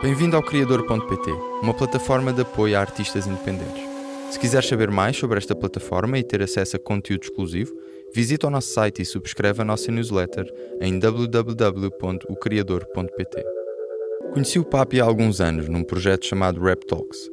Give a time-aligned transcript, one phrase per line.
[0.00, 3.82] Bem-vindo ao Criador.pt, uma plataforma de apoio a artistas independentes.
[4.30, 7.74] Se quiser saber mais sobre esta plataforma e ter acesso a conteúdo exclusivo,
[8.14, 10.46] visita o nosso site e subscreve a nossa newsletter
[10.80, 13.44] em www.ocriador.pt.
[14.32, 17.28] Conheci o Papi há alguns anos num projeto chamado Rap Talks.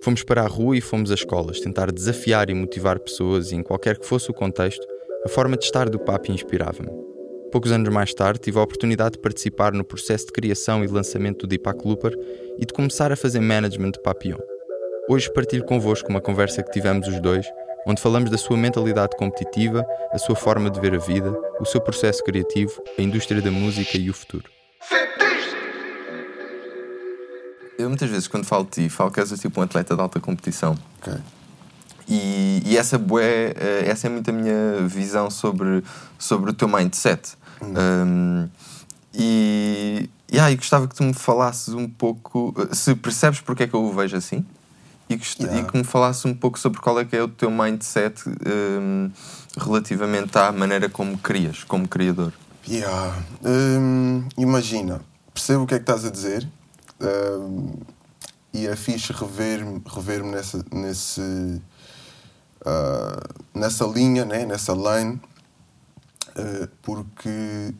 [0.00, 3.62] Fomos para a rua e fomos às escolas tentar desafiar e motivar pessoas e, em
[3.64, 4.86] qualquer que fosse o contexto,
[5.24, 7.07] a forma de estar do Papi inspirava-me.
[7.50, 11.40] Poucos anos mais tarde, tive a oportunidade de participar no processo de criação e lançamento
[11.40, 12.14] do Deepak Looper
[12.58, 14.36] e de começar a fazer management de Papillon.
[15.08, 17.46] Hoje partilho convosco uma conversa que tivemos os dois,
[17.86, 19.82] onde falamos da sua mentalidade competitiva,
[20.12, 23.96] a sua forma de ver a vida, o seu processo criativo, a indústria da música
[23.96, 24.44] e o futuro.
[27.78, 30.20] Eu muitas vezes, quando falo de ti, falo que és tipo um atleta de alta
[30.20, 30.76] competição.
[31.00, 31.14] Ok.
[32.08, 35.84] E, e essa, bué, eh, essa é muito a minha visão sobre,
[36.18, 37.36] sobre o teu mindset.
[37.60, 38.48] Um,
[39.14, 40.08] e,
[40.40, 43.84] ah, e gostava que tu me falasses um pouco, se percebes porque é que eu
[43.84, 44.44] o vejo assim,
[45.08, 45.60] e, gost- Yeah.
[45.60, 49.10] e que me falasses um pouco sobre qual é que é o teu mindset um,
[49.58, 52.32] relativamente à maneira como crias, como criador.
[52.68, 53.16] Yeah.
[53.44, 55.00] Hum, imagina,
[55.34, 56.46] percebo o que é que estás a dizer
[57.00, 57.72] hum,
[58.52, 61.60] e é fixe rever-me rever nessa, nesse,
[62.64, 63.22] ah,
[63.54, 64.44] nessa linha, né?
[64.44, 65.20] nessa lane,
[66.36, 67.74] eh, porque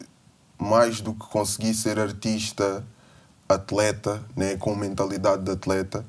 [0.59, 2.85] mais do que conseguir ser artista,
[3.49, 4.57] atleta, né?
[4.57, 6.05] com mentalidade de atleta,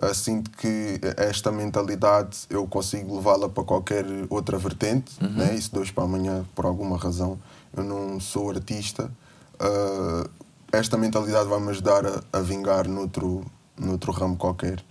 [0.00, 5.54] ah, sinto que esta mentalidade eu consigo levá-la para qualquer outra vertente, né?
[5.54, 7.38] e se de hoje para amanhã, por alguma razão,
[7.76, 9.10] eu não sou artista,
[9.58, 10.28] ah,
[10.72, 13.44] esta mentalidade vai-me ajudar a, a vingar noutro,
[13.78, 14.82] noutro ramo qualquer.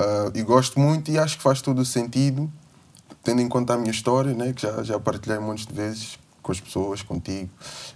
[0.00, 2.48] Ah, e gosto muito e acho que faz todo o sentido,
[3.24, 4.52] tendo em conta a minha história, né?
[4.52, 7.50] que já, já partilhei de vezes com as pessoas, contigo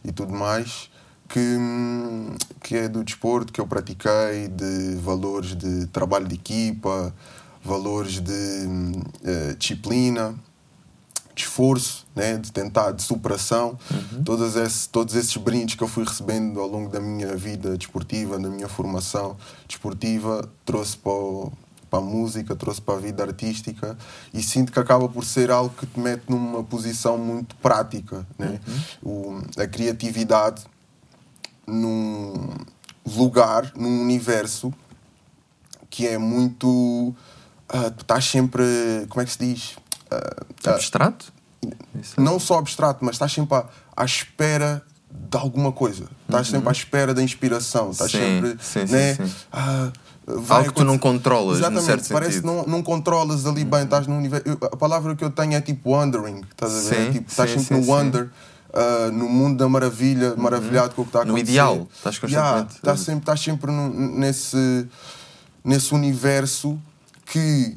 [0.05, 0.91] e tudo mais,
[1.29, 1.57] que,
[2.61, 7.15] que é do desporto que eu pratiquei, de valores de trabalho de equipa,
[7.65, 8.33] valores de
[9.25, 10.35] eh, disciplina,
[11.35, 12.37] de esforço, né?
[12.37, 13.79] de tentar, de superação.
[14.25, 18.39] Todas esse, todos esses brindes que eu fui recebendo ao longo da minha vida desportiva,
[18.39, 19.37] da minha formação
[19.69, 21.53] desportiva, trouxe para, o-
[21.93, 23.99] para a música, trouxe para a vida artística
[24.33, 28.27] e sinto que acaba por ser algo que te mete numa posição muito prática.
[28.39, 28.59] Né?
[29.03, 30.63] O, a criatividade
[31.67, 32.49] num
[33.07, 34.73] lugar, num universo
[35.91, 37.15] que é muito.
[37.69, 38.65] ah, tu estás sempre.
[39.11, 39.77] Como é que se diz?
[40.11, 41.31] Ah, Abstrato?
[42.01, 42.19] Isso.
[42.19, 46.07] não só abstrato, mas estás sempre à, à espera de alguma coisa.
[46.27, 47.91] Estás sempre à espera da inspiração.
[47.91, 48.21] Estás Uhum.
[48.21, 48.57] Sim, sempre.
[48.65, 49.93] sim, sim, né?
[50.27, 52.49] Vai Algo que tu não controlas, num Exatamente, certo parece sentido.
[52.53, 52.63] Uhum.
[52.65, 54.49] que não, não controlas ali bem, estás no universo.
[54.49, 57.07] eu- A palavra que eu tenho é tipo wondering, estás a ver?
[57.07, 58.31] Sim, tipo, estás sim, sempre sim, no wonder.
[58.73, 61.51] ah, no mundo da maravilha, maravilhado com o que está a No acontecer.
[61.53, 64.89] ideal, estás Yeah, constantemente- estás sempre, estás sempre num- nesse,
[65.65, 66.79] nesse universo
[67.27, 67.77] que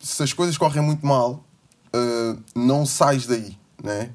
[0.00, 1.44] se as coisas correm muito mal,
[1.94, 4.10] uh, não sais daí, né?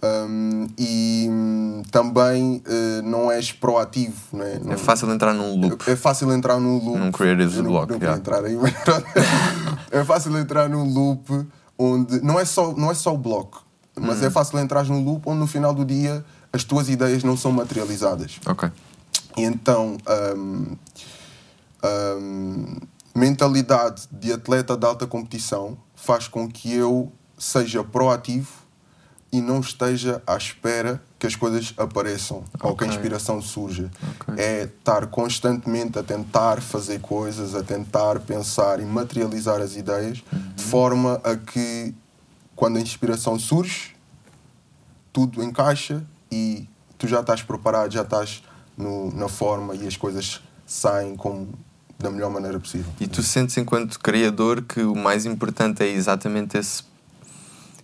[0.00, 4.60] Um, e hum, também uh, não és proativo, né?
[4.62, 5.90] Não- É fácil entrar num loop.
[5.90, 6.98] é fácil entrar num loop.
[6.98, 8.20] Num creative não, block, não quero yeah.
[8.20, 8.56] entrar aí,
[9.90, 13.64] é fácil entrar num loop onde não é só, não é só o bloco,
[13.98, 14.26] mas Hum.
[14.26, 17.50] é fácil entrar num loop onde no final do dia as tuas ideias não são
[17.50, 18.38] materializadas.
[18.46, 18.70] Ok.
[19.36, 19.96] E então,
[20.36, 20.76] hum,
[21.84, 22.76] hum,
[23.14, 28.48] mentalidade de atleta de alta competição faz com que eu seja proativo
[29.30, 33.90] e não esteja à espera que as coisas apareçam ou que a inspiração surja.
[34.20, 34.34] Ok.
[34.42, 40.22] É estar constantemente a tentar fazer coisas, a tentar pensar e materializar as ideias
[40.56, 41.94] de forma a que
[42.56, 43.94] quando a inspiração surge,
[45.12, 46.66] tudo encaixa e
[46.96, 48.42] tu já estás preparado, já estás
[48.76, 51.48] no- na forma e as coisas saem como
[51.98, 52.92] da melhor maneira possível.
[53.00, 56.84] E tu sentes, enquanto criador, que o mais importante é exatamente esse,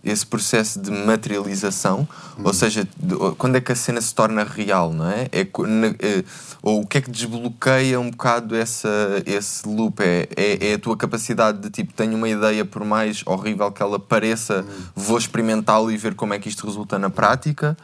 [0.05, 2.07] esse processo de materialização?
[2.43, 5.27] Ou seja, de- quando é que a cena se torna real, não é?
[5.31, 6.23] é, é-
[6.61, 8.89] ou o que é que desbloqueia um bocado essa,
[9.25, 9.99] esse loop?
[10.01, 13.81] É, é, é a tua capacidade de tipo, tenho uma ideia, por mais horrível que
[13.81, 14.63] ela pareça,
[14.95, 17.75] vou experimentá-lo e ver como é que isto resulta na prática?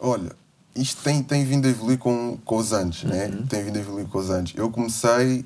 [0.00, 0.32] Olha,
[0.76, 3.30] isto tem, tem vindo a evoluir com, com os anos, né?
[3.48, 4.52] Tem vindo a evoluir com os anos.
[4.56, 5.44] Eu comecei,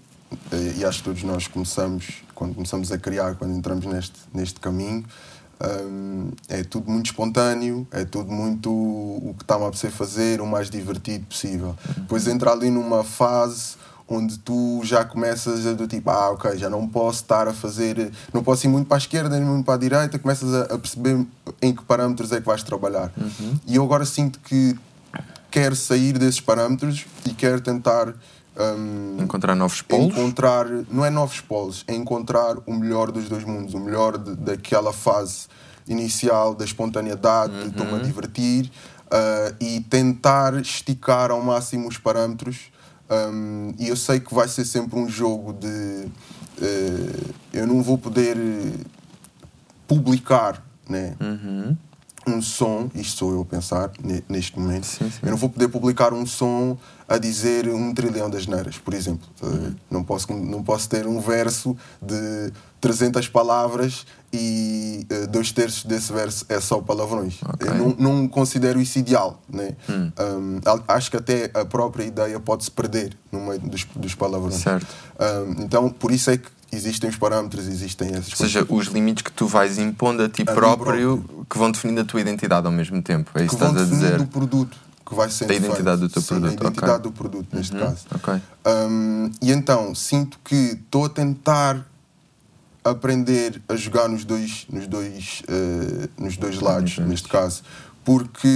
[0.50, 4.60] eh, e acho que todos nós começamos, quando começamos a criar, quando entramos neste, neste
[4.60, 5.04] caminho,
[5.84, 10.46] hum, é tudo muito espontâneo, é tudo muito o que está-me a apetecer fazer, o
[10.46, 11.76] mais divertido possível.
[11.96, 13.76] Depois entra ali numa fase
[14.08, 18.12] onde tu já começas a do tipo, ah, ok, já não posso estar a fazer,
[18.32, 20.78] não posso ir muito para a esquerda nem muito para a direita, começas a, a
[20.78, 21.24] perceber
[21.60, 23.10] em que parâmetros é que vais trabalhar.
[23.66, 24.76] E eu agora sinto que
[25.50, 28.14] quer sair desses parâmetros e quer tentar
[28.56, 30.12] um, encontrar novos polos.
[30.12, 34.34] Encontrar, não é novos polos, é encontrar o melhor dos dois mundos, o melhor de,
[34.36, 35.46] daquela fase
[35.88, 37.62] inicial da espontaneidade, uhum.
[37.62, 42.70] de estou-me a divertir uh, e tentar esticar ao máximo os parâmetros.
[43.10, 45.66] Um, e eu sei que vai ser sempre um jogo de.
[45.66, 48.36] Uh, eu não vou poder
[49.86, 51.14] publicar né?
[51.20, 51.76] Uhum
[52.26, 53.90] um som, isto sou eu a pensar
[54.28, 55.18] neste momento, sim, sim.
[55.22, 56.76] eu não vou poder publicar um som
[57.08, 59.28] a dizer um trilhão das neiras, por exemplo.
[59.42, 59.74] Uhum.
[59.90, 66.12] Não, posso, não posso ter um verso de 300 palavras e uh, dois terços desse
[66.12, 67.40] verso é só palavrões.
[67.54, 67.68] Okay.
[67.68, 69.40] Eu não, não, considero isso ideal.
[69.48, 69.76] Né?
[69.88, 70.10] Hum.
[70.18, 74.64] Um, acho que até a própria ideia pode se perder no meio dos, dos palavrões.
[74.66, 79.22] Um, então, por isso é que existem os parâmetros, existem essas Ou seja, os limites
[79.22, 82.66] que tu vais impondo a ti a próprio, próprio, que vão definindo a tua identidade
[82.66, 83.30] ao mesmo tempo.
[83.34, 84.20] É isso que, estás a dizer.
[84.20, 84.76] o produto
[85.06, 86.08] que vai ser A identidade feito.
[86.08, 86.50] do teu Sim, produto.
[86.50, 87.02] A identidade okay.
[87.02, 87.80] do produto, neste uhum.
[87.80, 88.06] caso.
[88.14, 88.42] Okay.
[88.66, 91.86] Um, e então, sinto que estou a tentar
[92.84, 97.06] aprender a jogar nos dois, nos dois, uh, nos dois lados, uhum.
[97.06, 97.62] neste caso.
[98.04, 98.48] Porque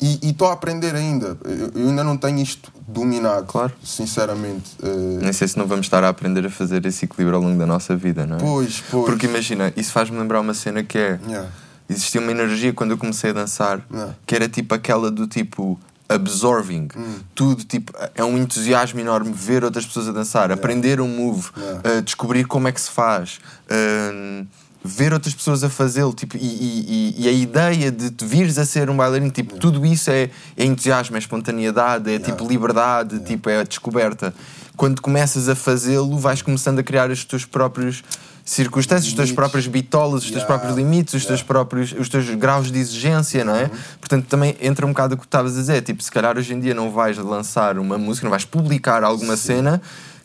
[0.00, 1.36] e estou a aprender ainda.
[1.44, 3.72] Eu, eu, ainda não tenho isto dominado, claro.
[3.82, 4.76] sinceramente.
[4.80, 5.18] Uh...
[5.20, 7.66] Nem sei se não vamos estar a aprender a fazer esse equilíbrio ao longo da
[7.66, 8.40] nossa vida, não é?
[8.40, 9.04] Pois, pois.
[9.04, 11.20] Porque imagina, isso faz-me lembrar uma cena que é.
[11.26, 11.48] Yeah.
[11.90, 14.14] Existia uma energia quando eu comecei a dançar yeah.
[14.26, 17.20] que era tipo aquela do tipo absorbing hum.
[17.34, 20.54] tudo tipo é um entusiasmo enorme ver outras pessoas a dançar yeah.
[20.54, 23.40] aprender um move uh, descobrir como é que se faz
[23.70, 24.46] uh,
[24.82, 28.64] ver outras pessoas a fazê-lo tipo, e, e, e, a ideia de te vires a
[28.64, 29.60] ser um bailarino, tipo, yeah.
[29.60, 32.24] tudo isso é, é entusiasmo, é espontaneidade, é yeah.
[32.24, 33.28] tipo liberdade, yeah.
[33.28, 34.32] tipo, é a descoberta.
[34.76, 38.04] Quando começas a fazê-lo, vais começando a criar os teus próprios
[38.44, 42.72] circunstâncias, os teus próprios bitolas, os teus próprios limites, os teus próprios os teus graus
[42.72, 43.64] de exigência, não é?
[43.64, 43.70] Uhum.
[44.00, 46.60] Portanto, também entra um bocado o que estavas a dizer, tipo, se calhar hoje em
[46.60, 49.56] dia não vais lançar uma música, não vais publicar alguma Sim.
[49.56, 49.82] cena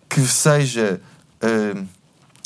[0.07, 1.01] que seja
[1.43, 1.85] uh,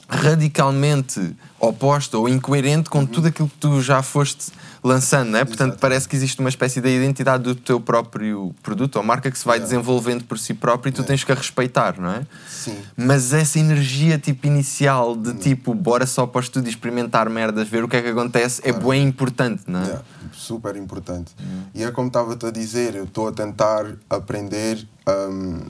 [0.10, 3.06] radicalmente oposta ou incoerente com uhum.
[3.08, 4.52] tudo aquilo que tu já foste
[4.84, 5.44] lançando, não é?
[5.44, 5.82] Portanto, Exato.
[5.82, 9.44] parece que existe uma espécie de identidade do teu próprio produto ou marca que se
[9.44, 9.70] vai Yeah.
[9.74, 11.08] desenvolvendo por si próprio e tu Yeah.
[11.08, 12.22] tens que a respeitar, não é?
[12.48, 12.78] Sim.
[12.96, 17.84] Mas essa energia tipo inicial de tipo, bora só para o estúdio experimentar merdas, ver
[17.84, 18.90] o que é que acontece, é Claro.
[18.90, 19.86] bem importante, não é?
[19.86, 21.36] Yeah, super importante.
[21.74, 25.62] E é como estava-te a dizer, eu estou a tentar aprender um,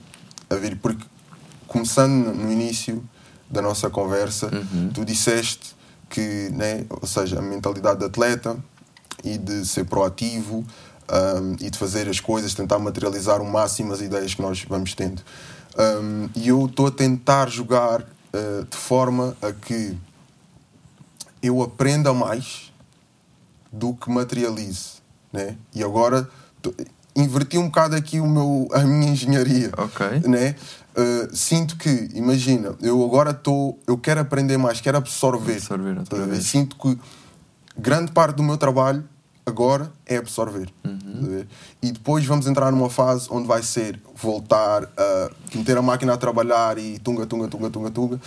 [0.49, 1.03] a vir, porque
[1.65, 3.03] começando no início
[3.49, 4.89] da nossa conversa, Uhum.
[4.93, 5.76] tu disseste
[6.09, 8.57] que, né, ou seja, a mentalidade de atleta
[9.23, 10.65] e de ser proativo
[11.09, 14.93] um, e de fazer as coisas, tentar materializar o máximo as ideias que nós vamos
[14.93, 15.21] tendo.
[15.77, 19.97] Um, e eu estou a tentar jogar uh, de forma a que
[21.41, 22.71] eu aprenda mais
[23.71, 24.97] do que materialize,
[25.31, 25.55] né?
[25.73, 26.27] E agora
[27.15, 30.21] inverti um bocado aqui o meu, a minha engenharia, Ok.
[30.27, 30.55] né?
[30.97, 35.57] Uh, sinto que, imagina, eu agora estou, eu quero aprender mais, quero absorver.
[35.57, 36.31] Absorver outra Estás a ver?
[36.31, 36.45] vez.
[36.45, 36.97] Sinto que
[37.77, 39.07] grande parte do meu trabalho
[39.45, 40.69] agora é absorver.
[40.83, 41.45] Uhum.
[41.81, 46.17] E depois vamos entrar numa fase onde vai ser voltar a meter a máquina a
[46.17, 48.19] trabalhar e tunga, tunga, tunga, tunga, tunga,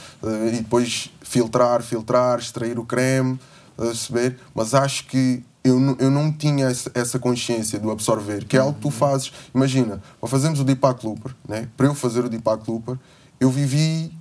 [0.49, 3.39] e depois filtrar, filtrar, extrair o creme,
[3.77, 4.39] a perceber?
[4.55, 8.75] Mas acho que eu, não- eu não tinha essa- consciência do absorver, que é algo
[8.75, 9.33] que tu fazes.
[9.55, 11.69] Imagina, para fazermos o Deepak Looper, né?
[11.77, 12.97] para eu fazer o Deepak Looper,
[13.39, 14.13] eu vivi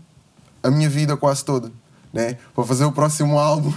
[0.61, 1.71] a minha vida quase toda.
[2.11, 2.37] Né?
[2.55, 3.71] Para fazer o próximo álbum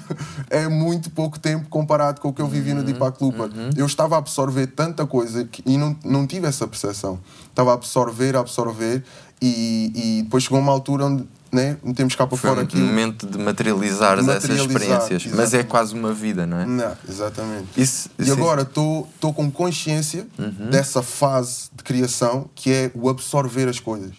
[0.49, 3.51] é muito pouco tempo comparado com o que eu vivi no Deepak Looper.
[3.77, 7.21] Eu estava a absorver tanta coisa que, e não, não tive essa percepção.
[7.49, 9.05] Estava a absorver, a absorver
[9.41, 12.87] e, e depois chegou uma altura onde né, metemos cá para Foi fora um aquilo.
[12.87, 15.67] momento de materializar, essas experiências, mas é exatamente.
[15.69, 16.65] quase uma vida, não é?
[16.67, 17.69] Não, exatamente.
[17.77, 20.71] Isso, E isso- agora estou com consciência Uhum.
[20.71, 24.13] dessa fase de criação que é o absorver as coisas.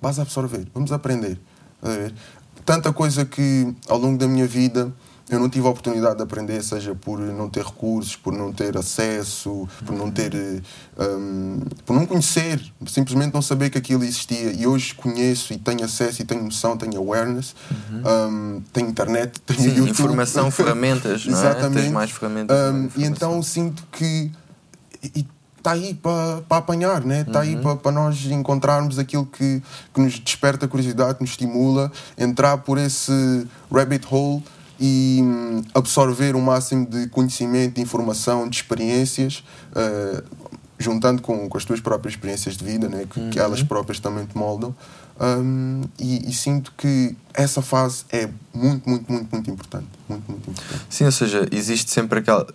[0.00, 1.38] Vais absorver, vamos aprender.
[2.64, 4.92] Tanta coisa que ao longo da minha vida
[5.30, 8.76] eu não tive a oportunidade de aprender, seja por não ter recursos, por não ter
[8.76, 10.34] acesso, por não ter.
[10.98, 14.52] hum, por não conhecer, simplesmente não saber que aquilo existia.
[14.52, 17.54] E hoje conheço e tenho acesso e tenho noção, tenho awareness,
[17.90, 19.64] hum, tenho internet, tenho Uhum.
[19.66, 19.90] Sim, YouTube.
[19.90, 21.40] informação, ferramentas, não é?
[21.40, 21.82] Exatamente.
[21.82, 22.56] Tens mais ferramentas.
[22.74, 24.30] Um, e então sinto que
[25.56, 27.20] está aí para pa apanhar, né?
[27.20, 27.44] Está Uhum.
[27.44, 29.62] aí para pa nós encontrarmos aquilo que,
[29.94, 34.42] que nos desperta curiosidade, que nos estimula, entrar por esse rabbit hole
[34.80, 40.22] e hum, absorver o máximo de conhecimento, de informação, de experiências, uh,
[40.78, 43.04] juntando com, com as tuas próprias experiências de vida, né?
[43.10, 43.44] que, que Uhum.
[43.44, 44.74] elas próprias também te moldam.
[45.20, 49.86] Um, e, e sinto que essa fase é muito, muito, muito, muito importante.
[50.08, 50.82] Muito, muito importante.
[50.88, 52.46] Sim, ou seja, existe sempre aquela.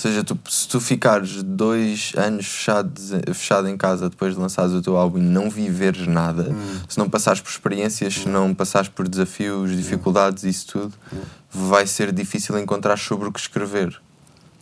[0.00, 2.92] Seja, tu, se tu ficares dois anos fechado,
[3.34, 6.80] fechado em casa depois de lançares o teu álbum e não viveres nada, Hum.
[6.88, 10.92] se não passares por experiências, se não passares por desafios, dificuldades, isso tudo,
[11.52, 14.00] vai ser difícil encontrar sobre o que escrever,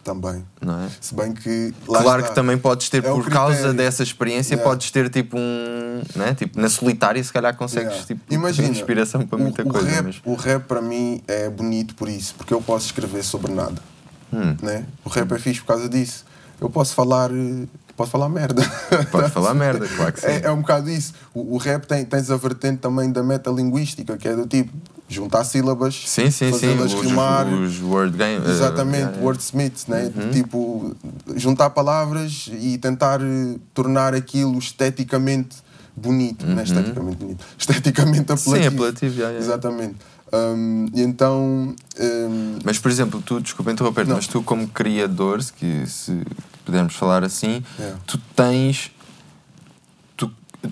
[0.03, 0.45] Também.
[0.61, 0.89] não é?
[1.01, 1.75] Se bem que.
[1.85, 2.29] claro está.
[2.31, 4.71] que também podes ter, É o por causa dessa experiência, Yeah.
[4.71, 6.03] podes ter tipo um.
[6.17, 6.33] Né?
[6.35, 8.07] Tipo, na solitária, se calhar consegues Yeah.
[8.07, 9.87] tipo, Imagina, ter inspiração para o- muita o, coisa.
[9.89, 10.21] Rap, mas...
[10.25, 13.83] O rap para mim é bonito por isso, porque eu posso escrever sobre nada.
[14.33, 14.57] Hum.
[14.63, 14.85] Né?
[15.05, 16.25] O rap é fixe por causa disso.
[16.61, 17.31] Eu posso falar.
[17.31, 17.67] eh,
[17.97, 18.63] Posso falar merda.
[19.11, 20.29] Podes falar merda, claro que sim.
[20.29, 21.13] É, é um bocado isso.
[21.35, 24.71] O, o rap tem, tens a vertente também da metalinguística, que é do tipo
[25.09, 26.51] juntar sílabas, Sim, sim, sim.
[26.53, 27.47] fazê-las Os, rimar.
[27.49, 28.47] os word game.
[28.47, 29.21] uh, Exatamente, yeah.
[29.21, 30.13] wordsmiths, né?
[30.15, 30.31] Uhum.
[30.31, 30.97] Tipo,
[31.35, 35.57] juntar palavras e tentar eh, tornar aquilo esteticamente
[35.97, 38.51] bonito, não é esteticamente bonito, esteticamente apelativo.
[38.55, 38.63] Uhum.
[38.63, 39.39] Sim, apelativo, yeah, yeah.
[39.45, 39.97] Exatamente.
[40.33, 45.87] Um, e então, um, Mas, por exemplo, tu, desculpa interromper mas tu, como criador, se,
[45.87, 46.23] se
[46.65, 47.99] pudermos falar assim, Yeah.
[48.07, 48.91] tu tens.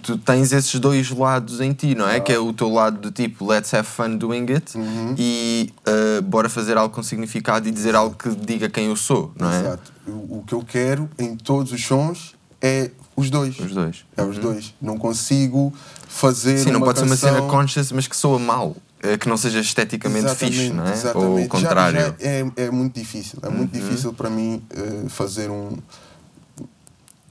[0.02, 2.18] Tu, tens esses dois lados em ti, não é?
[2.18, 5.14] Que é o teu lado do tipo, let's have fun doing it Uhum.
[5.16, 9.32] e uh, bora fazer algo com significado e dizer algo que diga quem eu sou,
[9.38, 9.60] não é?
[9.60, 9.92] exato.
[10.08, 13.58] O, que eu quero em todos os sons é os dois.
[13.60, 14.04] Os dois.
[14.16, 14.74] É os dois.
[14.82, 15.72] Não consigo
[16.08, 17.34] fazer Sim, não uma pode ser uma canção...
[17.34, 18.76] cena conscious, mas que soa mal.
[19.02, 20.92] Eh, Que não seja esteticamente fixe, não é?
[21.14, 22.00] Ou o Já- contrário.
[22.00, 23.38] já é, é muito difícil.
[23.42, 23.80] É muito Uhum.
[23.80, 25.76] difícil para mim eh, fazer um,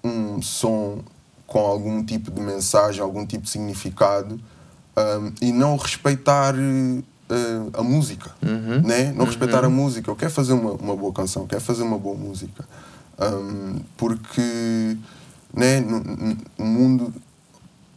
[0.04, 1.00] um som
[1.48, 4.40] com algum tipo de mensagem, algum tipo de significado
[4.98, 7.02] um, e não respeitar eh,
[7.74, 8.32] a música.
[8.42, 8.82] Uhum.
[8.82, 9.12] Né?
[9.14, 10.10] Não respeitar a música.
[10.10, 12.66] Eu quero fazer uma, uma boa canção, eu quero fazer uma boa música.
[13.20, 14.98] Um, porque
[15.54, 17.14] né, no mundo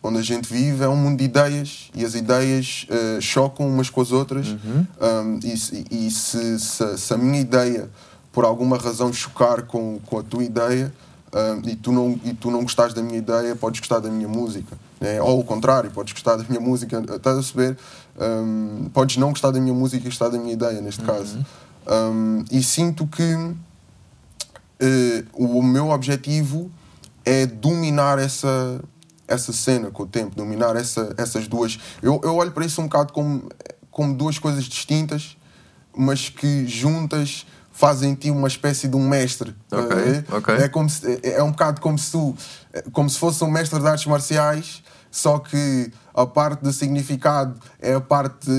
[0.03, 3.91] onde a gente vive é um mundo de ideias e as ideias eh, chocam umas
[3.91, 4.47] com as outras.
[4.49, 7.91] Um, e se, e se, se- se a minha ideia,
[8.33, 10.93] por alguma razão, chocar com, com a tua ideia
[11.35, 14.29] um, e, tu não, e tu não gostares da minha ideia, podes gostar da minha
[14.29, 14.79] música.
[15.01, 15.21] Né?
[15.21, 16.99] Ou o contrário, podes gostar da minha música.
[17.01, 17.77] Estás a perceber?
[18.19, 21.45] Um, podes não gostar da minha música e gostar da minha ideia, neste caso.
[21.87, 23.23] Um, e sinto que
[24.81, 26.71] eh, o meu objetivo
[27.25, 28.81] é dominar essa,
[29.29, 31.79] essa cena com o tempo, dominar essa, essas duas.
[32.03, 33.49] Eu, eu olho para isso um bocado como,
[33.91, 35.37] como duas coisas distintas,
[35.97, 39.55] mas que juntas fazem ti uma espécie de um mestre.
[39.69, 40.25] tá Ok, a ver?
[40.33, 40.55] ok.
[40.57, 42.35] É, como se, é, é um bocado como se tu,
[42.93, 47.95] como se fosse um mestre de artes marciais, só que a parte do significado é
[47.95, 48.51] a parte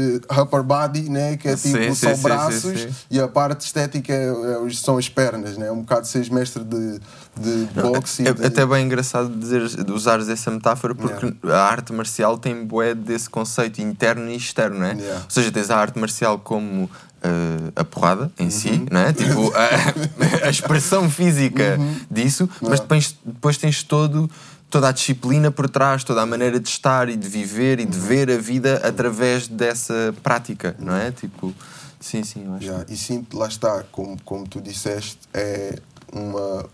[0.42, 1.36] upper body, né?
[1.36, 4.98] que é tipo sim, só sim, braços, sim, e a parte estética é, é são
[4.98, 5.68] as pernas, né?
[5.68, 7.00] É um bocado seres mestre de,
[7.38, 8.26] de boxe.
[8.26, 8.46] É, de...
[8.46, 13.30] até bem engraçado dizer, de usares essa metáfora porque a arte marcial tem bué desse
[13.30, 14.94] conceito interno e externo, não é?
[14.94, 15.24] Yeah.
[15.26, 16.90] Ou seja, tens a arte marcial como
[17.22, 18.52] eh, a porrada em Uhum.
[18.52, 19.12] si, não é?
[19.12, 21.78] Tipo, a, a expressão física
[22.10, 22.82] disso, mas Yeah.
[22.84, 24.30] depois, depois tens todo,
[24.70, 27.98] toda a disciplina por trás, toda a maneira de estar e de viver e de
[27.98, 31.12] ver a vida através dessa prática, não é?
[31.12, 31.54] Tipo,
[32.00, 32.66] sim, sim, eu acho.
[32.66, 35.80] Já, E sinto, lá está, como, como tu disseste, é
[36.14, 36.70] uma.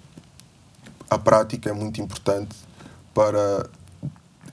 [1.10, 2.56] A prática é muito importante
[3.14, 3.70] para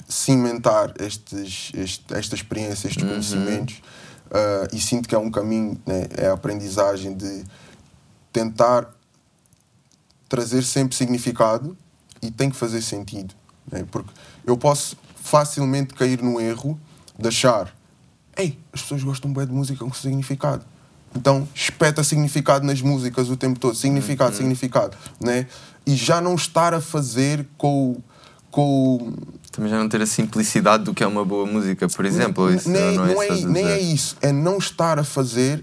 [0.06, 3.82] cimentar estes, este, esta experiência, estes conhecimentos.
[4.30, 7.44] Ah, e sinto que é um caminho, né, é a aprendizagem de
[8.32, 8.88] tentar
[10.28, 11.76] trazer sempre significado
[12.22, 13.34] e tem que fazer sentido.
[13.70, 13.84] Né?
[13.90, 14.10] Porque
[14.46, 16.78] eu posso facilmente cair no erro
[17.18, 17.74] de achar
[18.36, 20.64] ei, as pessoas gostam bem de música com significado.
[21.14, 23.74] Então, espeta significado nas músicas o tempo todo.
[23.74, 24.96] Significado, significado.
[25.20, 25.46] Né?
[25.86, 28.00] E já não estar a fazer com,
[28.50, 29.12] com
[29.50, 32.50] Também já não ter a simplicidade do que é uma boa música, por exemplo.
[32.52, 34.16] Isso nem, não é, não é, nem é isso.
[34.22, 35.62] É não estar a fazer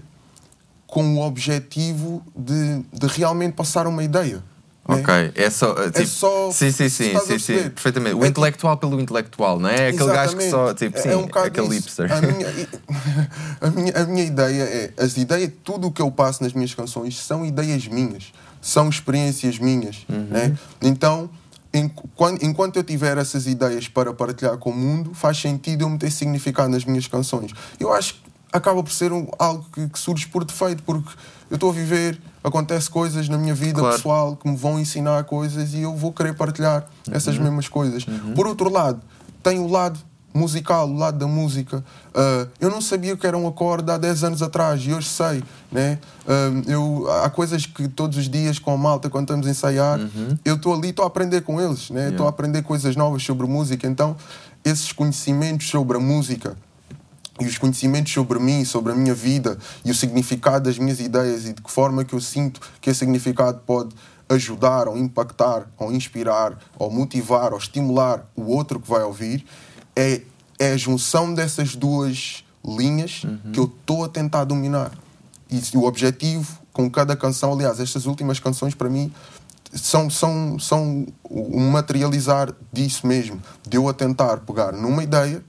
[0.86, 4.44] com o objetivo de, de realmente passar uma ideia.
[4.88, 4.96] Né?
[4.96, 5.72] Ok, é só.
[5.72, 8.14] uh, Tipo, só- Sim, sim, sim, sim, sim, perfeitamente.
[8.16, 9.74] O É intelectual pelo intelectual, não é?
[9.74, 10.74] É aquele gajo que só.
[10.74, 12.02] Tipo, É- sim, é um bocado aquele isso.
[12.02, 12.12] hipster.
[12.12, 12.46] A minha,
[13.60, 16.74] a, minha, a minha ideia é: as ideias, tudo o que eu passo nas minhas
[16.74, 20.04] canções são ideias minhas, são experiências minhas.
[20.08, 20.26] Uhum.
[20.30, 20.56] Né?
[20.82, 21.30] Então,
[22.16, 26.10] quando- enquanto eu tiver essas ideias para partilhar com o mundo, faz sentido eu meter
[26.10, 27.52] significado nas minhas canções.
[27.78, 28.20] Eu acho que
[28.52, 31.10] acaba por ser um- algo que, que surge por defeito, porque
[31.48, 33.96] eu estou a viver, acontece coisas na minha vida Claro.
[33.96, 37.44] pessoal que me vão ensinar coisas e eu vou querer partilhar essas Uhum.
[37.44, 38.04] mesmas coisas.
[38.34, 39.00] Por outro lado,
[39.42, 39.98] tem o lado
[40.32, 41.84] musical, o lado da música.
[42.14, 45.08] Ah, eu não sabia o que era um acorde há 10 anos atrás e hoje
[45.08, 45.42] sei.
[45.72, 45.98] Né?
[46.26, 49.98] Ah, eu, há coisas que todos os dias com a malta, quando estamos a ensaiar,
[50.44, 52.10] eu estou ali, estou a aprender com eles, né?
[52.10, 53.86] estou a aprender coisas novas sobre música.
[53.88, 54.16] Então,
[54.64, 56.56] esses conhecimentos sobre a música
[57.40, 61.46] e os conhecimentos sobre mim, sobre a minha vida e o significado das minhas ideias
[61.46, 63.94] e de que forma que eu sinto que esse significado pode
[64.28, 69.44] ajudar ou impactar ou inspirar ou motivar ou estimular o outro que vai ouvir
[69.96, 70.20] é,
[70.58, 74.92] é a junção dessas duas linhas que eu estou a tentar dominar.
[75.50, 79.12] E o objetivo com cada canção aliás estas últimas canções para mim
[79.72, 85.42] são, são, são um materializar disso mesmo de eu a tentar pegar numa ideia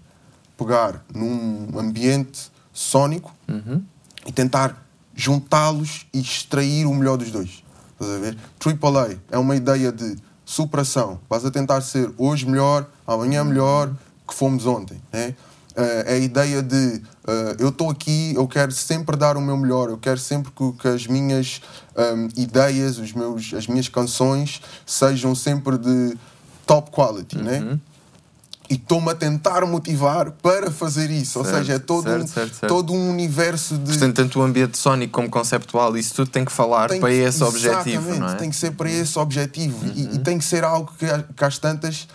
[0.61, 3.33] pegar num ambiente sónico
[4.27, 7.63] e tentar juntá-los e extrair o melhor dos dois.
[7.93, 8.37] Estás a ver?
[8.59, 10.15] Triple A é uma ideia de
[10.45, 11.19] superação.
[11.29, 13.91] Vais a tentar ser hoje melhor, amanhã melhor
[14.27, 15.01] que fomos ontem.
[15.11, 15.35] Né?
[15.75, 19.57] Eh, É a ideia de eh, eu estou aqui, eu quero sempre dar o meu
[19.57, 21.61] melhor, eu quero sempre que, que as minhas
[21.95, 26.17] ehm, ideias, os meus, as minhas canções sejam sempre de
[26.65, 27.79] top quality, né?
[28.71, 31.39] E estou-me a tentar motivar para fazer isso.
[31.39, 33.89] Ou Certo, seja, é todo, certo, um, certo, todo um universo de.
[33.91, 37.15] Portanto, tanto o ambiente sónico como conceptual, isso tudo tem que falar tem para que-
[37.17, 38.31] esse objetivo, exatamente, não é?
[38.31, 38.37] Uhum.
[38.37, 39.85] Tem que ser para esse objetivo.
[39.93, 42.07] E, e tem que ser algo que, que às tantas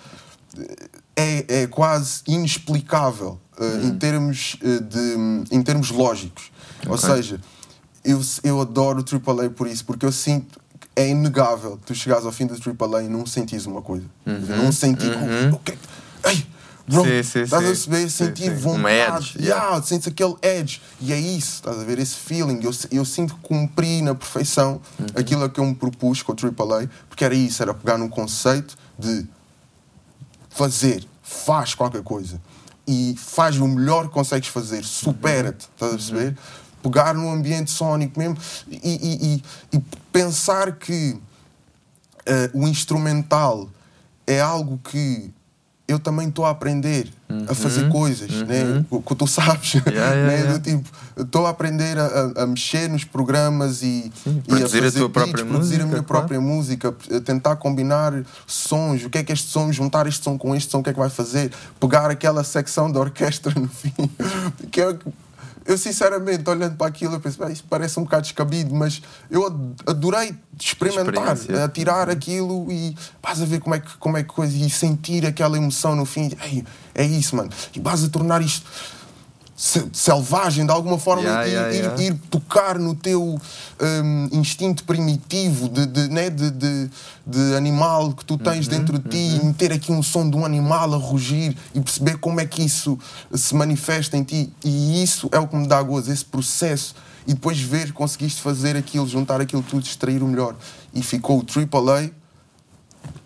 [1.15, 3.89] é, é quase inexplicável eh, Uhum.
[3.89, 6.51] em, termos, eh, de, em termos lógicos.
[6.87, 7.07] Ou Ok.
[7.09, 7.41] seja,
[8.05, 12.25] eu, eu adoro o AAA por isso, porque eu sinto que é inegável tu chegares
[12.25, 14.05] ao fim do AAA e não sentires uma coisa.
[14.25, 15.11] Não sentir.
[15.11, 15.51] Uhum.
[15.53, 15.77] "Oh, ok,
[16.89, 17.67] Bro, Sim, sim, estás a sim.
[17.67, 18.01] perceber?
[18.03, 18.55] Sim, Sentir sim.
[18.57, 18.79] vontade.
[18.81, 19.65] Uma edge, yeah.
[19.65, 20.81] Yeah, sentes aquele edge.
[21.01, 21.99] E é isso, estás a ver?
[21.99, 22.61] Esse feeling.
[22.63, 25.07] Eu, eu sinto que cumpri na perfeição Uhum.
[25.17, 28.09] aquilo a que eu me propus com o AAA, porque era isso, era pegar num
[28.09, 29.27] conceito de
[30.49, 32.41] fazer, faz qualquer coisa
[32.87, 36.39] e faz o melhor que consegues fazer, supera-te, estás a perceber?
[36.83, 38.37] Pegar num ambiente sónico mesmo
[38.71, 39.35] e, e-
[39.73, 41.19] e- e pensar que
[42.25, 43.69] eh, o instrumental
[44.27, 45.31] é algo que
[45.89, 47.09] eu também estou a aprender
[47.49, 48.85] a fazer coisas, né?
[48.91, 49.75] o que tu sabes.
[49.75, 49.83] Uhum.
[49.87, 50.35] Yeah, yeah, né?
[50.41, 50.59] yeah.
[50.59, 54.83] Do tipo, estou a aprender a, a- a mexer nos programas e, e produzir a
[54.83, 56.05] fazer tua beats, própria produzir a música, minha claro.
[56.05, 58.13] própria música, a tentar combinar
[58.47, 60.91] sons, o que é que este som, juntar este som com este som, o que
[60.91, 63.93] é que vai fazer, pegar aquela secção da orquestra no fim,
[64.71, 64.97] que é,
[65.67, 69.47] eu sinceramente, olhando para aquilo, eu penso, "Bem, isso parece um bocado descabido, mas eu
[69.47, 74.23] ad- adorei experimentar, a tirar aquilo e vas a ver como é que, como é
[74.23, 78.09] que coisa, e sentir aquela emoção no fim, Ei, é isso, mano, e vas a
[78.09, 78.65] tornar isto
[79.57, 82.03] selvagem de alguma forma Yeah, ir, yeah, ir- yeah.
[82.03, 83.41] ir tocar no teu
[83.81, 86.91] hum, instinto primitivo de, de, né, de, de,
[87.27, 90.37] de animal que tu Uhum, tens dentro de ti e meter aqui um som de
[90.37, 92.99] um animal a rugir e perceber como é que isso
[93.35, 94.53] se manifesta em ti.
[94.63, 96.95] E isso é o que me dá gozo, esse processo.
[97.27, 100.55] E depois ver que conseguiste fazer aquilo, juntar aquilo tudo, extrair o melhor.
[100.95, 101.45] E ficou o
[101.91, 102.11] AAA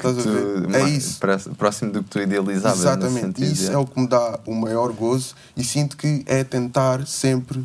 [0.08, 1.18] estás a Tu- é isso
[1.56, 2.78] Próximo do que tu idealizavas.
[2.80, 3.78] Exatamente, sentido, isso yeah.
[3.78, 7.62] é o que me dá o maior gozo e sinto que é tentar sempre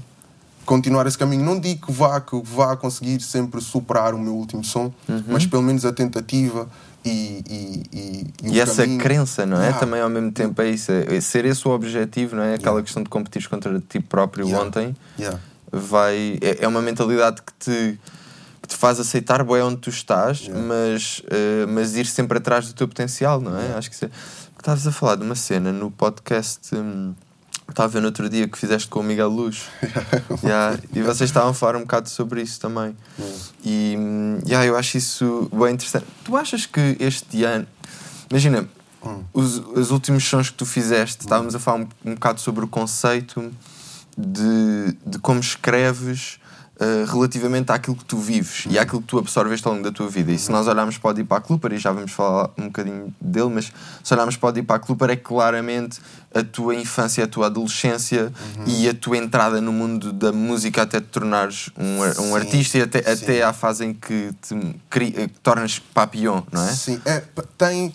[0.66, 1.44] continuar esse caminho.
[1.46, 5.24] Não digo que vá, que vá conseguir sempre superar o meu último som, Uhum.
[5.28, 6.68] mas pelo menos a tentativa
[7.06, 9.00] e, e, e, e E essa caminho.
[9.00, 9.66] crença, não é?
[9.66, 9.80] Yeah.
[9.80, 10.92] Também ao mesmo tempo é isso.
[10.92, 12.56] É ser esse o objetivo, não é?
[12.56, 12.82] Aquela Yeah.
[12.84, 14.66] questão de competir contra ti próprio Yeah.
[14.68, 14.96] ontem.
[15.72, 18.00] Vai é, é uma mentalidade que te,
[18.66, 20.66] que te faz aceitar bem onde tu estás, Yeah.
[20.66, 23.74] mas, eh, mas ir sempre atrás do teu potencial, não é?
[23.78, 24.10] Acho que isso é-
[24.58, 27.14] estavas a falar de uma cena no podcast hum,
[27.70, 29.66] estava a ver no outro dia que fizeste com o Miguel Luz
[30.44, 32.96] Yeah, e vocês estavam a falar um bocado sobre isso também.
[33.64, 36.06] E hum, yeah, eu acho isso bem interessante.
[36.24, 37.68] Tu achas que este ano,
[38.32, 38.68] imagina,
[39.32, 42.68] os, os últimos sons que tu fizeste, estávamos a falar um, um bocado sobre o
[42.68, 43.52] conceito
[44.18, 46.40] de, de como escreves
[46.80, 50.08] uh, relativamente àquilo que tu vives e àquilo que tu absorveste ao longo da tua
[50.08, 50.32] vida.
[50.32, 53.50] E se nós olharmos para o Deepak Looper, e já vamos falar um bocadinho dele,
[53.54, 53.72] mas
[54.04, 56.00] se olharmos para o Deepak Looper, é claramente
[56.34, 58.32] a tua infância, a tua adolescência
[58.68, 62.78] e a tua entrada no mundo da música até te tornares um, um Sim, artista
[62.78, 63.24] e até, sim.
[63.24, 66.72] até à fase em que te cri- eh, tornas papillon, não é?
[66.74, 67.24] Sim, é,
[67.58, 67.94] tem.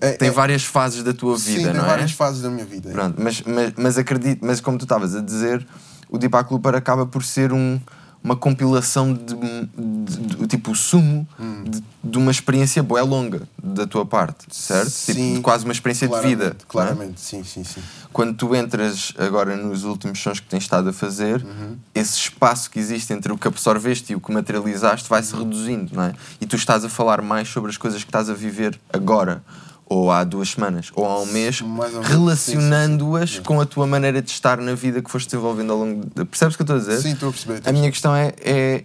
[0.00, 1.88] é- Tem é- várias fases da tua sim, vida, tem não é?
[1.88, 2.90] várias fases da minha vida.
[2.90, 5.66] Pronto, mas, mas, mas acredito, mas como tu estavas a dizer,
[6.10, 7.80] o Deepak Looper acaba por ser um,
[8.22, 11.64] uma compilação de, de- de- tipo o sumo Hum.
[11.64, 14.90] de, de uma experiência boa longa da tua parte, certo?
[14.90, 16.56] Tipo, Sim, de quase uma experiência de vida.
[16.56, 16.66] claramente, é?
[16.68, 17.80] Claramente, sim, sim, sim.
[18.12, 21.76] Quando tu entras agora nos últimos sons que tens estado a fazer, Uhum.
[21.94, 25.44] esse espaço que existe entre o que absorveste e o que materializaste vai-se Uhum.
[25.44, 26.12] reduzindo, não é?
[26.40, 29.42] E tu estás a falar mais sobre as coisas que estás a viver agora,
[29.90, 31.62] ou há duas semanas, ou há um mês,
[32.02, 36.04] relacionando-as com a tua maneira de estar na vida que foste desenvolvendo ao longo.
[36.14, 36.24] De...
[36.26, 37.00] Percebes o que eu estou a dizer?
[37.00, 37.62] Sim, estou a perceber.
[37.64, 38.84] A minha questão é, é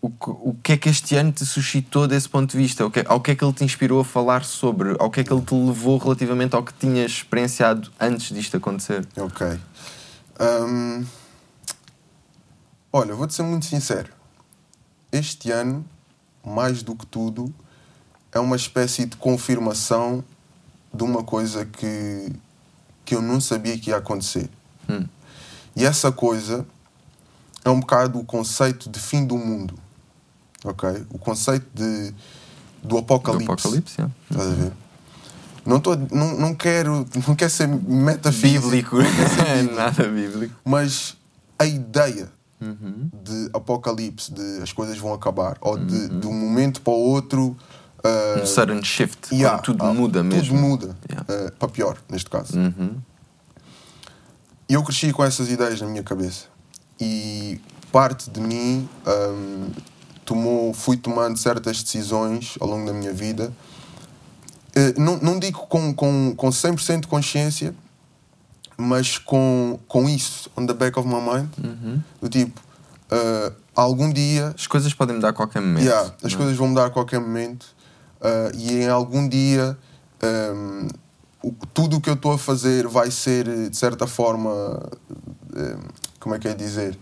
[0.00, 2.86] o, que, o que é que este ano te suscitou desse ponto de vista?
[2.86, 4.94] O que, ao que é que ele te inspirou a falar sobre?
[5.00, 9.04] Ao que é que ele te levou relativamente ao que tinhas experienciado antes disto acontecer?
[9.16, 9.58] Ok.
[10.40, 11.04] Hum,
[12.92, 14.10] olha, vou-te ser muito sincero.
[15.10, 15.84] Este ano,
[16.44, 17.52] mais do que tudo,
[18.36, 20.22] é uma espécie de confirmação
[20.92, 22.30] de uma coisa que,
[23.04, 24.48] que eu não sabia que ia acontecer.
[24.88, 25.04] Hum.
[25.74, 26.66] E essa coisa
[27.64, 29.74] é um bocado o conceito de fim do mundo.
[30.64, 30.88] Ok?
[31.10, 32.12] O conceito de,
[32.82, 33.46] do apocalipse.
[33.46, 34.14] Do apocalipse, yeah.
[34.30, 34.72] Estás a ver?
[35.64, 38.96] Não, tô, não, não, quero, não quero ser metafísico, Bíblico.
[39.02, 40.54] ser bíblico, Nada bíblico.
[40.64, 41.16] mas
[41.58, 43.10] a ideia Uhum.
[43.22, 47.54] de apocalipse, de as coisas vão acabar, ou de, de um momento para o outro.
[48.06, 49.34] Uh, Um sudden shift.
[49.34, 50.48] yeah, tudo ah, muda mesmo.
[50.48, 50.96] Tudo muda.
[51.10, 51.46] Yeah.
[51.46, 52.58] uh, para pior, neste caso.
[52.58, 52.96] Uhum.
[54.68, 56.46] Eu cresci com essas ideias na minha cabeça.
[57.00, 57.60] E
[57.92, 59.68] parte de mim hum,
[60.24, 63.52] tomou, fui tomando certas decisões ao longo da minha vida.
[64.74, 67.74] Eh, não, não digo com, com, com 100% de consciência,
[68.76, 71.48] mas com, com isso on the back of my mind.
[71.62, 72.02] Uhum.
[72.20, 72.60] Do tipo,
[73.10, 75.84] eh, algum dia As coisas podem mudar a qualquer momento.
[75.84, 76.38] Yeah, as não?
[76.38, 77.75] coisas vão mudar a qualquer momento
[78.20, 79.76] uh, e em algum dia
[80.54, 80.88] um,
[81.42, 84.50] o- tudo o que eu estou a fazer vai ser de certa forma
[85.54, 85.78] um,
[86.20, 86.98] como é que é dizer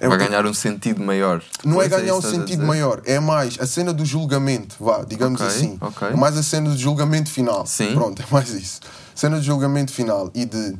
[0.00, 1.42] É Vai ganhar um sentido maior.
[1.64, 5.40] não é Depois ganhar um sentido maior é mais a cena do julgamento vá digamos
[5.40, 6.08] Ok, assim ok.
[6.08, 7.94] é mais a cena do julgamento final Sim.
[7.94, 8.80] pronto é mais isso
[9.14, 10.76] cena do julgamento final e de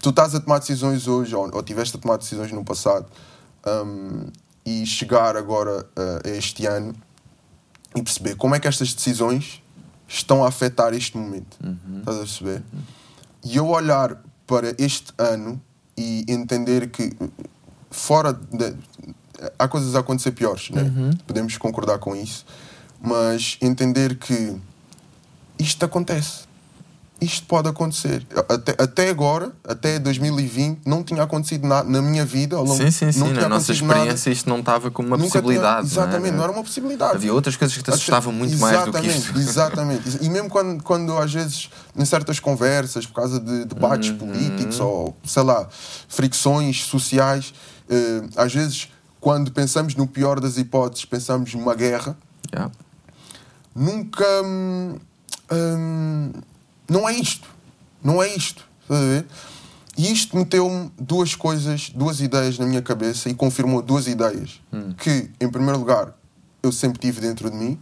[0.00, 3.06] tu estás a tomar decisões hoje ou, ou tiveste a tomar decisões no passado
[3.66, 4.26] um,
[4.66, 6.94] e chegar agora uh, a este ano
[7.96, 9.62] e perceber como é que estas decisões
[10.06, 11.58] estão a afetar este momento.
[11.62, 11.98] Uhum.
[12.00, 12.62] Estás a perceber?
[13.44, 15.60] E eu olhar para este ano
[15.96, 17.12] e entender que
[17.90, 18.74] fora de,
[19.58, 20.82] há coisas a acontecer piores, né?
[20.82, 21.10] Uhum.
[21.26, 22.46] podemos concordar com isso,
[23.00, 24.56] mas entender que
[25.58, 26.47] isto acontece.
[27.20, 28.24] Isto pode acontecer.
[28.48, 32.54] Até, até agora, até 2020, não tinha acontecido nada na minha vida.
[32.54, 33.18] Ao longo, Sim, sim, sim.
[33.18, 33.98] não Na nossa acontecido nada.
[33.98, 35.88] experiência isto não estava como uma Nunca possibilidade.
[35.88, 36.44] Tinha, exatamente, não, não é?
[36.44, 37.14] era uma possibilidade.
[37.16, 39.36] Havia outras coisas que te assustavam muito mais do que isto.
[39.36, 39.48] Exatamente,
[40.06, 40.24] exatamente.
[40.24, 44.18] E mesmo quando, quando às vezes, em certas conversas, por causa de debates Uhum.
[44.18, 45.66] políticos ou, sei lá,
[46.08, 47.52] fricções sociais,
[47.90, 48.88] eh, às vezes,
[49.20, 52.16] quando pensamos no pior das hipóteses, pensamos numa guerra,
[52.54, 52.70] Yeah.
[53.74, 54.24] nunca.
[54.44, 54.98] hum,
[55.50, 56.32] hum,
[56.88, 57.48] não é isto.
[58.02, 58.64] Não é isto.
[58.82, 59.26] Estás a ver?
[59.96, 64.60] E isto meteu-me duas coisas, duas ideias na minha cabeça e confirmou duas ideias.
[64.96, 66.14] Que, em primeiro lugar,
[66.62, 67.76] eu sempre tive dentro de mim,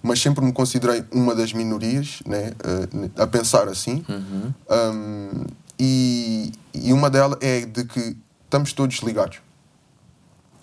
[0.00, 4.04] mas sempre me considerei uma das minorias né, eh, a pensar assim.
[4.70, 5.44] Um,
[5.78, 9.38] e, e uma delas é de que estamos todos ligados.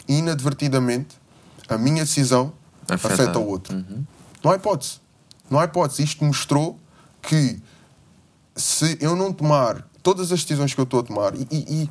[0.07, 1.17] Inadvertidamente,
[1.67, 2.53] a minha decisão
[2.87, 3.13] Afeta.
[3.15, 3.85] afeta, o outro.
[4.41, 4.99] Não há hipótese.
[5.49, 6.03] Não há hipótese.
[6.03, 6.79] Isto mostrou
[7.21, 7.59] que
[8.55, 11.89] se eu não tomar todas as decisões que eu estou a tomar, e, e-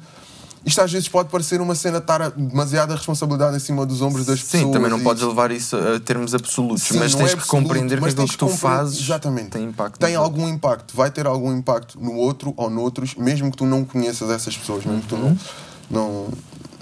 [0.66, 4.24] isto às vezes pode parecer uma cena de estar demasiada responsabilidade em cima dos ombros
[4.24, 4.62] das pessoas.
[4.62, 7.34] Sim, também não e- podes levar isso a termos absolutos, Sim, mas não tens é
[7.34, 9.50] que absoluto, compreender que aquilo que tu compre- fazes exatamente.
[9.50, 9.98] tem impacto.
[9.98, 10.40] Tem no outro.
[10.40, 14.30] algum impacto, vai ter algum impacto no outro ou noutros, mesmo que tu não conheças
[14.30, 15.36] essas pessoas, mesmo que tu Uhum.
[15.90, 16.28] não, não,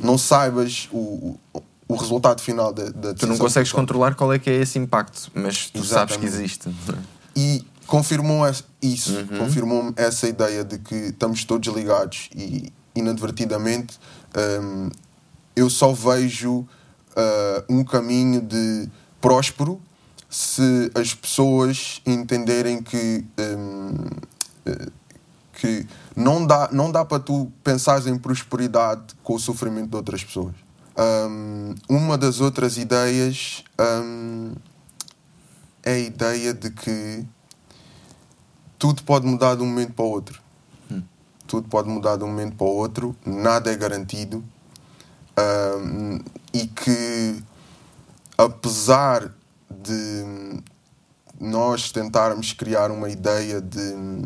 [0.01, 4.33] não saibas o, o, o resultado final da, da Tu não consegues que controlar qual
[4.33, 6.27] é que é esse impacto, mas tu sabes que Exatamente.
[6.27, 6.69] existe.
[7.35, 8.43] E confirmou
[8.81, 9.39] isso, Uhum.
[9.39, 13.99] confirmou-me essa ideia de que estamos todos ligados e inadvertidamente
[14.63, 14.89] hum,
[15.55, 16.67] eu só vejo
[17.15, 18.89] ah, um caminho de
[19.21, 19.79] próspero
[20.31, 23.93] se as pessoas entenderem que hum,
[24.65, 24.89] eh,
[25.53, 30.25] que não dá, não dá para tu pensar em prosperidade com o sofrimento de outras
[30.25, 30.55] pessoas.
[31.29, 34.55] Hum, uma das outras ideias hum,
[35.83, 37.27] é a ideia de que
[38.83, 40.43] tudo pode mudar de um momento para o outro.
[41.47, 44.43] Tudo pode mudar de um momento para o outro, nada é garantido.
[45.39, 46.19] Hum,
[46.53, 47.41] e que,
[48.37, 49.33] apesar
[49.71, 50.61] de
[51.39, 54.23] nós tentarmos criar uma ideia de hum,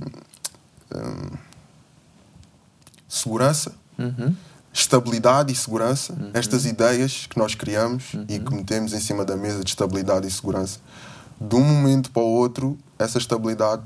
[3.07, 4.35] segurança, Uhum.
[4.73, 9.63] estabilidade e segurança, estas ideias que nós criamos e que metemos em cima da mesa
[9.63, 10.79] de estabilidade e segurança,
[11.39, 13.83] de um momento para o outro, essa estabilidade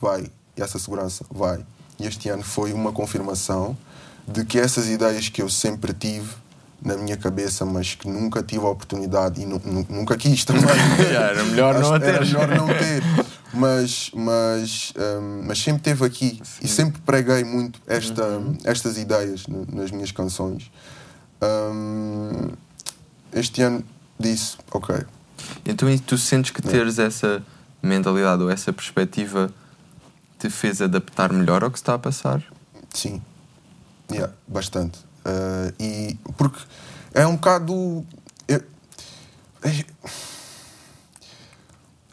[0.00, 1.64] vai e essa segurança vai.
[1.98, 3.76] E este ano foi uma confirmação
[4.26, 6.28] de que essas ideias que eu sempre tive
[6.82, 10.64] na minha cabeça, mas que nunca tive a oportunidade e nu- nu- nunca quis também.
[11.10, 12.26] Era melhor não Acho- Era ter.
[12.26, 13.02] melhor não ter.
[13.54, 18.58] Mas, mas, hum, mas sempre teve aqui e sempre preguei muito esta, Uhum.
[18.64, 20.70] estas ideias nas minhas canções.
[21.42, 22.50] Hum,
[23.32, 23.82] este ano
[24.18, 24.96] disse, ok,
[25.64, 27.42] Então e tu sentes que teres essa
[27.82, 29.50] mentalidade ou essa perspectiva
[30.38, 32.42] te fez adaptar melhor ao que se está a passar?
[32.92, 33.20] sim,
[34.10, 34.98] Yeah, bastante.
[35.26, 36.60] Uh, e porque
[37.12, 38.06] é um bocado.
[38.46, 38.62] Eu,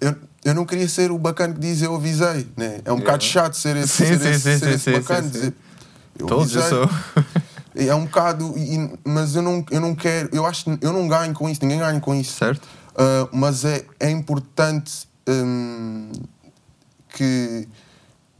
[0.01, 2.81] eu, eu não queria ser o bacana que diz eu avisei, né?
[2.83, 5.53] É um bocado chato ser esse, Sim, ser sim, esse, sim, ser esse bacana dizer
[6.17, 6.79] eu Todos eu avisei.
[6.87, 6.89] sou.
[7.75, 11.07] É um bocado, e- mas eu não, eu não quero, eu acho que eu não
[11.07, 12.37] ganho com isso, ninguém ganha com isso.
[12.37, 12.63] Certo?
[12.93, 16.11] Uh, mas é, é importante hum,
[17.09, 17.67] que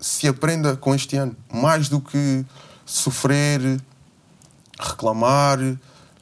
[0.04, 2.46] se aprenda com este ano, mais do que
[2.86, 3.80] sofrer,
[4.80, 5.60] reclamar.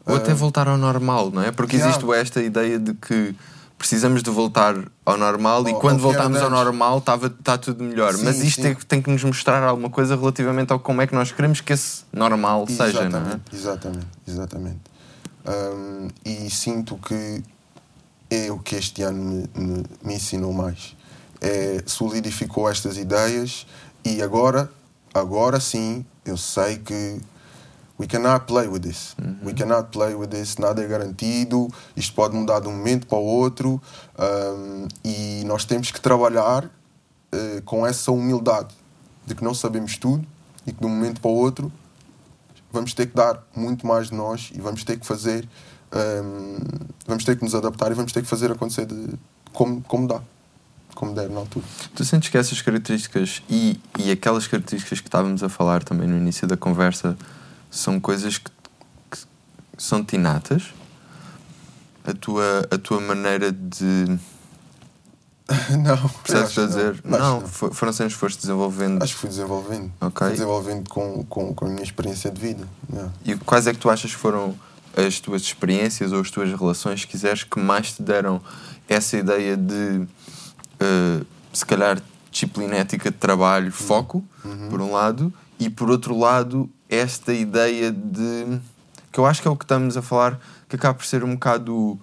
[0.06, 1.52] Ou até uh, voltar ao normal, não é?
[1.52, 1.96] Porque Yeah.
[1.96, 3.36] existe esta ideia de que
[3.78, 8.14] precisamos de voltar ao normal e Ao- quando voltamos ao normal estava está tudo melhor.
[8.14, 8.68] Sim, Mas isto sim.
[8.70, 11.74] é tem que nos mostrar alguma coisa relativamente ao como é que nós queremos que
[11.74, 13.22] esse normal seja, não é?
[13.22, 14.80] Exatamente, exatamente, exatamente.
[15.48, 17.44] Hum, e sinto que
[18.30, 20.96] é o que este ano me, me, me ensinou mais.
[21.42, 23.66] É, solidificou estas ideias
[24.06, 24.70] e agora,
[25.12, 27.20] agora sim, eu sei que
[28.00, 29.16] we cannot play with this.
[29.44, 33.18] We cannot play with this, nada é garantido, isto pode mudar de um momento para
[33.18, 33.82] o outro.
[34.20, 36.70] Hum, e nós temos que trabalhar
[37.32, 38.76] eh, com essa humildade
[39.26, 40.28] de que não sabemos tudo
[40.66, 41.72] e que de um momento para o outro
[42.72, 45.48] vamos ter que dar muito mais de nós e vamos ter que fazer
[45.94, 46.58] hum,
[47.08, 49.18] vamos ter que nos adaptar e vamos ter que fazer acontecer de,
[49.54, 50.22] como, como dá
[50.96, 55.44] como der na altura Tu sentes que essas características e, e aquelas características que estávamos
[55.44, 57.18] a falar também no início da conversa
[57.70, 58.52] são coisas que,
[59.10, 59.18] que
[59.78, 60.74] são tinatas?
[62.06, 64.18] A tua, a tua maneira de.
[65.84, 67.02] não Percebes a dizer?
[67.04, 69.04] não, Não, fo- foram cenas que foste desenvolvendo.
[69.04, 70.28] acho que fui desenvolvendo Ok.
[70.28, 73.12] fui desenvolvendo com, com, com a minha experiência de vida yeah.
[73.26, 74.58] E quais é que tu achas que foram
[74.96, 78.42] as tuas experiências ou as tuas relações, se quiseres, que mais te deram
[78.90, 80.06] essa ideia de,
[80.82, 84.24] eh, se calhar, disciplina ética de trabalho, foco,
[84.70, 88.60] por um lado, e por outro lado, esta ideia de.
[89.12, 91.34] que eu acho que é o que estamos a falar, que acaba por ser um
[91.34, 92.00] bocado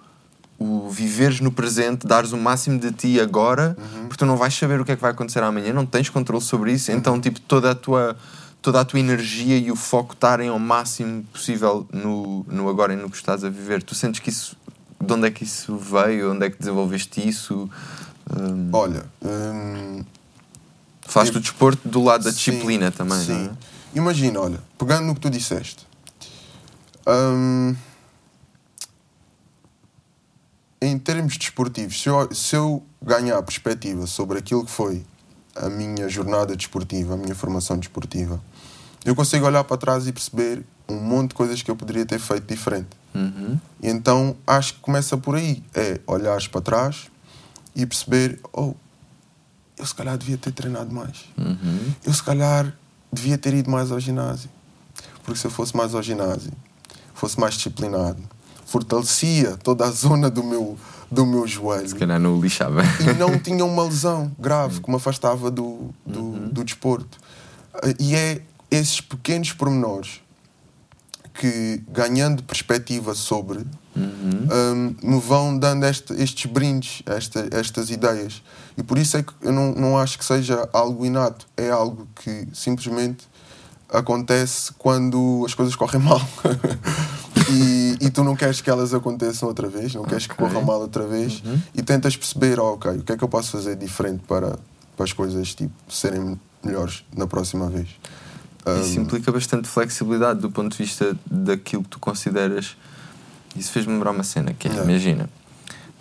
[0.57, 4.79] o, viveres no presente, dares o máximo de ti agora, porque tu não vais saber
[4.79, 7.71] o que é que vai acontecer amanhã, não tens controle sobre isso, então, tipo, toda
[7.71, 8.15] a tua
[8.61, 12.95] toda a tua energia e o foco estarem ao máximo possível no, no agora e
[12.95, 13.81] no que estás a viver.
[13.81, 14.57] Tu sentes que isso.
[15.01, 16.33] De onde é que isso veio?
[16.33, 17.69] Onde é que desenvolveste isso?
[18.37, 20.03] Hum, olha hum,
[21.01, 23.31] falaste do desporto do lado da Sim, disciplina também, sim.
[23.33, 23.51] não é?
[23.95, 25.87] Imagina, olha, pegando no que tu disseste,
[27.07, 27.75] hum,
[30.81, 35.03] em termos desportivos, se eu, se eu ganhar perspectiva sobre aquilo que foi
[35.55, 38.39] a minha jornada desportiva, a minha formação desportiva,
[39.03, 42.19] eu consigo olhar para trás e perceber um monte de coisas que eu poderia ter
[42.19, 42.87] feito diferente.
[43.13, 43.59] Uhum.
[43.81, 45.63] E então acho que começa por aí.
[45.73, 47.08] É olhares para trás
[47.79, 48.73] e perceber, oh,
[49.77, 51.25] eu se calhar devia ter treinado mais.
[51.37, 51.93] Uhum.
[52.03, 52.73] Eu se calhar
[53.11, 54.49] devia ter ido mais ao ginásio.
[55.23, 56.51] Porque se eu fosse mais ao ginásio,
[57.13, 58.21] fosse mais disciplinado,
[58.65, 60.77] fortalecia toda a zona do meu,
[61.09, 62.81] do meu joelho Se calhar não o lixava.
[62.99, 67.17] e não tinha uma lesão grave que me afastava do, do, do desporto.
[67.97, 70.21] E é esses pequenos pormenores
[71.33, 73.65] que, ganhando perspectiva sobre,
[73.95, 78.41] hum, me vão dando este- estes brindes, esta- estas ideias.
[78.77, 82.07] E por isso é que eu não, não acho que seja algo inato, é algo
[82.23, 83.27] que simplesmente
[83.91, 86.21] acontece quando as coisas correm mal.
[87.51, 90.47] e, e tu não queres que elas aconteçam outra vez, não queres que Ok.
[90.47, 91.41] corra mal outra vez
[91.73, 94.57] e tentas perceber, oh, ok, o que é que eu posso fazer diferente para,
[94.95, 97.87] para as coisas tipo, serem melhores na próxima vez.
[98.81, 102.75] Isso implica bastante flexibilidade do ponto de vista daquilo que tu consideras.
[103.55, 104.89] Isso fez-me lembrar uma cena que é, Yeah.
[104.91, 105.29] imagina,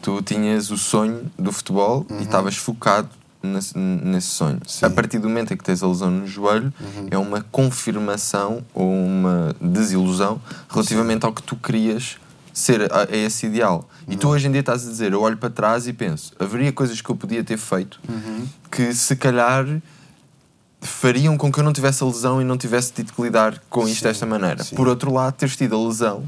[0.02, 3.08] tu tinhas o sonho do futebol e estavas focado
[3.42, 4.60] nesse, nesse sonho.
[4.66, 4.84] Sim.
[4.86, 6.72] A partir do momento em que tens a lesão no joelho,
[7.10, 12.18] é uma confirmação ou uma desilusão relativamente ao que tu querias
[12.52, 13.88] ser a, a esse ideal.
[14.08, 16.72] E tu hoje em dia estás a dizer, eu olho para trás e penso, haveria
[16.72, 18.00] coisas que eu podia ter feito
[18.70, 19.64] que se calhar
[20.80, 23.86] fariam com que eu não tivesse a lesão e não tivesse tido que lidar com
[23.88, 24.62] isto Sim, desta maneira.
[24.62, 24.76] sim.
[24.76, 26.24] Por outro lado, teres tido a lesão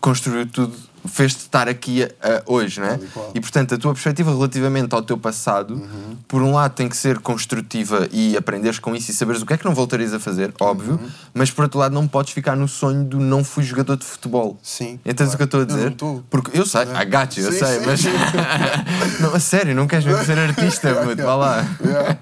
[0.00, 0.74] construiu tudo,
[1.06, 2.98] fez-te estar aqui a- a hoje, não é?
[3.34, 6.16] E portanto, a tua perspectiva relativamente ao teu passado, Uhum.
[6.26, 9.52] por um lado, tem que ser construtiva e aprenderes com isso e saberes o que
[9.52, 11.08] é que não voltarias a fazer, óbvio, Uhum.
[11.34, 14.58] mas por outro lado, não podes ficar no sonho do não fui jogador de futebol.
[14.62, 14.98] Sim.
[15.04, 15.90] Entendes o que eu estou a Eu não dizer?
[15.92, 16.24] estou.
[16.30, 17.84] Porque eu sei, I got you, eu Sim, sei, sim.
[17.84, 18.00] mas.
[19.20, 21.66] não, a sério, não queres mesmo ser artista, puto, vá lá.
[21.84, 22.18] Yeah.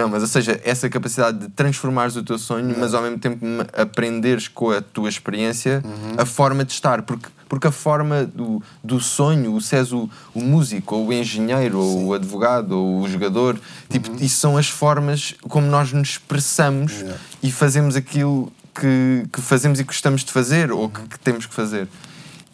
[0.00, 3.44] Não, mas ou seja, essa capacidade de transformares o teu sonho, mas ao mesmo tempo
[3.76, 5.82] aprenderes com a tua experiência
[6.16, 7.02] a forma de estar.
[7.02, 11.78] Porque, porque a forma do, do sonho, o seres o, o músico, ou o engenheiro,
[11.78, 13.60] ou o advogado, ou o jogador,
[13.90, 17.18] tipo, isso são as formas como nós nos expressamos Yeah.
[17.42, 21.54] e fazemos aquilo que, que fazemos e gostamos de fazer ou que, que temos que
[21.54, 21.88] fazer.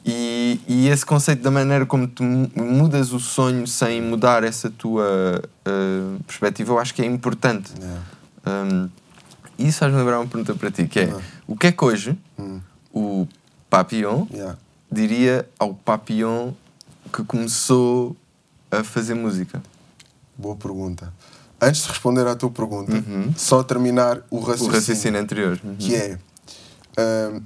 [0.09, 5.43] E, e, esse conceito da maneira como tu mudas o sonho sem mudar essa tua
[5.43, 7.73] uh, perspectiva, eu acho que é importante.
[7.77, 8.03] Yeah.
[8.47, 8.89] Um,
[9.59, 11.25] isso faz-me lembrar uma pergunta para ti, que é yeah.
[11.45, 12.61] o que é que hoje hum.
[12.95, 13.27] o
[13.69, 14.57] Papillon yeah.
[14.93, 16.53] diria ao Papillon
[17.13, 18.17] que começou
[18.71, 19.61] a fazer música?
[20.39, 21.13] Boa pergunta.
[21.61, 23.35] Antes de responder à tua pergunta, uhum.
[23.37, 25.59] só terminar o raciocínio, o raciocínio anterior.
[25.65, 25.77] Uhum.
[25.77, 26.19] Que é
[26.97, 27.43] uh,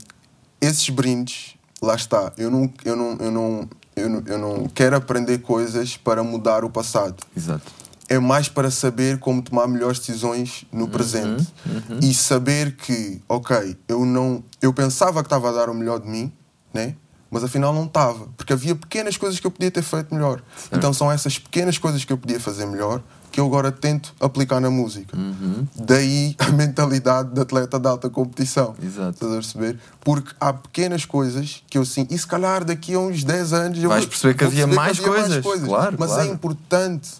[0.61, 4.97] esses brindes lá está, eu não, eu não, eu não, eu não, eu não quero
[4.97, 7.17] aprender coisas para mudar o passado.
[7.37, 7.73] Exato.
[8.09, 12.01] É mais para saber como tomar melhores decisões no uhum, presente uhum.
[12.03, 16.09] e saber que, ok, eu não, eu pensava que estava a dar o melhor de
[16.09, 16.33] mim,
[16.75, 16.97] né?
[17.31, 20.43] Mas afinal não estava, porque havia pequenas coisas que eu podia ter feito melhor.
[20.57, 20.77] Certo.
[20.77, 24.61] Então são essas pequenas coisas que eu podia fazer melhor que eu agora tento aplicar
[24.61, 25.17] na música.
[25.17, 25.67] Uhum.
[25.75, 28.75] Daí a mentalidade de atleta de alta competição.
[28.83, 29.11] Exato.
[29.11, 29.79] Estás a perceber?
[30.01, 33.83] Porque há pequenas coisas que eu sinto, e se calhar daqui a uns 10 anos
[33.83, 35.31] eu vais perceber que, havia, mais, que havia coisas.
[35.31, 35.69] mais, coisas.
[35.69, 36.29] Claro, Mas é claro.
[36.29, 37.11] é importante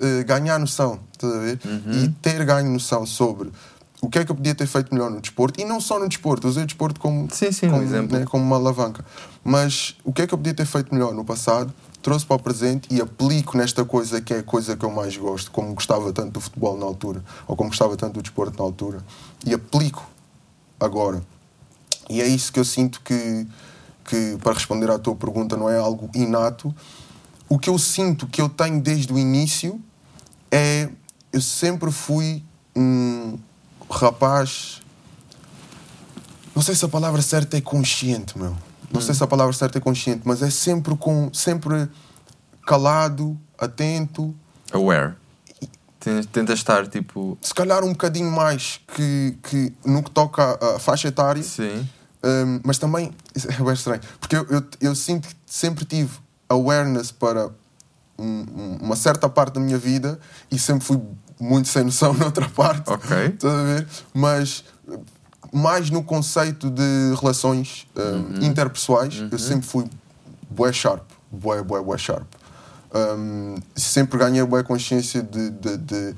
[0.00, 1.60] uh, ganhar noção, estás a ver?
[1.64, 2.04] Uhum.
[2.04, 3.50] E ter ganho noção sobre
[4.00, 6.08] o que é que eu podia ter feito melhor no desporto e não só no
[6.08, 8.18] desporto, usei o desporto como, sim, sim, como, um exemplo.
[8.18, 9.04] Né, como uma alavanca.
[9.44, 12.38] Mas o que é que eu podia ter feito melhor no passado trouxe para o
[12.38, 16.12] presente e aplico nesta coisa que é a coisa que eu mais gosto, como gostava
[16.12, 19.04] tanto do futebol na altura, ou como gostava tanto do desporto na altura,
[19.44, 20.08] e aplico
[20.78, 21.22] agora.
[22.08, 23.46] E é isso que eu sinto que,
[24.04, 26.74] que para responder à tua pergunta, não é algo inato.
[27.48, 29.80] O que eu sinto que eu tenho desde o início
[30.50, 30.88] é.
[31.32, 32.42] Eu sempre fui
[32.74, 33.38] um
[33.88, 34.82] rapaz.
[36.56, 38.56] Não sei se a palavra certa é consciente, meu
[38.92, 41.88] não sei se a palavra certa é consciente, mas é sempre com sempre
[42.66, 44.34] calado, atento.
[44.72, 45.14] Aware.
[46.32, 47.36] Tenta estar tipo.
[47.42, 51.42] Se calhar um bocadinho mais que, que no que toca a faixa etária.
[51.42, 51.86] Sim.
[52.22, 54.00] Um, mas também é bem estranho.
[54.18, 57.50] Porque eu, eu, eu sinto que sempre tive awareness para
[58.18, 60.18] um, uma certa parte da minha vida
[60.50, 61.00] e sempre fui
[61.38, 62.90] muito sem noção noutra parte.
[62.90, 63.26] Ok.
[63.26, 63.86] Estás a ver?
[64.14, 64.64] Mas
[65.52, 68.44] mais no conceito de relações uh, uhum.
[68.44, 69.28] interpessoais, uhum.
[69.32, 69.84] eu sempre fui
[70.48, 72.26] bué sharp, bué, bué, bué sharp.
[72.92, 76.14] Um, sempre ganhei bué consciência de, de, de,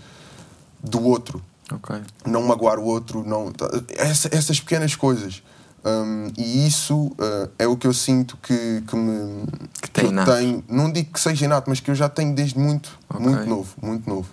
[0.83, 1.43] do outro.
[1.71, 2.03] Okay.
[2.27, 3.53] Não magoar o outro, não,
[3.97, 5.43] essa, essas pequenas coisas.
[5.85, 9.47] Um, e isso uh, é o que eu sinto que, que me
[9.81, 12.59] que, tem que tenho, não digo que seja inato, mas que eu já tenho desde
[12.59, 13.27] muito, okay.
[13.27, 14.29] muito novo, muito novo.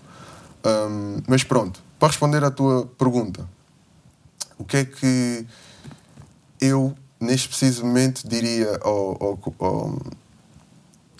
[0.63, 3.47] Um, mas pronto, para responder à tua pergunta,
[4.60, 5.48] o que é que
[6.62, 10.02] eu, neste preciso momento, diria ao, ao, ao,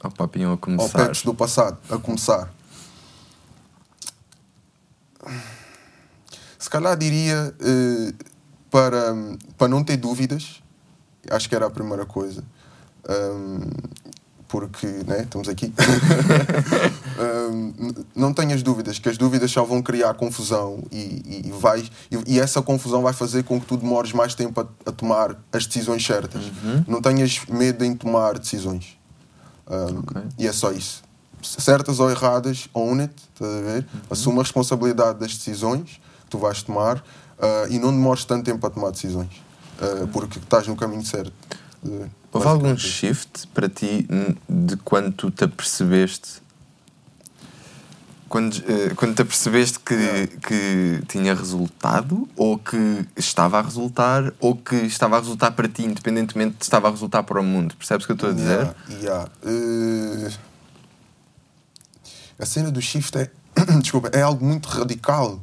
[0.04, 1.00] ao papinho a começar?
[1.00, 2.54] Ao Pets do passado, a começar.
[6.60, 8.26] Se calhar diria uh,
[8.70, 9.16] para,
[9.58, 10.62] para não ter dúvidas,
[11.32, 12.44] acho que era a primeira coisa.
[13.10, 13.62] Um,
[14.50, 15.72] porque né, estamos aqui.
[17.54, 22.34] um, não tenhas dúvidas, que as dúvidas só vão criar confusão e, e, vai, e,
[22.34, 25.68] e, essa confusão vai fazer com que tu demores mais tempo a, a tomar as
[25.68, 26.46] decisões certas.
[26.46, 26.84] Uhum.
[26.88, 28.98] Não tenhas medo em tomar decisões.
[29.70, 30.24] Um, okay.
[30.40, 31.04] E é só isso.
[31.44, 33.82] Certas ou erradas, own it, estás a ver?
[33.94, 34.00] Uhum.
[34.10, 37.04] Assuma a responsabilidade das decisões que tu vais tomar uh,
[37.70, 39.30] e não demores tanto tempo a tomar decisões,
[39.80, 41.32] uh, porque estás no caminho certo.
[42.32, 44.08] Houve algum shift para ti
[44.48, 46.42] de quando tu te apercebeste?
[48.28, 54.56] Quando, uh, quando te apercebeste que, que tinha resultado ou que estava a resultar ou
[54.56, 57.76] que estava a resultar para ti independentemente de estava a resultar para o mundo?
[57.76, 58.76] Percebes o que eu estou a dizer?
[58.90, 59.30] Yeah, yeah.
[59.44, 60.32] Uh,
[62.38, 63.32] a cena do shift é
[63.82, 65.42] desculpa, é algo muito radical.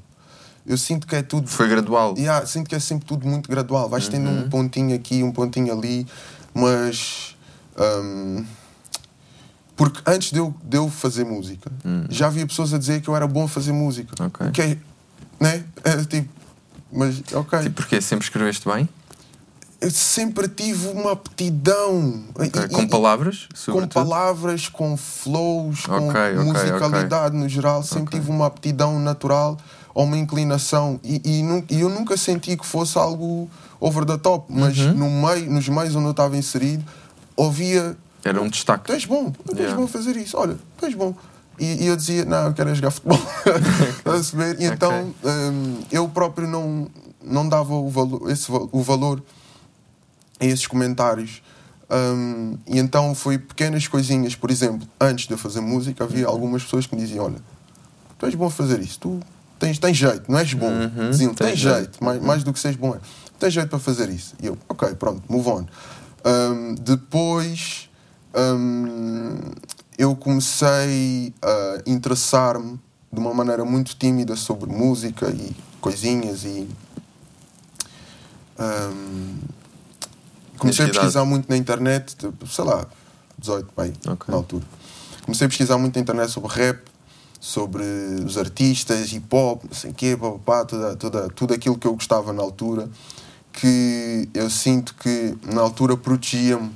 [0.64, 2.14] Eu sinto que é tudo foi gradual.
[2.16, 3.88] Yeah, sinto que é sempre tudo muito gradual.
[3.88, 4.11] Vais uhum.
[4.11, 6.07] tendo um pontinho aqui um pontinho ali
[6.57, 7.37] mas.
[7.79, 8.45] Um,
[9.77, 12.07] porque antes de eu, de eu fazer música, hum.
[12.09, 14.14] já havia pessoas a dizer que eu era bom a fazer música.
[14.25, 14.47] Okay.
[14.49, 14.79] O que é.
[15.38, 15.64] Né?
[15.85, 16.29] É, tipo.
[16.90, 17.61] Mas, ok.
[17.61, 18.88] Tipo, porque sempre escreveste bem?
[19.79, 22.24] Eu sempre tive uma aptidão.
[22.35, 22.68] Okay.
[22.68, 23.47] Com palavras?
[23.70, 27.83] Com palavras, com flows, okay, com musicalidade no geral.
[27.83, 29.59] Sempre tive uma aptidão natural
[29.93, 30.99] ou uma inclinação.
[31.05, 33.51] E, e, e eu nunca senti que fosse algo
[33.81, 34.95] over the top, mas uhum.
[34.95, 36.85] no meio, nos meios onde eu estava inserido,
[37.37, 37.97] ouvia.
[38.24, 38.85] Era um destaque.
[38.85, 39.77] Tu és bom, tu és yeah.
[39.77, 41.14] bom fazer isso, olha, tu és bom.
[41.59, 43.18] E, e eu dizia, não, eu quero é jogar futebol.
[44.59, 45.31] E então okay.
[45.31, 46.89] um, eu próprio não,
[47.22, 49.22] não dava o valor, esse, o valor
[50.39, 51.43] a esses comentários.
[51.89, 56.33] Um, e então foi pequenas coisinhas, por exemplo, antes de eu fazer música, havia uhum.
[56.33, 57.39] algumas pessoas que me diziam: Olha,
[58.18, 59.20] tu és bom a fazer isso, tu
[59.59, 60.68] tens, tens jeito, não és bom.
[60.68, 61.77] Uhum, Diziam, tens tens jeito.
[61.77, 62.95] jeito, mais, mais do que seres bom.
[62.95, 62.99] é.
[63.39, 64.34] Tens jeito para fazer isso.
[64.43, 65.66] E eu, ok, pronto, move on.
[66.24, 67.89] Um, depois
[68.34, 69.39] um,
[69.97, 72.80] eu comecei a interessar-me
[73.12, 76.68] de uma maneira muito tímida sobre música e coisinhas e
[78.59, 79.39] um,
[80.59, 82.87] comecei a pesquisar muito na internet, tipo, sei lá,
[83.39, 84.26] 18, bem, Ok.
[84.28, 84.64] na altura.
[85.24, 86.82] Comecei a pesquisar muito na internet sobre rap,
[87.41, 87.84] sobre
[88.24, 91.95] os artistas, hip hop, não sei o quê, papapá, toda, toda, tudo aquilo que eu
[91.95, 92.89] gostava na altura,
[93.57, 96.71] que eu sinto que na altura protegia-me.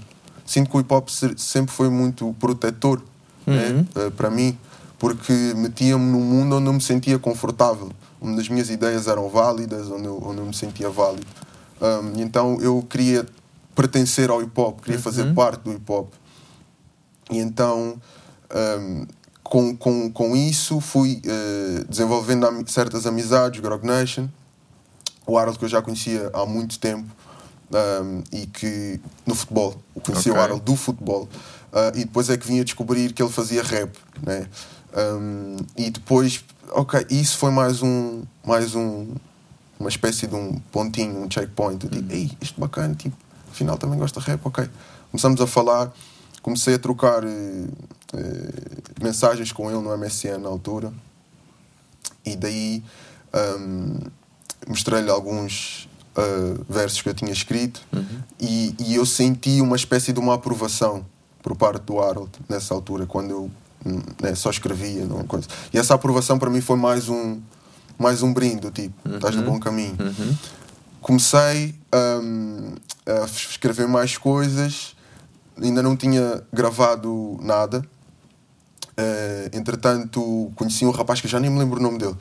[0.45, 3.01] Sinto que o hip hop se- sempre foi muito protetor
[3.47, 4.59] né, eh, para mim,
[4.99, 9.89] porque metia-me num mundo onde eu me sentia confortável, onde as minhas ideias eram válidas,
[9.91, 11.26] onde eu, onde eu me sentia válido.
[11.81, 13.24] Um, então eu queria
[13.74, 16.12] pertencer ao hip hop, queria fazer parte do hip hop.
[17.31, 17.97] E então,
[18.55, 19.07] um,
[19.45, 24.28] com, com, com isso, fui eh, desenvolvendo certas amizades, Grog Nation,
[25.26, 27.08] o Harold que eu já conhecia há muito tempo
[27.72, 30.40] um, e que no futebol, eu conhecia Ok.
[30.40, 31.28] o Harold do futebol
[31.72, 34.48] uh, e depois é que vim a descobrir que ele fazia rap, né?
[34.92, 39.14] Um, e depois, ok, isso foi mais um, mais um,
[39.78, 41.84] uma espécie de um pontinho, um checkpoint.
[41.84, 43.16] Eu digo, ei, isto bacana, tipo,
[43.50, 44.68] afinal também gosta de rap, ok.
[45.10, 45.92] Começamos a falar,
[46.42, 47.66] comecei a trocar eh,
[48.14, 50.92] eh, mensagens com ele no MSN na altura
[52.24, 52.82] e daí
[53.34, 53.98] um,
[54.66, 57.80] mostrei-lhe alguns uh, versos que eu tinha escrito
[58.40, 61.04] e, e eu senti uma espécie de uma aprovação
[61.42, 63.50] por parte do Harold nessa altura, quando eu
[64.20, 65.04] né, só escrevia.
[65.06, 65.48] Não, coisa.
[65.72, 67.40] E essa aprovação para mim foi mais um,
[67.98, 69.96] mais um brinde, do tipo, estás no bom caminho.
[71.00, 71.74] Comecei
[72.22, 72.74] hum,
[73.06, 74.94] a escrever mais coisas,
[75.61, 77.82] ainda não tinha gravado nada.
[78.96, 82.16] Eh, entretanto, conheci um rapaz que já nem me lembro o nome dele.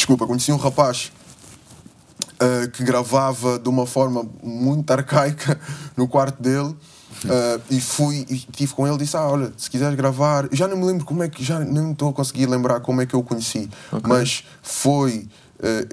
[0.00, 1.12] Desculpa, conheci um rapaz
[2.40, 5.60] eh, que gravava de uma forma muito arcaica
[5.94, 6.74] no quarto dele.
[7.28, 10.78] eh, e fui e estive com ele disse ah olha se quiseres gravar já não
[10.78, 13.20] me lembro como é que já nem estou a conseguir lembrar como é que eu
[13.20, 13.68] o conheci
[14.08, 15.28] mas foi
[15.62, 15.86] eh,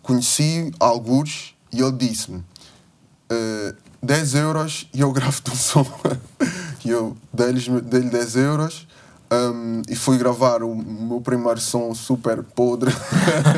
[0.00, 2.44] conheci algures e ele disse-me
[3.30, 5.86] eh, 10 euros e eu gravo-te um som.
[6.84, 8.86] e eu dei-lhe 10 euros
[9.32, 12.92] um, e fui gravar o meu primeiro som super podre.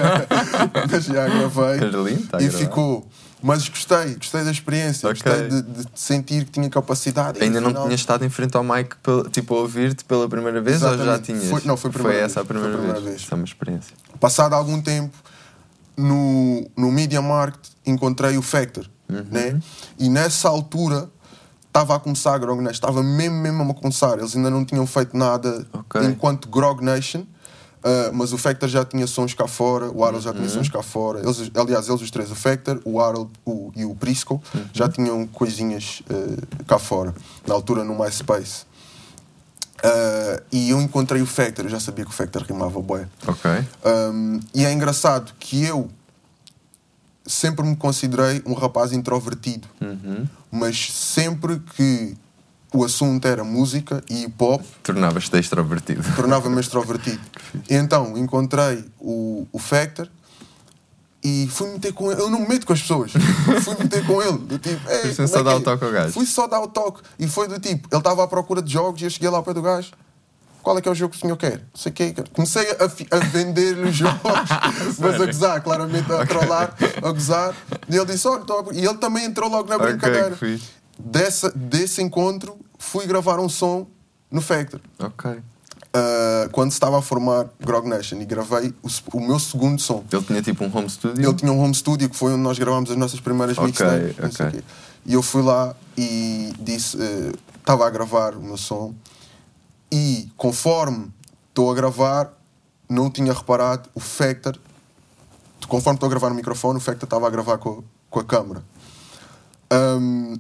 [0.91, 2.19] Mas já gravei.
[2.29, 3.07] Tá e ficou.
[3.45, 5.21] Mas gostei, gostei da experiência, Ok.
[5.21, 7.43] gostei de, de sentir que tinha capacidade.
[7.43, 10.81] Ainda não tinhas estado em frente ao mic, pel- tipo, a ouvir-te pela primeira vez
[10.83, 11.25] ou já Exatamente.
[11.25, 11.45] tinhas?
[11.51, 12.47] Foi- não, foi primeira essa a vez.
[12.47, 13.21] Foi a primeira, primeira vez.
[13.23, 13.33] vez.
[13.33, 13.97] É uma experiência.
[14.21, 15.17] passado algum tempo
[15.97, 19.61] no, no Media Market encontrei o Factor né?
[19.99, 21.09] e nessa altura
[21.73, 22.75] estava a começar a Grog Nation.
[22.75, 24.19] Estava mesmo, mesmo a começar.
[24.19, 26.03] Eles ainda não tinham feito nada Ok.
[26.05, 27.25] enquanto Grog Nation.
[27.83, 30.83] Ah, mas o Factor já tinha sons cá fora o Harold já tinha sons cá
[30.83, 31.19] fora.
[31.21, 34.41] Eles, aliás eles os três o Factor, o Harold o, e o Prisco
[34.73, 37.13] já tinham coisinhas ah, cá fora
[37.47, 38.67] na altura no MySpace.
[39.83, 43.09] Ah, e eu encontrei o Factor eu já sabia que o Factor rimava bué.
[43.27, 43.51] Ok.
[44.13, 45.89] um, e é engraçado que eu
[47.27, 50.27] sempre me considerei um rapaz introvertido, Uhum.
[50.53, 52.15] Mas sempre que
[52.75, 56.03] o assunto era música e hip hop, Tornavas-te extrovertido.
[56.15, 57.21] tornava-me extrovertido.
[57.69, 60.09] Então encontrei o, o Factor
[61.25, 62.21] e fui meter com ele.
[62.21, 63.13] Eu não me meto com as pessoas,
[63.63, 64.39] fui meter com ele.
[64.39, 66.13] Do tipo, "Ei, como só é dar o é?" toque ao gajo.
[66.13, 67.03] Fui só dar o toque.
[67.19, 69.45] E foi do tipo, ele estava à procura de jogos e eu cheguei lá ao
[69.45, 69.91] pé do gajo.
[70.63, 71.61] Qual é que é o jogo que o senhor quer?
[71.75, 72.15] Sei o quê.
[72.33, 74.21] Comecei a, a vender-lhe os jogos,
[74.99, 77.55] mas a gozar, claramente a trollar, a gozar.
[77.89, 78.75] E ele disse: Olha, a...
[78.75, 80.31] E ele também entrou logo na brincadeira.
[80.31, 80.69] que fixe.
[80.99, 83.87] Dessa, desse encontro, fui gravar um som
[84.31, 84.81] no Factor.
[85.01, 85.31] Ok.
[85.31, 90.03] Uh, quando estava a formar Grog Nation e gravei o, o meu segundo som.
[90.11, 91.23] Ele tinha tipo um home studio.
[91.29, 94.17] Ele tinha um home studio que foi onde nós gravámos as nossas primeiras Ok, mixtapes.
[94.17, 94.59] não sei ok.
[94.61, 94.69] o quê.
[95.05, 98.95] E eu fui lá e disse: eh, estava a gravar o meu som
[99.93, 101.13] e conforme
[101.51, 102.33] estou a gravar,
[102.89, 104.59] não tinha reparado o Factor.
[105.69, 108.63] Conforme estou a gravar no microfone, o Factor estava a gravar com, com a câmera.
[109.73, 110.37] Um,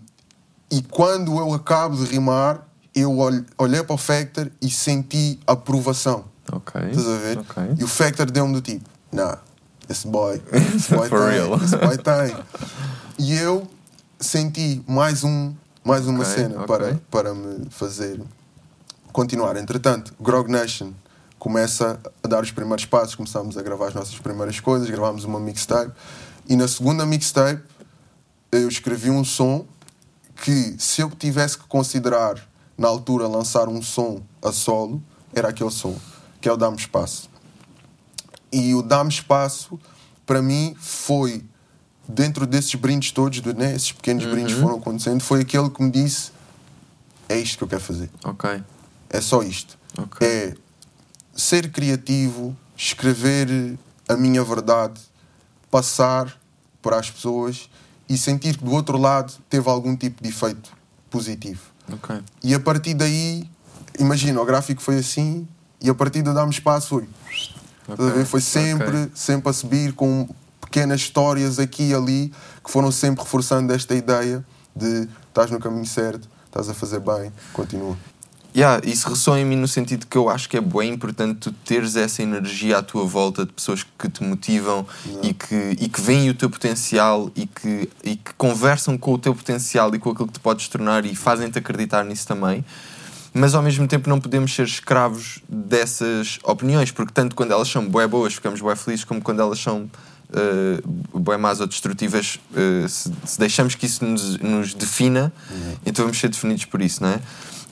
[0.71, 6.25] e quando eu acabo de rimar, eu ol- olhei para o Factor e senti aprovação.
[6.51, 6.81] Ok.
[6.91, 7.39] Estás a ver?
[7.39, 7.63] Ok.
[7.79, 9.39] E o Factor deu-me do tipo, nah,
[9.89, 10.43] esse boy,
[10.75, 11.55] esse boy For tem, real.
[11.63, 12.37] esse boy tem.
[13.19, 13.67] E eu
[14.21, 16.67] senti mais, um, mais uma Ok, cena ok.
[16.67, 18.21] para, para me fazer
[19.13, 19.57] continuar.
[19.57, 20.93] Entretanto, Grog Nation
[21.39, 25.41] começa a dar os primeiros passos, começámos a gravar as nossas primeiras coisas, gravámos uma
[25.41, 25.93] mixtape
[26.49, 27.63] e na segunda mixtape
[28.51, 29.67] eu escrevi um som
[30.37, 32.37] que se eu tivesse que considerar
[32.77, 35.03] na altura lançar um som a solo,
[35.35, 35.97] era aquele som,
[36.41, 37.31] que é o Dá-me Espaço.
[38.53, 39.81] E o dar-me espaço,
[40.27, 41.43] para mim, foi
[42.07, 46.33] dentro desses brindes todos, né, esses pequenos brindes foram acontecendo, foi aquele que me disse:
[47.29, 48.11] é isto que eu quero fazer.
[48.25, 48.63] Ok.
[49.13, 49.79] É só isto.
[49.97, 50.27] Ok.
[50.27, 50.55] É
[51.35, 55.01] ser criativo, escrever a minha verdade,
[55.71, 56.37] passar
[56.81, 57.71] para as pessoas
[58.09, 60.71] e sentir que do outro lado teve algum tipo de efeito
[61.11, 61.63] positivo.
[61.93, 62.21] Ok.
[62.43, 63.49] E a partir daí,
[63.99, 65.47] imagina, o gráfico foi assim
[65.81, 67.09] e a partir de dar-me espaço foi.
[67.89, 68.25] Ver?
[68.25, 69.11] Foi sempre, ok.
[69.15, 70.29] sempre a subir com
[70.61, 72.33] pequenas histórias aqui e ali
[72.65, 74.45] que foram sempre reforçando esta ideia
[74.75, 77.97] de estás no caminho certo, estás a fazer bem, continua.
[78.55, 81.53] Yeah, isso ressoa em mim no sentido que eu acho que é bem importante tu
[81.53, 84.87] teres essa energia à tua volta de pessoas que te motivam
[85.23, 89.19] e que, e que veem o teu potencial e que, e que conversam com o
[89.19, 92.63] teu potencial e com aquilo que te podes tornar e fazem-te acreditar nisso também.
[93.33, 97.89] Mas ao mesmo tempo não podemos ser escravos dessas opiniões, porque tanto quando elas são
[97.89, 99.89] bué boas ficamos bué felizes, como quando elas são
[100.33, 105.33] uh, más ou destrutivas, uh, se, se deixamos que isso nos, nos defina,
[105.87, 107.21] então vamos ser definidos por isso, não é?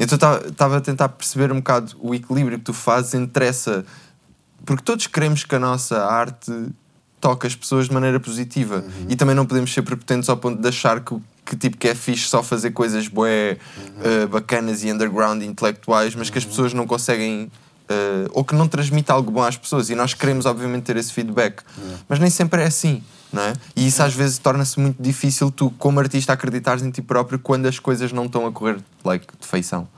[0.01, 3.85] Então estava a tentar perceber um bocado o equilíbrio que tu fazes entre essa.
[4.65, 6.51] Porque todos queremos que a nossa arte
[7.21, 10.67] toque as pessoas de maneira positiva e também não podemos ser prepotentes ao ponto de
[10.67, 13.59] achar que, que tipo que é fixe só fazer coisas bué,
[13.99, 17.51] uh, bacanas e underground intelectuais, mas que as pessoas não conseguem.
[17.91, 21.13] Uh, ou que não transmite algo bom às pessoas e nós queremos obviamente ter esse
[21.13, 21.63] feedback
[22.09, 23.53] mas nem sempre é assim não é?
[23.77, 27.67] e isso às vezes torna-se muito difícil tu como artista acreditares em ti próprio quando
[27.67, 29.89] as coisas não estão a correr like, de feição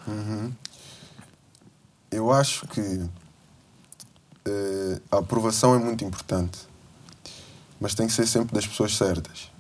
[2.10, 3.08] Eu acho que
[4.44, 6.58] eh, a aprovação é muito importante,
[7.80, 9.50] mas tem que ser sempre das pessoas certas.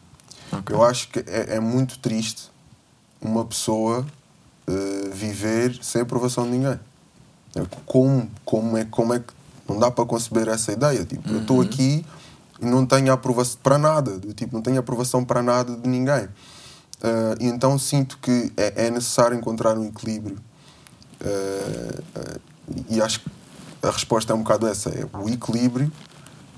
[0.52, 0.74] Ok.
[0.74, 2.50] Eu acho que é, é muito triste
[3.20, 4.04] uma pessoa
[4.66, 6.78] eh, viver sem aprovação de ninguém.
[7.86, 9.32] Como, como, é, como é que
[9.68, 11.04] não dá para conceber essa ideia?
[11.04, 12.04] Tipo, eu estou aqui
[12.60, 16.28] e não tenho aprovação para nada, tipo, não tenho aprovação para nada de ninguém.
[17.02, 20.38] Eh, e então sinto que é, é necessário encontrar um equilíbrio.
[21.20, 22.40] Eh, eh,
[22.88, 23.30] e acho que
[23.82, 25.90] a resposta é um bocado essa: é, o equilíbrio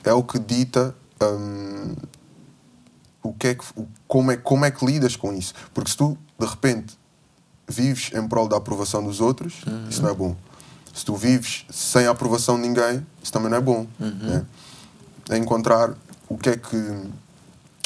[0.04, 1.94] é o que dita hum,
[3.22, 3.64] o que é que,
[4.06, 5.54] como, é, como é que lidas com isso.
[5.72, 6.98] Porque se tu, de repente,
[7.66, 10.36] vives em prol da aprovação dos outros, isso não é bom.
[10.94, 13.86] Se tu vives sem a aprovação de ninguém, isso também não é bom.
[13.98, 14.46] né?
[15.30, 15.94] É encontrar
[16.28, 16.76] o que é que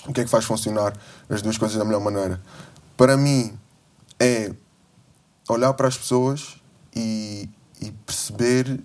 [0.06, 0.92] o que é que faz funcionar
[1.28, 2.40] as duas coisas da melhor maneira.
[2.96, 3.56] Para mim,
[4.18, 4.52] é
[5.48, 6.56] olhar para as pessoas
[6.94, 7.48] e,
[7.80, 8.80] e perceber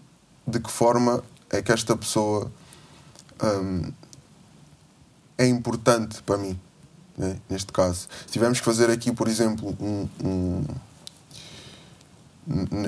[0.45, 2.51] de que forma é que esta pessoa
[3.41, 3.91] hum,
[5.37, 6.59] é importante para mim,
[7.17, 7.37] né?
[7.49, 8.07] neste caso.
[8.25, 10.65] Se tivermos que fazer aqui, por exemplo, um, um-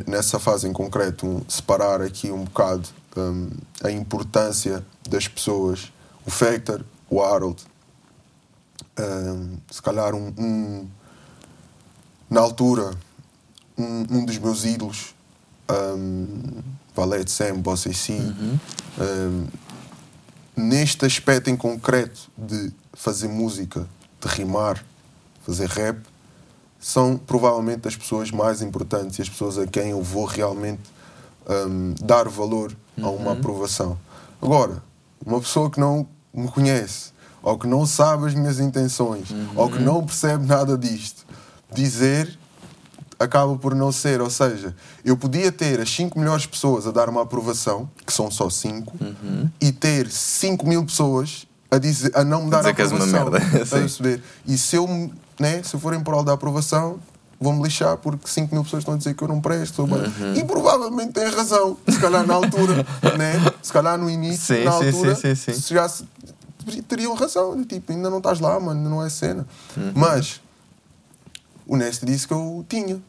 [0.07, 3.49] nessa fase em concreto, um- separar aqui um bocado hum,
[3.83, 5.91] a importância das pessoas,
[6.25, 7.63] o Factor, o Harold,
[8.99, 10.87] hum, se calhar um, um-
[12.29, 12.91] na altura
[13.77, 15.13] um, um dos meus ídolos
[15.69, 16.61] um,
[16.95, 18.13] Valete Sam, Bossa C
[18.99, 19.47] um,
[20.55, 23.87] neste aspecto em concreto de fazer música,
[24.21, 24.83] de rimar,
[25.45, 25.99] fazer rap,
[26.85, 30.83] são provavelmente as pessoas mais importantes e as pessoas a quem eu vou realmente
[31.67, 33.97] hum, dar valor a uma aprovação.
[34.39, 34.83] Agora,
[35.25, 37.11] uma pessoa que não me conhece,
[37.41, 41.25] ou que não sabe as minhas intenções, ou que não percebe nada disto,
[41.73, 42.37] dizer
[43.17, 44.21] acaba por não ser.
[44.21, 48.29] Ou seja, eu podia ter as 5 melhores pessoas a dar uma aprovação, que são
[48.29, 48.95] só 5,
[49.59, 53.05] e ter 5 mil pessoas a, dizer, a não me dar a que és uma
[53.05, 53.31] aprovação.
[53.31, 54.21] merda, a perceber?
[54.45, 54.87] E se eu,
[55.39, 56.99] né, se eu for em prol da aprovação,
[57.39, 59.83] vou-me lixar porque 5 mil pessoas estão a dizer que eu não presto.
[59.83, 60.33] Uhum.
[60.35, 61.77] E provavelmente têm razão.
[61.87, 62.85] Se calhar na altura,
[63.17, 63.33] né?
[63.61, 65.59] se calhar no início, Sim, na sim, altura, sim, sim, sim.
[65.59, 66.05] se chegasse,
[66.87, 67.63] teriam razão.
[67.63, 69.45] Tipo, ainda não estás lá, mano, não é cena.
[69.75, 69.91] Uhum.
[69.95, 70.41] Mas
[71.67, 73.01] o Neste disse que eu tinha.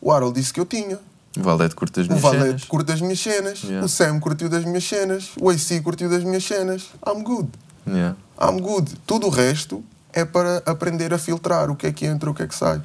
[0.00, 0.98] O Harold disse que eu tinha.
[1.38, 2.64] o Valete curta as O minhas Valete cenas.
[2.64, 3.62] curte das minhas cenas.
[3.62, 3.84] Yeah.
[3.84, 5.30] O Sam curtiu das minhas cenas.
[5.40, 6.88] O AC curtiu das minhas cenas.
[7.06, 7.48] I'm good.
[7.86, 8.16] Yeah.
[8.40, 8.94] I'm good.
[9.06, 12.34] Tudo o resto é para aprender a filtrar o que é que entra e o
[12.34, 12.80] que é que sai.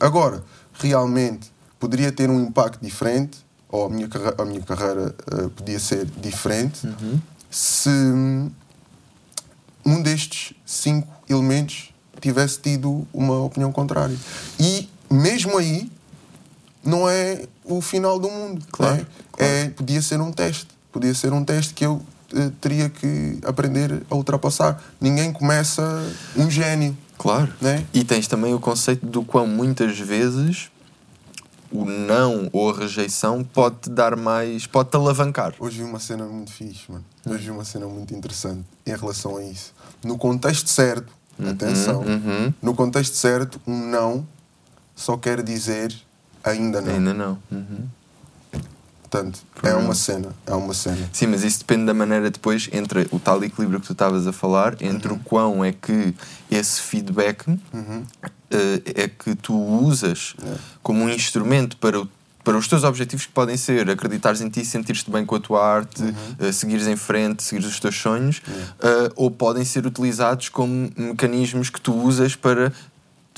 [0.00, 0.42] Agora,
[0.74, 3.38] realmente, poderia ter um impacto diferente,
[3.68, 6.80] ou a minha, carre- a minha carreira eh, podia ser diferente,
[7.50, 8.50] se hum,
[9.84, 14.16] um destes cinco elementos tivesse tido uma opinião contrária.
[14.58, 15.90] E, mesmo aí,
[16.82, 18.64] não é o final do mundo.
[18.72, 19.06] Claro, né?
[19.38, 20.66] É, podia ser um teste.
[20.90, 22.02] Podia ser um teste que eu
[22.60, 24.82] teria que aprender a ultrapassar.
[25.00, 25.82] Ninguém começa
[26.36, 26.96] um gênio.
[27.16, 27.52] Claro.
[27.60, 27.84] Né?
[27.92, 30.70] E tens também o conceito do quão muitas vezes
[31.70, 34.66] o não ou a rejeição pode-te dar mais.
[34.66, 35.54] pode-te alavancar.
[35.58, 37.04] Hoje vi uma cena muito fixe, mano.
[37.26, 39.74] Hoje vi uma cena muito interessante em relação a isso.
[40.02, 41.12] No contexto certo,
[41.46, 42.52] atenção, uhum.
[42.62, 44.26] no contexto certo, um não
[44.96, 45.94] só quer dizer
[46.42, 46.94] ainda não.
[46.94, 47.38] Ainda não.
[47.50, 47.86] Uhum.
[49.10, 51.08] Portanto, é uma cena, é uma cena.
[51.12, 54.32] Sim, mas isso depende da maneira depois entre o tal equilíbrio que tu estavas a
[54.32, 56.14] falar, entre o quão é que
[56.50, 57.48] esse feedback
[58.50, 60.34] eh, é que tu usas
[60.82, 62.08] como um instrumento para o
[62.48, 65.62] para os teus objetivos que podem ser acreditares em ti, sentir-te bem com a tua
[65.62, 70.90] arte, uh, seguires em frente, seguires os teus sonhos, uh, ou podem ser utilizados como
[70.96, 72.72] mecanismos que tu usas para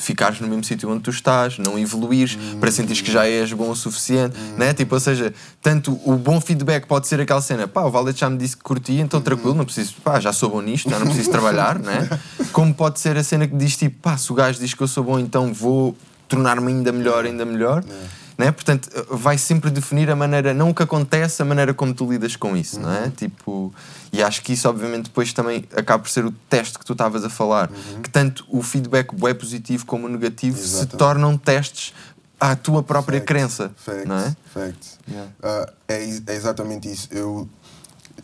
[0.01, 3.71] ficares no mesmo sítio onde tu estás, não evoluires, para sentires que já és bom
[3.71, 4.73] o suficiente, né?
[4.73, 5.33] Tipo, ou seja,
[5.63, 8.63] tanto o bom feedback pode ser aquela cena, pá, o Valet já me disse que
[8.63, 12.09] curtia, então tranquilo, não preciso, pá, já sou bom nisto, já não preciso trabalhar, né?
[12.53, 14.89] Como pode ser a cena que diz tipo, pá, se o gajo diz que eu
[14.89, 15.97] sou bom, então vou
[16.29, 17.85] tornar-me ainda melhor, ainda melhor.
[18.41, 18.51] Né?
[18.51, 22.37] Portanto, vai sempre definir a maneira, não o que acontece, a maneira como tu lidas
[22.37, 23.11] com isso, não é?
[23.11, 23.71] Tipo,
[24.11, 27.23] e acho que isso, obviamente, depois também acaba por ser o teste que tu estavas
[27.23, 27.69] a falar,
[28.03, 31.93] que tanto o feedback é positivo como o negativo se tornam testes
[32.41, 33.71] à tua própria crença,
[34.07, 34.35] não é?
[35.07, 35.31] Yeah.
[35.43, 37.09] Ah, é, é exatamente isso.
[37.11, 37.47] Eu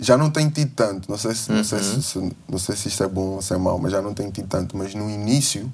[0.01, 1.85] já não tenho tido tanto, não sei, se, não, sei Uhum.
[1.85, 4.15] se, se- não sei se isto é bom ou se é mau, mas já não
[4.15, 4.77] tenho tido tanto.
[4.79, 5.71] Mas no início,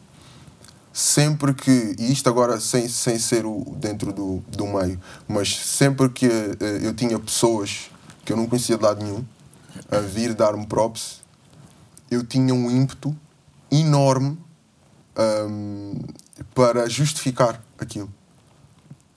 [0.92, 6.08] sempre que, e isto agora sem, sem ser o, dentro do, do meio, mas sempre
[6.08, 7.90] que eh, eu tinha pessoas
[8.24, 9.24] que eu não conhecia de lado nenhum
[9.90, 11.22] a vir dar-me props,
[12.10, 13.16] eu tinha um ímpeto
[13.70, 14.38] enorme
[15.16, 15.94] ahm,
[16.54, 18.12] para justificar aquilo.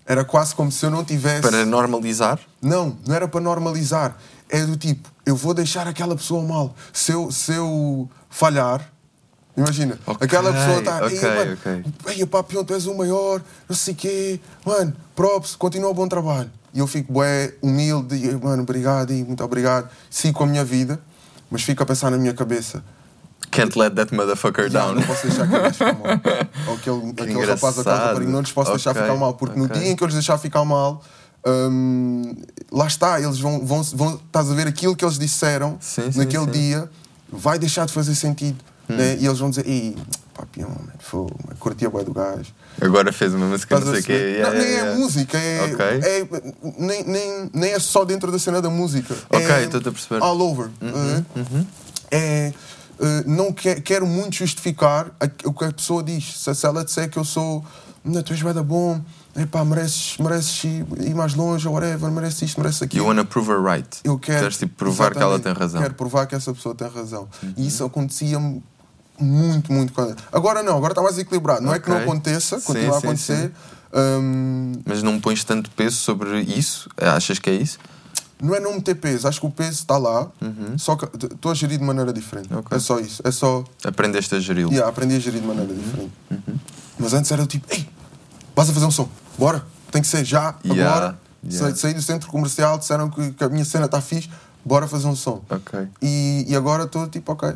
[0.06, 1.42] Era quase como se eu não tivesse.
[1.42, 4.18] Para normalizar, Não, não era para normalizar.
[4.48, 6.76] É do tipo, eu vou deixar aquela pessoa mal.
[6.94, 8.92] Se eu, se eu falhar,
[9.58, 11.06] imagina, Ok, aquela pessoa está.
[11.06, 11.86] ok, mano, ok.
[12.18, 14.40] Ei, papião, tu és o maior, não sei o quê.
[14.66, 16.50] Mano, props, continua o bom trabalho.
[16.74, 19.90] E eu fico, bué, humilde, e, mano, obrigado e muito obrigado.
[20.10, 21.00] Sigo com a minha vida,
[21.50, 22.84] mas fico a pensar na minha cabeça.
[23.52, 24.96] can't let that motherfucker Já, down.
[24.96, 26.02] não posso deixar aquele gajo ficar mal.
[26.68, 29.34] Ou aquele, aquele rapaz, rapariga, não lhes posso deixar Ok, ficar mal.
[29.36, 31.02] Porque no dia em que eu lhes deixar ficar mal,
[31.48, 32.36] hum,
[32.72, 34.16] lá está, eles vão, vão, vão.
[34.16, 36.52] Estás a ver aquilo que eles disseram Sim, sim, naquele sim.
[36.52, 36.90] dia,
[37.32, 38.58] vai deixar de fazer sentido.
[38.88, 39.18] Né?
[39.20, 39.96] E eles vão dizer: Ei,
[40.34, 42.54] papião, man, fogo, man, curti a boia do gajo.
[42.80, 44.14] Agora fez uma música, Estás não sei o quê.
[44.14, 45.00] yeah, não, nem yeah, é yeah.
[45.00, 45.86] música, é, Ok.
[45.86, 49.16] é- nem, nem, nem é só dentro da cena da música.
[49.30, 50.22] Ok, é a perceber.
[50.22, 50.70] All over.
[50.82, 51.66] Uhum,
[52.12, 52.54] É,
[53.00, 55.12] eh, não que- quero muito justificar
[55.44, 56.38] o que a pessoa diz.
[56.40, 57.64] Se, se ela disser que eu sou,
[58.04, 59.02] não, tu és bom,
[59.36, 63.06] epá, mereces, mereces ir, ir mais longe, whatever, mereces isto, mereces You aquilo.
[63.08, 63.88] wanna prove her right.
[64.04, 64.42] Eu quero.
[64.42, 65.82] Queres tipo, provar que ela tem razão.
[65.82, 67.28] Quero provar que essa pessoa tem razão.
[67.58, 68.62] E isso acontecia-me
[69.20, 69.94] muito, muito.
[69.94, 71.62] quando- Agora não, agora está mais equilibrado.
[71.62, 73.52] Não é que não aconteça, Sim, continua a sim, acontecer.
[73.94, 76.90] Hum, Mas não pões tanto peso sobre isso?
[76.98, 77.80] Achas que é isso?
[78.42, 80.28] não é não meter peso, acho que o peso está lá,
[80.78, 82.52] só que estou a gerir de maneira diferente.
[82.52, 82.60] Uhum.
[82.60, 82.76] Ok.
[82.76, 83.22] É só isso.
[83.26, 83.64] É só.
[83.84, 84.70] Aprendeste a geri-lo.
[84.72, 86.12] Yeah, aprendi a gerir de maneira diferente.
[87.00, 87.88] Mas antes era tipo, ei,
[88.54, 91.20] vas a fazer um som, bora, tem que ser já, Yeah, agora.
[91.50, 91.70] yeah.
[91.70, 94.30] Sa- Saí do centro comercial, disseram que, que a minha cena está fixe,
[94.66, 95.42] bora fazer um som.
[95.50, 95.88] Ok.
[96.02, 97.54] E, e agora estou tipo, ok,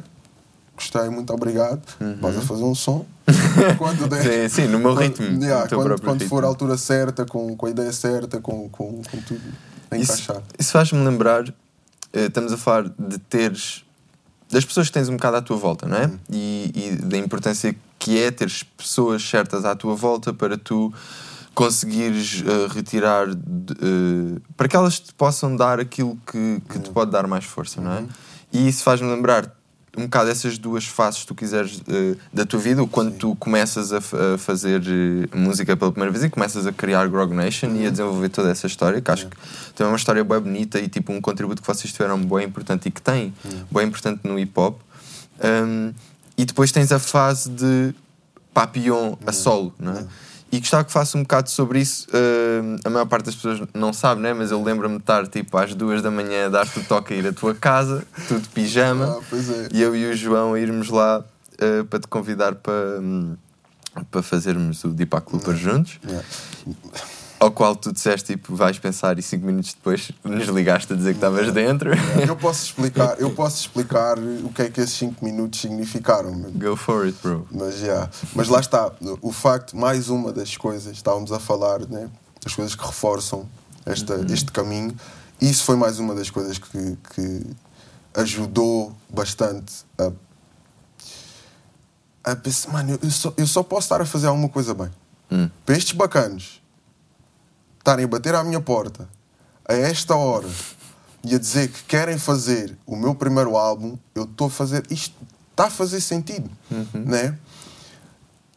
[0.80, 1.82] gostei, muito obrigado,
[2.22, 3.06] vas a fazer um som.
[3.78, 4.26] quando der.
[4.26, 4.50] Uhum.
[4.50, 6.40] Sim, sim, no meu Quando- ritmo, yeah, no quando quando for ritmo.
[6.40, 9.42] a altura certa, com, com a ideia certa, com, com, com tudo
[9.92, 10.42] a Isso, encaixar.
[10.58, 11.48] isso faz-me lembrar,
[12.14, 13.84] eh, estamos a falar de teres,
[14.52, 16.06] das pessoas que tens um bocado à tua volta, não é?
[16.08, 16.18] Uhum.
[16.32, 20.92] E, e da importância que é teres pessoas certas à tua volta para tu
[21.54, 26.82] conseguires eh, retirar, eh, para que elas te possam dar aquilo que, que Uhum.
[26.84, 28.04] te pode dar mais força, não é?
[28.52, 29.54] E isso faz-me lembrar
[30.00, 33.92] um bocado essas duas faces, se tu quiseres, eh, da tua vida, quando tu começas
[33.92, 37.86] a, a fazer eh, música pela primeira vez e começas a criar Grog Nation e
[37.86, 39.38] a desenvolver toda essa história, que acho que
[39.76, 42.88] também é uma história bem bonita e tipo um contributo que vocês tiveram bem importante
[42.88, 43.34] e que tem
[43.70, 44.80] bem importante no hip hop.
[45.44, 45.94] Um,
[46.38, 47.94] e depois tens a fase de
[48.54, 50.06] Papillon a solo, não é?
[50.52, 52.08] E gostava que faça um bocado sobre isso.
[52.14, 54.34] Um, a maior parte das pessoas não sabe, né?
[54.34, 57.18] Mas eu lembro-me de estar tipo às duas da manhã a dar-te o toque a
[57.18, 59.68] ir à tua casa, tudo de pijama, Ah, pois é.
[59.72, 63.36] e eu e o João a irmos lá uh, para te convidar para, hum,
[64.10, 66.00] para fazermos o Deepak Looper juntos.
[66.04, 66.26] Yeah.
[67.40, 71.12] Ao qual tu disseste, tipo, vais pensar e cinco minutos depois nos ligaste a dizer
[71.12, 71.92] que estavas dentro.
[72.28, 76.34] Eu posso explicar, eu posso explicar o que é que esses 5 minutos significaram.
[76.54, 77.48] Go for it, bro.
[77.50, 82.10] Mas, já mas lá está, o facto, mais uma das coisas, estávamos a falar, né?
[82.46, 83.48] as coisas que reforçam
[83.86, 84.96] esta, este caminho,
[85.42, 87.46] isso foi mais uma das coisas que, que
[88.16, 90.12] ajudou bastante a,
[92.32, 94.90] a pensar, mano, eu só, eu só posso estar a fazer alguma coisa bem.
[95.32, 95.50] Hum.
[95.66, 96.59] Para estes bacanos,
[97.90, 99.10] estarem a bater à minha porta
[99.68, 100.48] a esta hora
[101.24, 104.84] e a dizer que querem fazer o meu primeiro álbum, eu estou a fazer.
[104.90, 105.16] Isto
[105.52, 106.50] está a fazer sentido,
[106.94, 107.36] né?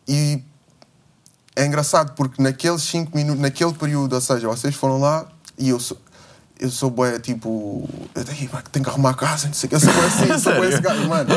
[0.06, 0.42] E
[1.56, 5.26] é engraçado porque naqueles 5 minutos, naquele período, ou seja, vocês foram lá
[5.58, 5.96] e eu sou.
[6.60, 9.74] Eu sou boé, tipo, eu tenho, tenho que arrumar a casa, não sei o que,
[9.74, 11.30] eu sou bué assim, sou bué esse gajo, mano.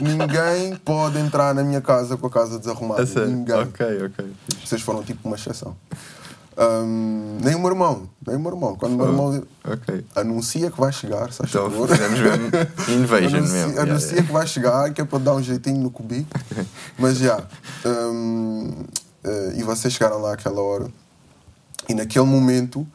[0.00, 3.04] Ninguém pode entrar na minha casa com a casa desarrumada.
[3.26, 3.54] Ninguém.
[3.54, 4.32] Ok, ok.
[4.64, 5.76] Vocês foram tipo uma exceção.
[6.56, 8.76] Ahm, nem o meu irmão, nem o meu irmão.
[8.76, 10.04] Quando o meu irmão Ok.
[10.14, 11.88] anuncia que vai chegar, se Então favor.
[11.88, 12.50] fizemos mesmo
[13.02, 13.80] invasion anuncia, mesmo.
[13.80, 16.28] anuncia Yeah, que vai chegar, que é para dar um jeitinho no cubico.
[16.98, 17.44] Mas já.
[17.84, 18.70] hum,
[19.24, 20.88] eh, e vocês chegaram lá àquela hora.
[21.88, 22.86] E naquele momento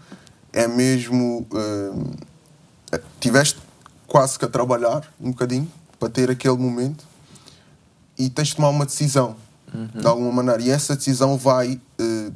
[0.53, 1.45] é mesmo.
[1.53, 3.59] eh, tiveste
[4.07, 7.03] quase que a trabalhar um bocadinho para ter aquele momento
[8.17, 9.35] e tens de tomar uma decisão
[9.93, 10.61] de alguma maneira.
[10.63, 12.31] E essa decisão vai, eh,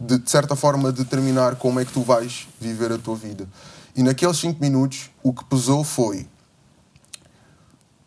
[0.00, 3.46] de, de certa forma, determinar como é que tu vais viver a tua vida.
[3.96, 6.26] E naqueles 5 minutos, o que pesou foi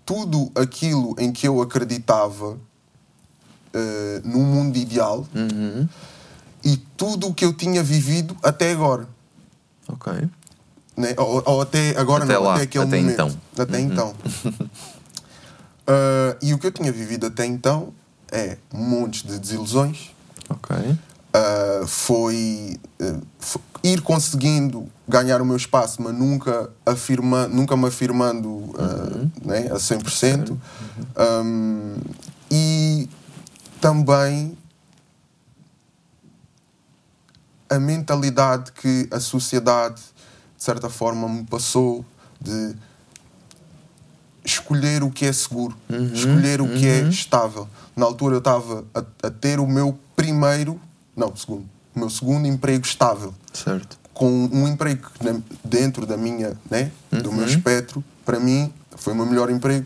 [0.06, 2.58] tudo aquilo em que eu acreditava
[3.74, 5.88] eh, num mundo ideal Uhum.
[6.64, 9.08] e tudo o que eu tinha vivido até agora.
[9.88, 10.14] Ok.
[10.98, 11.14] né?
[11.18, 13.14] Ou, ou até agora Até não, lá, até aquele até momento.
[13.14, 13.28] então.
[13.28, 13.64] Uhum.
[13.64, 14.16] Até então.
[15.88, 17.94] Ah, e o que eu tinha vivido até então
[18.32, 20.12] é montes de desilusões,
[20.50, 20.76] Ok.
[21.34, 27.88] Uh, foi, uh, fo- ir conseguindo ganhar o meu espaço, mas nunca, afirma, nunca me
[27.88, 30.58] afirmando uh, né, a 100%.
[31.46, 31.96] Um,
[32.52, 33.08] e
[33.80, 34.58] também
[37.70, 40.02] a mentalidade que a sociedade,
[40.58, 42.04] de certa forma, me passou
[42.42, 42.76] de
[44.44, 45.78] escolher o que é seguro,
[46.14, 47.68] escolher o que é estável.
[47.96, 50.80] Na altura eu estava a, a ter o meu primeiro,
[51.22, 51.66] não, segundo,
[51.96, 53.98] o meu segundo emprego estável, Certo.
[54.14, 59.14] com um emprego que na- dentro da minha, né, do meu espectro, para mim foi
[59.14, 59.86] o meu melhor emprego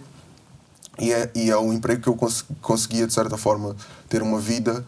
[0.99, 3.75] e é, e é o emprego que eu cons- conseguia de certa forma
[4.09, 4.85] ter uma vida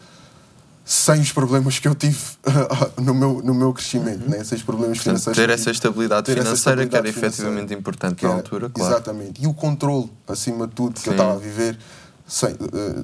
[0.84, 2.18] sem os problemas que eu tive
[2.96, 4.42] no meu, no meu crescimento, né?
[4.42, 5.36] sem os problemas Portanto, financeiros.
[5.36, 7.80] ter eu essa estabilidade Ter essa financeira que era estabilidade efetivamente financeira.
[7.80, 8.94] importante na altura, claro.
[8.94, 9.42] Exatamente.
[9.42, 11.18] E o controle, acima de tudo, que eu Sim.
[11.18, 11.78] estava a viver,
[12.26, 12.56] sem, eh,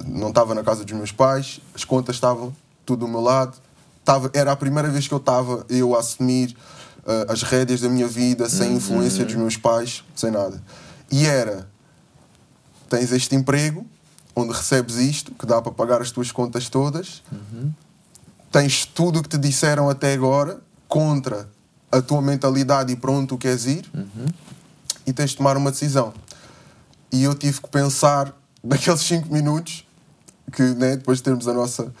[0.07, 2.55] não estava na casa dos meus pais, as contas estavam
[2.85, 3.57] tudo do meu lado.
[3.99, 6.55] Estava, era a primeira vez que eu estava eu a assumir
[7.07, 8.77] eh, as rédeas da minha vida, sem Uhum.
[8.77, 10.61] influência dos meus pais, sem nada.
[11.11, 11.67] E era:
[12.89, 13.85] tens este emprego,
[14.35, 17.23] onde recebes isto, que dá para pagar as tuas contas todas,
[18.51, 21.49] tens tudo o que te disseram até agora contra
[21.91, 23.89] a tua mentalidade e pronto o queres ir
[25.05, 26.13] e tens de tomar uma decisão.
[27.11, 28.33] E eu tive que pensar
[28.63, 29.84] naqueles 5 minutos
[30.51, 31.93] que né, depois de termos a nossa,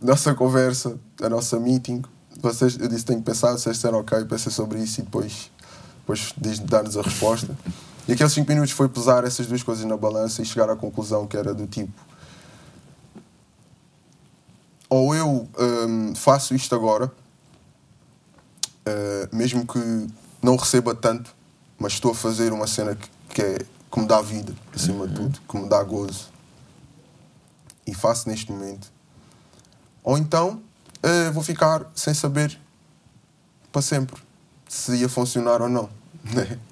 [0.00, 2.02] nossa conversa, a nossa meeting,
[2.40, 5.50] vocês, eu disse tenho que pensar, vocês disseram ok, pensei sobre isso e depois,
[6.00, 7.56] depois dar-nos a resposta.
[8.08, 11.28] E aqueles 5 minutos foi pesar essas duas coisas na balança e chegar à conclusão
[11.28, 11.92] que era do tipo
[14.90, 15.48] ou eu
[15.88, 17.12] hum, faço isto agora,
[18.84, 19.78] eh, mesmo que
[20.42, 21.32] não receba tanto,
[21.78, 23.58] mas estou a fazer uma cena que, que, é,
[23.90, 26.26] que me dá vida, acima de tudo, que me dá gozo,
[27.90, 28.90] e faço neste momento.
[30.02, 30.62] Ou então
[31.02, 32.58] eh, vou ficar sem saber
[33.72, 34.20] para sempre
[34.68, 35.90] se ia funcionar ou não.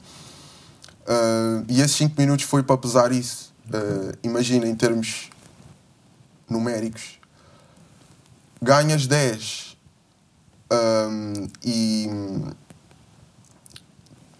[1.11, 3.51] Eh, e esses 5 minutos foi para pesar isso.
[3.73, 5.31] Eh, imagina, em termos
[6.47, 7.19] numéricos,
[8.61, 9.75] ganhas 10
[10.71, 12.11] hum, e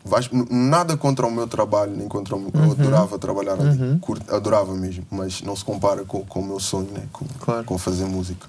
[0.09, 2.51] vais, nada contra o meu trabalho, nem contra o meu.
[2.55, 6.59] Eu adorava trabalhar ali, curto- adorava mesmo, mas não se compara com, com o meu
[6.61, 7.07] sonho, né?
[7.13, 7.65] com, Claro.
[7.65, 8.47] com fazer música.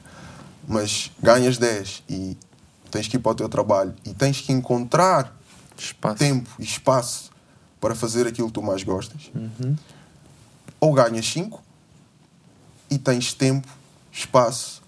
[0.67, 2.37] Mas ganhas 10 e
[2.91, 5.35] tens que ir para o teu trabalho e tens que encontrar
[5.77, 6.15] Espaço.
[6.17, 7.29] tempo e espaço
[7.79, 9.31] para fazer aquilo que tu mais gostas.
[10.79, 11.61] Ou ganhas 5
[12.89, 13.67] e tens tempo,
[14.11, 14.81] espaço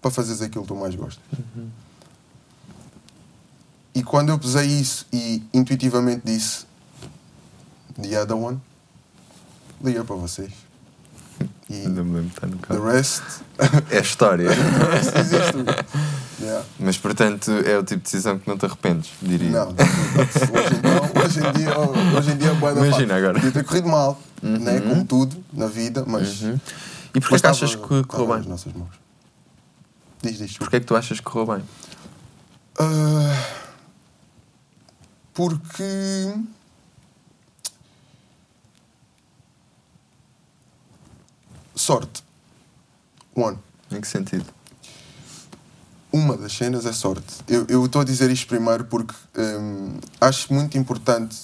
[0.00, 1.22] para fazeres aquilo que tu mais gostas.
[3.96, 6.66] E quando eu pesei isso e intuitivamente disse
[7.98, 8.60] The other one,
[9.82, 10.52] liguei para vocês.
[11.70, 12.84] E Ainda me lembro estar no the carro.
[12.84, 13.22] rest,
[13.90, 14.48] É história.
[14.52, 15.64] the rest is history.
[16.38, 16.64] Yeah.
[16.78, 19.48] Mas portanto é o tipo de decisão que não te arrependes, diria.
[19.50, 21.78] Não, hoje, hoje em dia,
[22.18, 23.34] hoje em dia é da Imagina agora.
[23.34, 24.78] Podia ter corrido mal, né?
[24.82, 26.42] como tudo na vida, mas.
[26.42, 26.60] Uhum.
[27.14, 28.48] E porquê mas que achas que correu nas bem?
[28.50, 28.90] nossas mãos.
[30.22, 30.58] Diz, diz.
[30.58, 31.64] Porquê é que tu achas que correu bem?
[32.78, 33.65] Ah,
[35.36, 36.34] porque.
[41.74, 42.24] Sorte.
[43.34, 43.58] One.
[43.90, 44.56] Em que sentido?
[46.16, 47.26] uma das cenas é sorte.
[47.68, 51.36] Eu estou a dizer isto primeiro porque hum, acho muito importante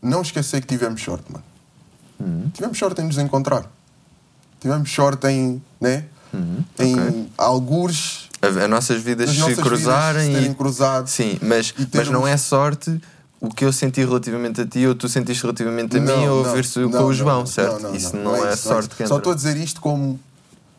[0.00, 1.44] não esquecer que tivemos sorte, mano.
[2.18, 2.50] Uhum.
[2.50, 3.70] Tivemos sorte em nos encontrar.
[4.60, 6.06] Tivemos sorte em, né?
[6.32, 6.64] Uhum.
[6.78, 7.32] Em Ok.
[7.36, 11.08] algures As nossas vidas as se nossas cruzarem vidas se terem e cruzado.
[11.08, 13.00] Sim, mas, mas não é sorte
[13.40, 16.44] o que eu senti relativamente a ti ou tu sentiste relativamente a mim Não, ou
[16.44, 17.80] não, ver-se com o João, não, certo?
[17.82, 19.06] não, isso não, não é, isso, não sorte que entra.
[19.08, 20.18] Só estou a dizer isto como.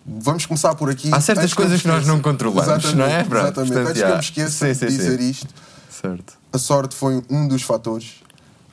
[0.05, 1.09] Vamos começar por aqui.
[1.13, 3.23] Há certas coisas que nós não controlamos, Exatamente, não é?
[3.23, 3.73] Pronto, Exatamente.
[3.73, 4.97] portanto, Antes que eu me esqueça Sim, sim, de sim.
[4.97, 5.47] dizer isto,
[5.89, 6.33] Certo.
[6.53, 8.21] a sorte foi um dos fatores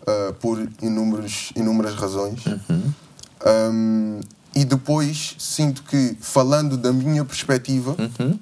[0.02, 2.40] uh, por inúmeros, inúmeras razões.
[2.46, 2.92] Uhum.
[3.46, 4.20] Um,
[4.54, 8.38] e depois sinto que, falando da minha perspectiva, Uhum.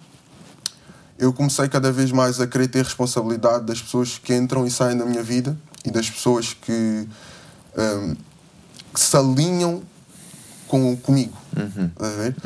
[1.22, 4.96] Eu comecei cada vez mais a querer ter responsabilidade das pessoas que entram e saem
[4.98, 7.08] da minha vida e das pessoas que,
[7.76, 8.14] um,
[8.92, 9.82] que se alinham
[10.66, 11.36] com, comigo.
[11.56, 11.90] Uhum.
[11.98, 12.36] A ver?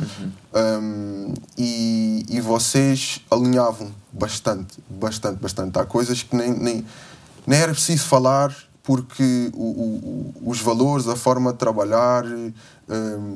[0.81, 5.79] Um, e, e vocês alinhavam bastante, bastante, bastante.
[5.79, 6.85] Há coisas que nem, nem,
[7.45, 12.51] nem era preciso falar porque o, o- os valores, a forma de trabalhar, um,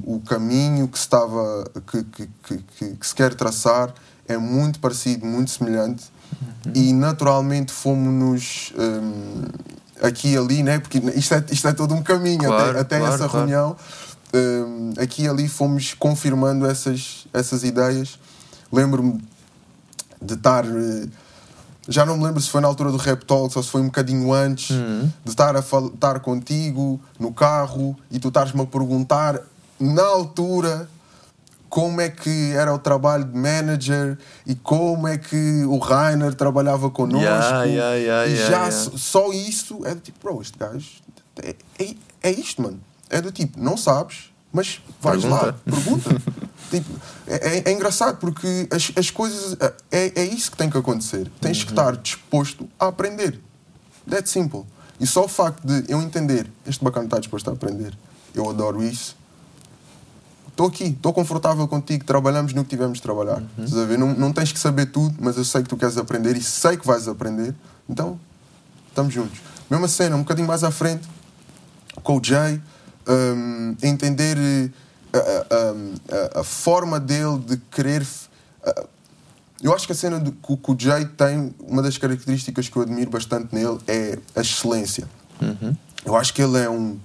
[0.06, 3.94] o caminho que estava, que, que, que- que se quer traçar
[4.32, 6.06] é muito parecido, muito semelhante
[6.74, 9.44] e naturalmente fomos-nos um,
[10.02, 10.80] aqui e ali, né?
[10.80, 13.38] porque isto é, isto é todo um caminho Claro, até, até claro, essa claro.
[13.48, 13.76] reunião.
[14.34, 18.18] Um, aqui e ali fomos confirmando essas, essas ideias.
[18.72, 19.22] Lembro-me
[20.22, 20.64] de estar.
[20.66, 21.08] eh,
[21.90, 23.86] Já não me lembro se foi na altura do Rap Talks ou se foi um
[23.88, 25.10] bocadinho antes, Uhum.
[25.26, 29.40] de estar a estar contigo no carro e tu estares-me a perguntar
[29.80, 30.88] na altura
[31.72, 36.90] como é que era o trabalho de manager e como é que o Rainer trabalhava
[36.90, 37.24] connosco.
[37.24, 40.86] Yeah, yeah, yeah, e já só isso é do tipo, bro, este gajo
[41.42, 42.78] é, é, é isto, mano.
[43.10, 46.10] É do tipo, não sabes, mas vais lá, pergunta.
[46.72, 46.90] Tipo,
[47.28, 49.58] é, é- é engraçado porque as, as coisas
[49.92, 51.30] é, é isso que tem que acontecer.
[51.42, 51.66] Tens Uhum.
[51.66, 53.38] que estar disposto a aprender.
[54.10, 54.64] That simple.
[54.98, 57.94] E só o facto de eu entender, este bacana está disposto a aprender,
[58.34, 59.18] eu adoro isso.
[60.52, 63.42] Estou aqui, estou confortável contigo, trabalhamos no que tivemos de trabalhar.
[63.58, 63.86] Uhum.
[63.88, 63.98] Ver?
[63.98, 66.78] Não, não tens que saber tudo, mas eu sei que tu queres aprender e sei
[66.78, 67.56] que vais aprender.
[67.90, 68.20] Então,
[68.90, 69.40] estamos juntos.
[69.70, 71.08] Mesma cena, um bocadinho mais à frente,
[72.04, 72.62] com o Jay,
[73.08, 75.18] hum, entender eh, a,
[75.56, 78.06] a- a- a forma dele de querer.
[78.66, 78.84] a-
[79.64, 82.68] eu acho que a cena do, que, o- que o Jay tem, uma das características
[82.68, 85.08] que eu admiro bastante nele é a excelência.
[86.06, 86.98] Eu acho que ele é um,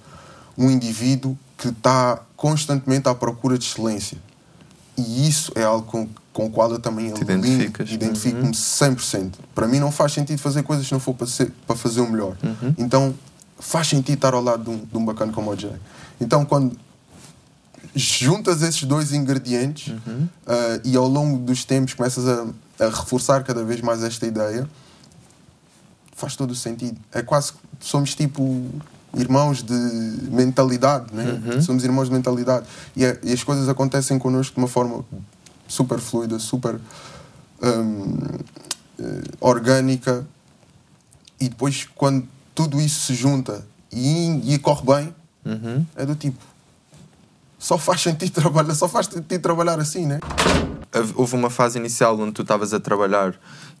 [0.57, 4.17] um indivíduo que está constantemente à procura de excelência.
[4.95, 9.33] E isso é algo com, com o qual eu também identifico-me 100%.
[9.53, 12.09] Para mim não faz sentido fazer coisas se não for para, ser, para fazer o
[12.09, 12.37] melhor.
[12.77, 13.13] Então
[13.59, 15.73] faz sentido estar ao lado de um, de um bacana como o Jay.
[16.21, 16.77] Então quando
[17.95, 19.93] juntas esses dois ingredientes
[20.45, 22.45] ah, e ao longo dos tempos começas a,
[22.79, 24.69] a reforçar cada vez mais esta ideia,
[26.15, 26.99] faz todo o sentido.
[27.11, 28.69] É quase que somos tipo
[29.17, 29.73] irmãos de
[30.31, 31.61] mentalidade, né?
[31.61, 32.65] Somos irmãos de mentalidade.
[32.95, 35.03] E, é- e as coisas acontecem connosco de uma forma
[35.67, 36.79] super fluida, super
[37.61, 38.17] hum,
[38.99, 40.25] eh, orgânica.
[41.39, 45.15] E depois, quando tudo isso se junta e, e corre bem,
[45.45, 45.85] Uhum.
[45.95, 46.37] é do tipo.
[47.59, 50.19] Só faz sentido trabalhar, só faz sentido trabalhar assim, né?
[50.93, 53.33] Houve- Houve uma fase inicial onde tu estavas a trabalhar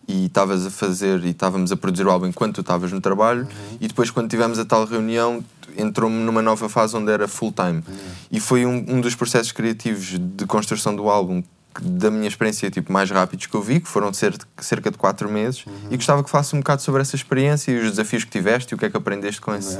[0.07, 3.41] e estavas a fazer e estávamos a produzir o álbum enquanto tu estavas no trabalho
[3.43, 3.77] Uhum.
[3.81, 5.43] e depois quando tivemos a tal reunião
[5.77, 7.83] entrou-me numa nova fase onde era full time
[8.31, 11.43] e foi um, um dos processos criativos de construção do álbum
[11.79, 15.65] da minha experiência tipo mais rápidos que eu vi que foram cerca de 4 meses
[15.67, 15.73] Uhum.
[15.91, 18.75] e gostava que falasse um bocado sobre essa experiência e os desafios que tiveste e
[18.75, 19.77] o que é que aprendeste com, esse,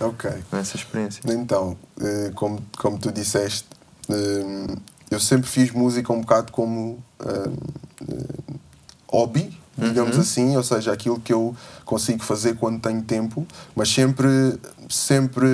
[0.00, 0.30] Ok.
[0.50, 3.66] com essa experiência Então, eh, como, como tu disseste,
[4.08, 4.74] eh,
[5.10, 7.50] eu sempre fiz música um bocado como eh,
[9.10, 11.54] hobby, digamos assim, ou seja, aquilo que eu
[11.84, 13.46] consigo fazer quando tenho tempo,
[13.76, 15.46] mas sempre, sempre,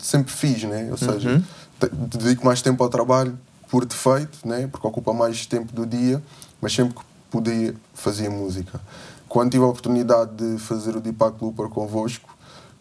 [0.00, 0.88] sempre fiz, né?
[0.90, 1.42] Ou seja,
[1.78, 1.88] te-
[2.18, 3.38] dedico mais tempo ao trabalho
[3.70, 4.66] por defeito, né?
[4.70, 6.22] Porque ocupa mais tempo do dia,
[6.60, 7.00] mas sempre que
[7.30, 8.80] podia fazia música.
[9.28, 12.28] Quando tive a oportunidade de fazer o Deepak Looper convosco,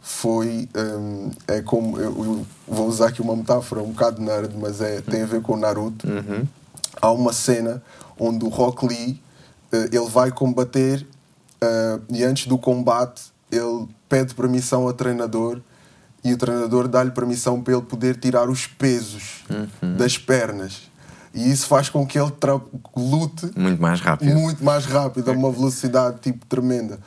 [0.01, 4.79] foi hum, é como eu, eu vou usar aqui uma metáfora um bocado nerd mas
[4.79, 6.47] é tem a ver com Naruto Uhum.
[7.01, 7.83] há uma cena
[8.17, 9.21] onde o Rock Lee
[9.71, 11.05] ele vai combater
[11.61, 15.59] eh, e antes do combate ele pede permissão ao treinador
[16.23, 19.45] e o treinador dá-lhe permissão para ele poder tirar os pesos
[19.97, 20.89] das pernas.
[21.33, 22.31] E isso faz com que ele
[22.95, 24.33] lute muito mais rápido.
[24.35, 26.99] muito mais rápido, a uma velocidade tipo tremenda.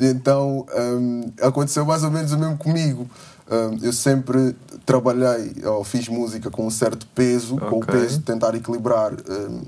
[0.00, 3.08] Então hum, aconteceu mais ou menos o mesmo comigo.
[3.50, 4.56] Hum, eu sempre
[4.86, 9.62] trabalhei ou fiz música com um certo peso, com o peso de tentar equilibrar hum,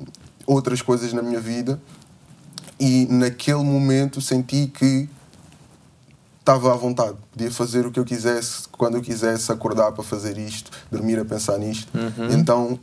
[0.47, 1.79] outras coisas na minha vida
[2.79, 5.09] e naquele momento senti que
[6.41, 10.39] estava à vontade, podia fazer o que eu quisesse, quando eu quisesse, acordar para fazer
[10.39, 11.91] isto, dormir a pensar nisto.
[11.97, 12.31] Uhum.
[12.33, 12.79] Então,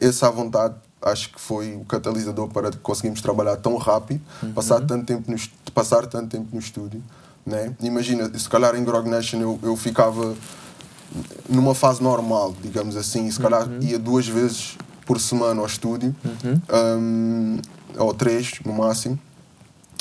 [0.00, 4.52] essa à vontade acho que foi o catalisador para conseguirmos trabalhar tão rápido, Uhum.
[4.52, 5.36] passar, tanto tempo no,
[5.72, 7.02] passar tanto tempo no estúdio.
[7.46, 7.72] Né?
[7.80, 10.34] Imagina, se calhar em Grog Nation eu, eu ficava
[11.48, 13.78] numa fase normal, digamos assim, se calhar Uhum.
[13.80, 14.76] ia duas vezes
[15.06, 16.14] por semana ao estúdio,
[17.00, 17.58] um,
[17.96, 19.18] ou três no máximo,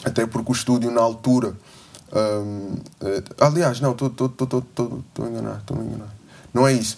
[0.04, 1.56] até porque o estúdio na altura.
[2.14, 6.16] um, eh, aliás, não, estou a enganar, estou a enganar.
[6.54, 6.98] Não é isso.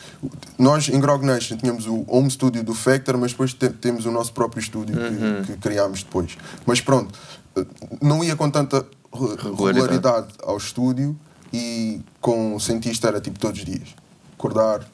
[0.57, 4.11] Nós em Grog Nation tínhamos o home studio do Factor, mas depois te- temos o
[4.11, 6.37] nosso próprio estúdio que, que criámos depois.
[6.65, 7.17] Mas pronto,
[7.55, 7.65] eh,
[8.01, 11.17] não ia com tanta re- regularidade ao estúdio
[11.51, 13.89] e com o cientista era tipo todos os dias.
[14.37, 14.87] Acordar,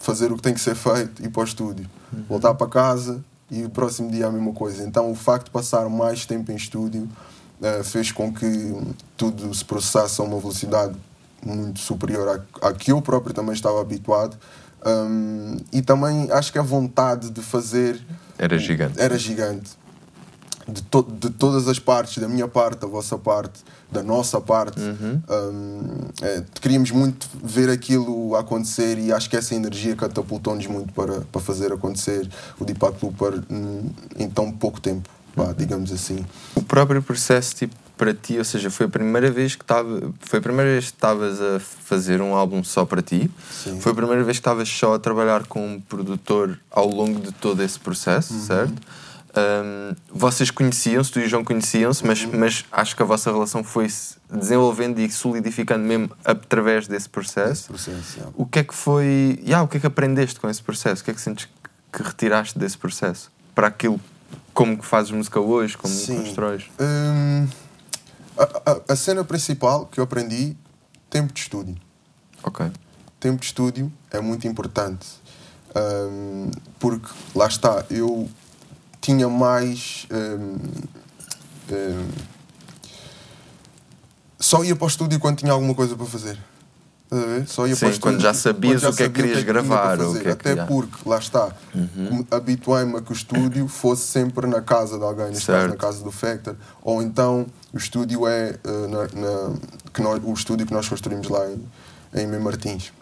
[0.00, 1.90] fazer o que tem que ser feito, ir para o estúdio,
[2.28, 4.82] voltar para casa e o próximo dia a mesma coisa.
[4.84, 7.06] Então o facto de passar mais tempo em estúdio
[7.62, 8.74] eh, fez com que
[9.16, 10.94] tudo se processasse a uma velocidade
[11.44, 14.36] muito superior à, à que eu próprio também estava habituado.
[14.84, 18.00] Um, e também acho que a vontade de fazer
[18.38, 19.00] Era gigante.
[19.00, 19.70] era gigante.
[20.68, 24.80] De, to de todas as partes, da minha parte, da vossa parte, da nossa parte.
[24.80, 31.20] Um, é, queríamos muito ver aquilo acontecer e acho que essa energia catapultou-nos muito para,
[31.20, 32.28] para fazer acontecer
[32.58, 36.24] o Deepak Looper hum, em tão pouco tempo, vá, digamos assim.
[36.54, 40.38] O próprio processo, tipo, para ti, ou seja, foi a primeira vez que estava, foi
[40.38, 43.30] a primeira vez que estavas a fazer um álbum só para ti.
[43.50, 43.80] Sim.
[43.80, 47.32] Foi a primeira vez que estavas só a trabalhar com um produtor ao longo de
[47.32, 48.74] todo esse processo, certo?
[49.36, 53.62] Um, vocês conheciam-se, tu e o João conheciam-se, mas, mas acho que a vossa relação
[53.62, 57.68] foi se desenvolvendo e solidificando mesmo através desse processo.
[57.68, 58.32] Processo, yeah.
[58.34, 59.38] O que é que foi.
[59.42, 61.02] Yeah, o que é que aprendeste com esse processo?
[61.02, 61.48] O que é que sentes
[61.92, 63.30] que retiraste desse processo?
[63.54, 64.00] Para aquilo
[64.56, 66.16] como que fazes música hoje, como Sim.
[66.16, 66.64] constróis?
[66.80, 67.46] Hum,
[68.38, 70.56] a, a- a cena principal que eu aprendi,
[71.10, 71.76] tempo de estúdio.
[72.42, 72.70] Ok.
[73.20, 75.06] tempo de estúdio é muito importante.
[75.76, 78.28] Hum, porque, lá está, eu
[79.00, 80.06] tinha mais.
[80.10, 80.56] hum,
[81.70, 82.08] hum,
[84.40, 86.38] só ia para o estúdio quando tinha alguma coisa para fazer.
[87.10, 87.46] Ver?
[87.46, 89.62] Só ia Sim, para quando já sabias quando o que é que querias tinha para
[89.62, 94.02] gravar, que é que- Até porque, lá está, me habituei-me a que o estúdio fosse
[94.02, 98.26] sempre na casa de alguém, neste caso na casa do Factor, ou então o estúdio
[98.26, 99.54] é eh, na, na-
[99.92, 101.62] que nós, o estúdio que nós construímos lá em,
[102.22, 102.92] em Mem Martins.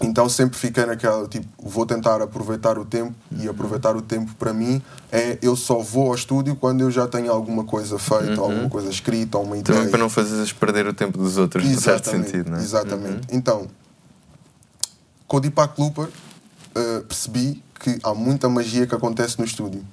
[0.00, 4.52] Então sempre fiquei naquela, tipo, vou tentar aproveitar o tempo e aproveitar o tempo para
[4.52, 4.80] mim
[5.10, 8.90] é eu só vou ao estúdio quando eu já tenho alguma coisa feita, alguma coisa
[8.90, 9.78] escrita, ou uma ideia.
[9.78, 12.60] Também para não fazeres perder o tempo dos outros, no certo Exatamente, sentido, não é?
[12.60, 13.28] Exatamente.
[13.30, 13.66] Então,
[15.26, 16.08] com o Deepak Looper,
[16.74, 19.84] eh, percebi que há muita magia que acontece no estúdio.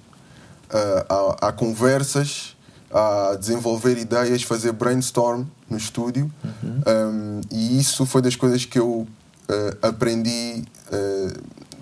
[0.70, 2.56] Eh, há, há conversas,
[2.92, 6.32] há desenvolver ideias, fazer brainstorm no estúdio.
[6.54, 9.08] Um, e isso foi das coisas que eu
[9.50, 11.34] eh, aprendi eh,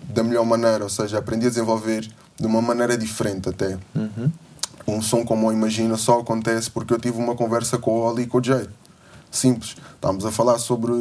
[0.10, 2.08] da melhor maneira, ou seja, aprendi a desenvolver
[2.40, 3.78] de uma maneira diferente até.
[4.88, 8.24] Um som como o Imagina só acontece porque eu tive uma conversa com o Oli
[8.24, 8.68] e com o Jay.
[9.34, 9.76] Simples.
[9.96, 10.92] Estávamos a falar sobre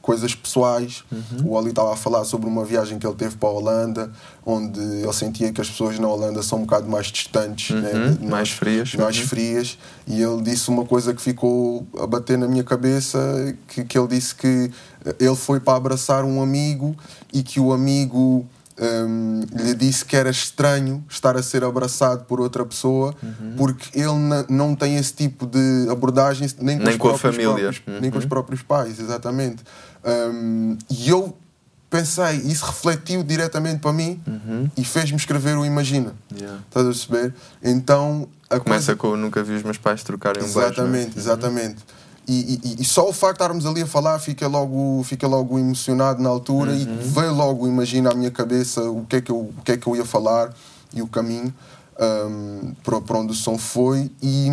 [0.00, 1.02] coisas pessoais.
[1.44, 4.12] O Oli estava a falar sobre uma viagem que ele teve para a Holanda,
[4.46, 8.08] onde ele sentia que as pessoas na Holanda são um bocado mais distantes, né, Uhum.
[8.20, 8.94] mais nós, frias.
[8.94, 9.26] mais Uhum.
[9.26, 9.78] frias.
[10.06, 13.18] E ele disse uma coisa que ficou a bater na minha cabeça,
[13.66, 14.70] que, que ele disse que
[15.18, 16.94] ele foi para abraçar um amigo
[17.32, 18.46] e que o amigo
[18.80, 23.54] hum, lhe disse que era estranho estar a ser abraçado por outra pessoa Uhum.
[23.56, 27.46] porque ele não tem esse tipo de abordagem nem com, Nem com a família.
[27.46, 28.28] próprios- nem com os Uhum.
[28.30, 29.62] próprios pais, exatamente.
[30.04, 31.36] Hum, e eu
[31.90, 34.20] pensei, isso refletiu diretamente para mim
[34.76, 36.14] e fez-me escrever o Imagina.
[36.30, 36.38] Uhum.
[36.38, 36.58] Yeah.
[36.66, 37.34] Estás a perceber?
[37.62, 40.58] Então a Começa coisa- com o nunca vi os meus pais trocarem um beijo.
[40.60, 41.20] Exatamente, é?
[41.20, 41.76] exatamente.
[42.26, 45.58] E, e- e só o facto de estarmos ali a falar fica logo, fica logo
[45.58, 49.38] emocionado na altura e veio logo, imagina à minha cabeça o que é que eu,
[49.40, 50.54] o que é que eu ia falar
[50.94, 51.52] e o caminho
[52.00, 54.48] hum, para, para onde o som foi e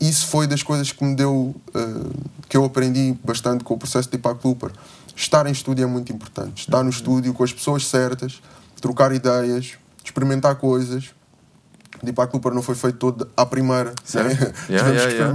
[0.00, 2.10] isso foi das coisas que me deu hum,
[2.48, 4.70] que eu aprendi bastante com o processo de Deepak Looper.
[5.16, 6.60] Estar em estúdio é muito importante.
[6.60, 8.40] Estar no estúdio com as pessoas certas,
[8.80, 9.72] trocar ideias,
[10.04, 11.10] experimentar coisas.
[12.00, 13.90] Deepak Looper não foi feito todo à primeira.
[13.90, 13.94] Né?
[14.70, 15.26] Yeah, Tivemos yeah, que yeah.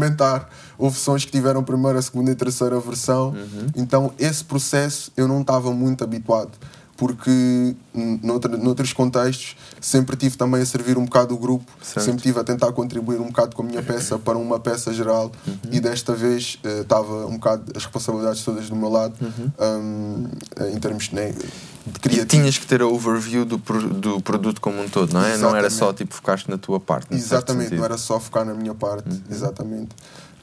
[0.78, 3.30] Houve sons que tiveram primeira, segunda e terceira versão.
[3.30, 3.68] Uhum.
[3.76, 6.52] Então, esse processo eu não estava muito habituado.
[6.96, 7.76] porque
[8.22, 12.06] noutra, noutros contextos sempre tive também a servir um bocado o grupo, Certo.
[12.06, 15.32] sempre tive a tentar contribuir um bocado com a minha peça para uma peça geral
[15.46, 15.56] Uhum.
[15.72, 19.16] e desta vez eh, estava um bocado as responsabilidades todas do meu lado
[19.60, 20.28] hum,
[20.72, 21.44] em termos né, de
[21.86, 21.92] Uhum.
[21.96, 22.28] E criativo.
[22.28, 25.36] tinhas que ter a overview do, pro- do produto como um todo, não é?
[25.36, 25.74] Não era Exatamente.
[25.74, 27.14] só tipo focaste na tua parte.
[27.14, 29.22] Exatamente, não era só focar na minha parte, Uhum.
[29.30, 29.90] exatamente.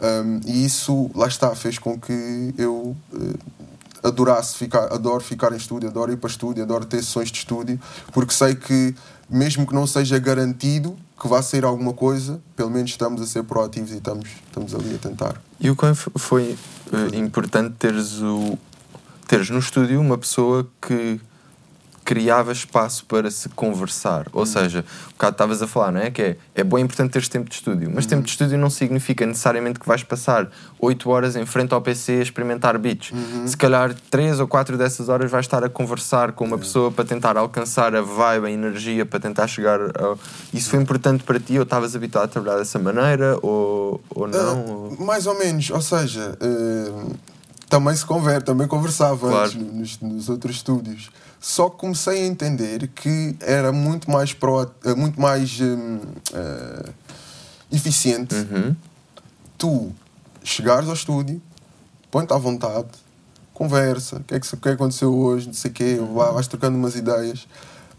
[0.02, 3.38] Um, e isso, lá está, fez com que eu eh,
[4.02, 7.78] adorasse ficar, adoro ficar em estúdio, adoro ir para estúdio, adoro ter sessões de estúdio,
[8.12, 8.94] porque sei que,
[9.28, 13.42] mesmo que não seja garantido que vá sair alguma coisa, pelo menos estamos a ser
[13.44, 15.40] proativos e estamos, estamos ali a tentar.
[15.60, 16.56] E o quão foi
[16.92, 18.58] eh, importante teres, o,
[19.28, 21.20] teres no estúdio uma pessoa que
[22.14, 24.26] criava espaço para se conversar.
[24.32, 26.10] Ou seja, um bocado estavas a falar, não é?
[26.10, 29.24] Que é, é bem importante teres tempo de estúdio, mas tempo de estúdio não significa
[29.24, 30.50] necessariamente que vais passar
[30.80, 33.12] 8 horas em frente ao PC a experimentar beats.
[33.46, 37.04] Se calhar 3 ou 4 dessas horas vais estar a conversar com uma pessoa para
[37.04, 40.18] tentar alcançar a vibe, a energia, para tentar chegar ao...
[40.52, 44.64] Isso foi importante para ti ou estavas habituado a trabalhar dessa maneira ou, ou não?
[44.66, 47.14] ou- Ah, mais ou menos, ou seja, eh,
[47.68, 49.44] também se conversa, também conversava Claro.
[49.44, 51.08] antes nos, nos outros estúdios.
[51.40, 56.00] Só comecei a entender que era muito mais, pro, eh, muito mais hum,
[56.34, 56.90] eh,
[57.72, 58.76] eficiente Uhum.
[59.56, 59.90] tu
[60.44, 61.40] chegares ao estúdio,
[62.10, 62.88] põe-te à vontade,
[63.54, 66.14] conversa, o que é que, se- é que aconteceu hoje, não sei o quê, Uhum.
[66.14, 67.46] vai- vais trocando umas ideias.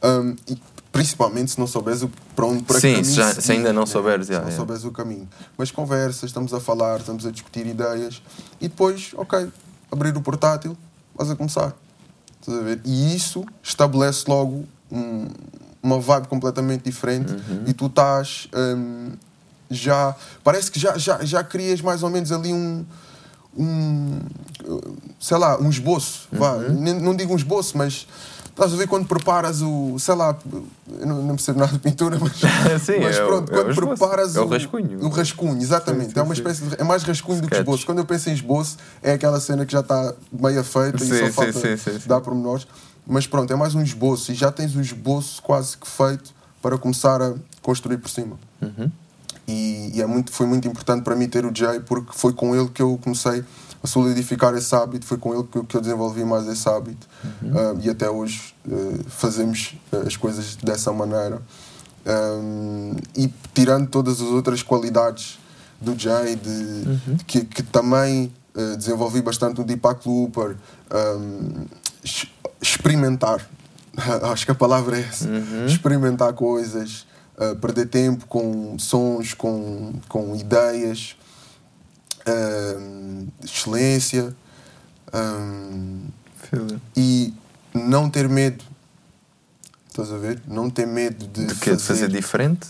[0.04, 0.58] hum, e
[0.92, 4.26] principalmente se não souberes o, para onde para Sim, se já- se ainda não souberes,
[4.26, 5.30] se já, não souberes o caminho.
[5.56, 8.20] Mas conversas, estamos a falar, estamos a discutir ideias
[8.60, 9.48] e depois, ok,
[9.92, 10.76] abrir o portátil,
[11.16, 11.76] vais a começar.
[12.42, 12.82] Estás a ver?
[12.84, 15.28] E isso estabelece logo um-
[15.82, 17.64] uma vibe completamente diferente Uhum.
[17.68, 19.12] e tu estás hum,
[19.70, 20.16] já.
[20.44, 22.84] Parece que já, já, já crias mais ou menos ali um.
[23.58, 24.20] um
[25.20, 26.28] sei lá, um esboço.
[26.32, 26.54] Vá.
[26.54, 26.74] Uhum.
[26.82, 28.08] Nem- Não digo um esboço, mas
[28.62, 29.98] estás a ver quando preparas o.
[29.98, 30.38] sei lá,
[31.00, 32.34] eu não, não percebo nada de pintura, mas.
[32.84, 33.88] Sim, mas é o- pronto, é o quando esboço.
[33.98, 35.06] preparas É o rascunho.
[35.06, 36.06] O rascunho, exatamente.
[36.08, 37.60] Sim, sim, é uma espécie de, É mais rascunho do que Sketch.
[37.68, 37.86] esboço.
[37.86, 41.20] Quando eu penso em esboço, é aquela cena que já está meia feita Sim, e
[41.20, 42.08] só falta sim, sim, sim.
[42.08, 42.68] dar pormenores.
[43.08, 46.32] Mas pronto, é mais um esboço e já tens o esboço quase que feito
[46.62, 48.38] para começar a construir por cima.
[48.62, 48.92] Uhum.
[49.48, 52.56] E, e é muito, foi muito importante para mim ter o Jay porque foi com
[52.56, 53.44] ele que eu comecei
[53.84, 57.08] a solidificar esse hábito, foi com ele que eu, que eu desenvolvi mais esse hábito
[57.56, 61.42] Ah, e até hoje ah, fazemos ah, as coisas dessa maneira.
[62.04, 65.40] Um, e tirando todas as outras qualidades
[65.80, 70.58] do Jay, de, que, que também ah, desenvolvi bastante no Deepak Looper,
[71.18, 71.66] um,
[72.62, 73.48] experimentar.
[74.32, 75.28] Acho que a palavra é essa.
[75.68, 77.06] Experimentar coisas,
[77.38, 81.16] uh, perder tempo com sons, com, com ideias,
[82.28, 84.36] um, excelência
[85.14, 86.08] um,
[86.96, 87.34] e
[87.74, 88.64] não ter medo.
[89.90, 90.42] Estás a ver?
[90.48, 91.76] Não ter medo de, De quê?
[91.76, 92.68] De fazer diferente?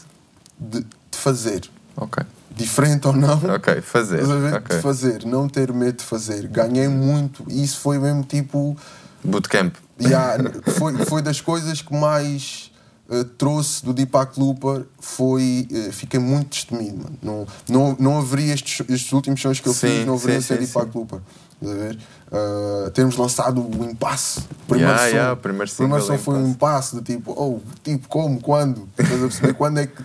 [0.62, 1.70] de, de fazer.
[1.96, 2.24] Ok.
[2.52, 3.42] Diferente ou não.
[3.56, 4.22] Ok, fazer.
[4.22, 4.54] Estás a ver?
[4.56, 4.76] Ok.
[4.76, 6.48] De fazer, não ter medo de fazer.
[6.48, 8.78] Ganhei muito isso foi mesmo tipo.
[9.24, 9.76] Bootcamp.
[10.00, 10.44] Yeah,
[10.78, 12.71] foi, foi das coisas que mais
[13.12, 17.18] eh, trouxe do Deepak Looper foi eh, fiquei muito destemido mano.
[17.22, 20.48] não, não, não haveria estes, estes últimos sons que eu Sim, fiz não haveria sim,
[20.48, 20.98] sem sim, Deepak sim.
[21.00, 21.20] Looper
[21.62, 21.98] ver?
[22.32, 26.96] Eh, termos lançado o impasse primeiro Yeah, som, yeah, primeiro primeiro som foi um Impasse.
[26.96, 30.02] de tipo oh tipo como quando Estás a perceber quando é que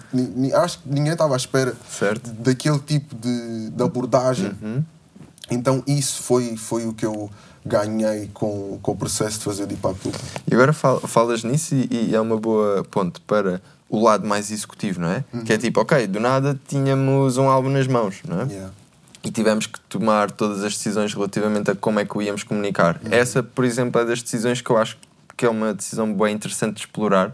[0.55, 2.31] acho que ninguém estava à espera Certo.
[2.33, 4.85] daquele tipo de, de abordagem Uhum.
[5.51, 7.31] então isso foi foi o que eu
[7.67, 11.89] ganhei com, com o processo de fazer Deepak Looper E agora fal- falas nisso e,
[12.11, 15.25] e é uma boa ponte para o lado mais executivo, não é?
[15.45, 18.45] Que é tipo, ok, do nada tínhamos um álbum nas mãos, não é?
[18.47, 18.73] Yeah.
[19.23, 23.01] E tivemos que tomar todas as decisões relativamente a como é que o íamos comunicar.
[23.11, 24.97] Essa, por exemplo, é das decisões que eu acho
[25.37, 27.33] que é uma decisão bem interessante de explorar,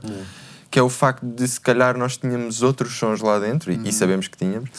[0.71, 3.93] que é o facto de se calhar nós tínhamos outros sons lá dentro, e, e
[3.93, 4.71] sabemos que tínhamos,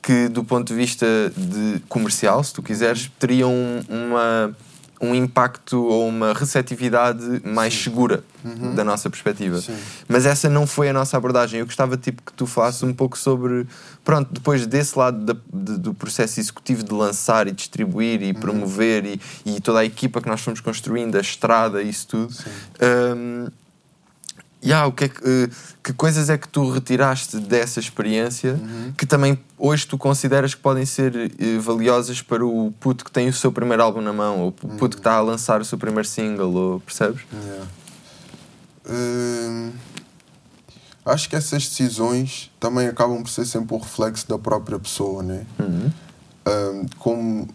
[0.00, 1.06] que do ponto de vista
[1.36, 3.52] de comercial, se tu quiseres, teriam
[3.88, 4.56] uma,
[5.02, 8.22] um impacto ou uma receptividade mais segura
[8.74, 9.60] da nossa perspectiva.
[9.60, 9.76] Sim.
[10.08, 11.60] Mas essa não foi a nossa abordagem.
[11.60, 13.66] Eu gostava tipo, que tu falasses um pouco sobre,
[14.04, 19.04] pronto, depois desse lado da- de- do processo executivo de lançar e distribuir e promover
[19.04, 22.32] e, e toda a equipa que nós fomos construindo, a estrada, isso tudo.
[23.16, 23.48] Hum,
[24.64, 25.48] yeah, o que, é que, eh,
[25.82, 28.58] que coisas é que tu retiraste dessa experiência
[28.96, 33.28] que também hoje tu consideras que podem ser eh, valiosas para o puto que tem
[33.28, 35.78] o seu primeiro álbum na mão ou o puto que está a lançar o seu
[35.78, 37.22] primeiro single, ou, percebes?
[37.32, 37.66] Yeah.
[38.88, 39.72] Hum,
[41.04, 45.46] acho que essas decisões também acabam por ser sempre o reflexo da própria pessoa, né?
[45.58, 45.90] Uhum.
[46.46, 47.48] Hum, como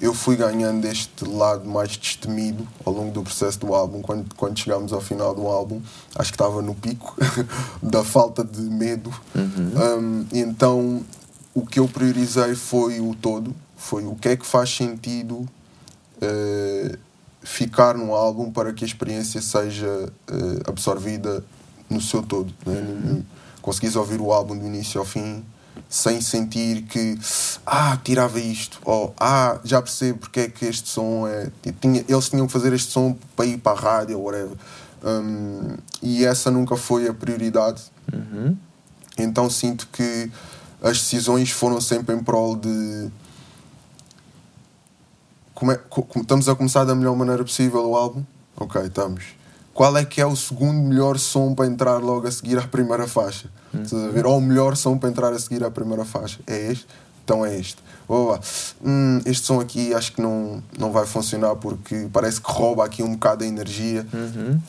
[0.00, 4.00] eu fui ganhando este lado mais destemido ao longo do processo do álbum.
[4.00, 5.80] Quando, quando chegámos ao final do álbum,
[6.14, 7.16] acho que estava no pico
[7.82, 9.12] da falta de medo.
[9.34, 9.98] Uhum.
[9.98, 11.04] Um, então,
[11.52, 16.98] o que eu priorizei foi o todo, foi o que é que faz sentido uh,
[17.42, 21.44] ficar no álbum para que a experiência seja uh, absorvida
[21.90, 22.54] no seu todo.
[22.64, 22.74] Né?
[22.74, 23.22] Uhum.
[23.60, 25.44] Conseguis ouvir o álbum do início ao fim
[25.88, 27.18] sem sentir que
[27.66, 31.50] ah, tirava isto, ou ah, já percebo porque é que este som é.
[31.80, 34.56] Tinha, eles tinham que fazer este som para ir para a rádio ou whatever.
[35.04, 37.82] Um, e essa nunca foi a prioridade.
[38.12, 38.56] Uhum.
[39.16, 40.30] Então sinto que
[40.82, 43.10] as decisões foram sempre em prol de.
[45.54, 45.80] Como é,
[46.16, 48.22] estamos a começar da melhor maneira possível o álbum?
[48.56, 49.37] Ok, estamos
[49.78, 53.06] qual é que é o segundo melhor som para entrar logo a seguir à primeira
[53.06, 53.48] faixa.
[53.72, 54.26] Estás a ver?
[54.26, 56.40] Ou o melhor som para entrar a seguir à primeira faixa.
[56.48, 56.84] É este?
[57.22, 57.80] Então é este.
[58.08, 58.36] Oh,
[58.84, 63.04] hum, este som aqui acho que não, não vai funcionar porque parece que rouba aqui
[63.04, 64.04] um bocado a energia.
[64.12, 64.60] Uhum.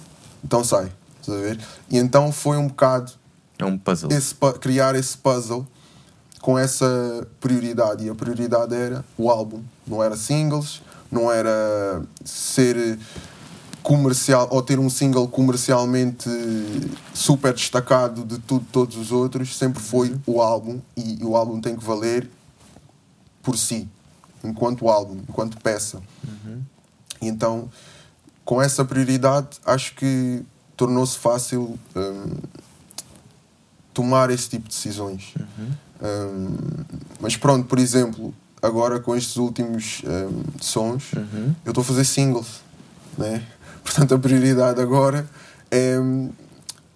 [0.44, 0.91] Então sai.
[1.19, 1.60] Estás a ver?
[1.90, 3.11] E então foi um bocado.
[3.57, 4.11] É um puzzle.
[4.11, 5.65] Esse, criar esse puzzle
[6.40, 8.06] com essa prioridade.
[8.06, 9.64] E a prioridade era o álbum.
[9.88, 12.99] Não era singles, não era ser
[13.81, 16.30] comercial ou ter um single comercialmente
[17.14, 20.19] super destacado de tudo, todos os outros sempre foi uhum.
[20.27, 22.30] o álbum e o álbum tem que valer
[23.41, 23.88] por si
[24.43, 26.61] enquanto álbum enquanto peça uhum.
[27.22, 27.69] e então
[28.43, 30.43] com essa prioridade acho que
[30.76, 32.38] tornou-se fácil um,
[33.93, 35.72] tomar esse tipo de decisões uhum.
[36.01, 36.57] um,
[37.19, 41.56] mas pronto por exemplo agora com estes últimos um, sons uhum.
[41.65, 42.69] eu estou a fazer singles
[43.18, 43.43] né?
[43.84, 45.27] Portanto, a prioridade agora
[45.72, 46.31] é hum,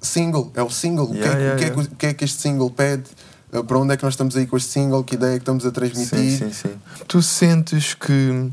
[0.01, 1.13] single, é o single.
[1.13, 3.05] Yeah, o, que é, yeah, o, que é, o que é que este single pede?
[3.51, 5.03] Uh, para onde é que nós estamos aí com este single?
[5.03, 6.37] Que ideia é que estamos a transmitir?
[6.37, 6.75] Sim, sim, sim.
[7.07, 8.51] Tu sentes que.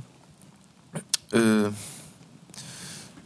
[1.32, 1.72] Uh,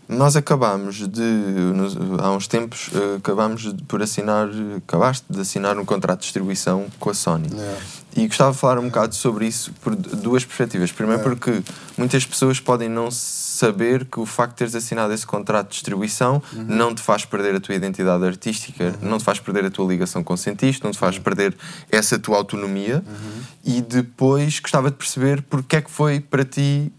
[0.06, 5.78] nós acabámos de, nos, há uns tempos, uh, acabámos de, por assinar, acabaste de assinar
[5.78, 7.48] um contrato de distribuição com a Sony.
[7.50, 7.80] Yeah.
[8.16, 10.92] E gostava de falar um bocado sobre isso por duas perspectivas.
[10.92, 11.36] Primeiro, yeah.
[11.36, 11.62] porque
[11.98, 16.40] muitas pessoas podem não saber que o facto de teres assinado esse contrato de distribuição
[16.52, 16.64] uhum.
[16.64, 19.08] não te faz perder a tua identidade artística, uhum.
[19.08, 21.22] não te faz perder a tua ligação com o cientista, não te faz uhum.
[21.22, 21.56] perder
[21.90, 23.02] essa tua autonomia.
[23.06, 23.42] Uhum.
[23.64, 26.92] E depois gostava de perceber porque é que foi para ti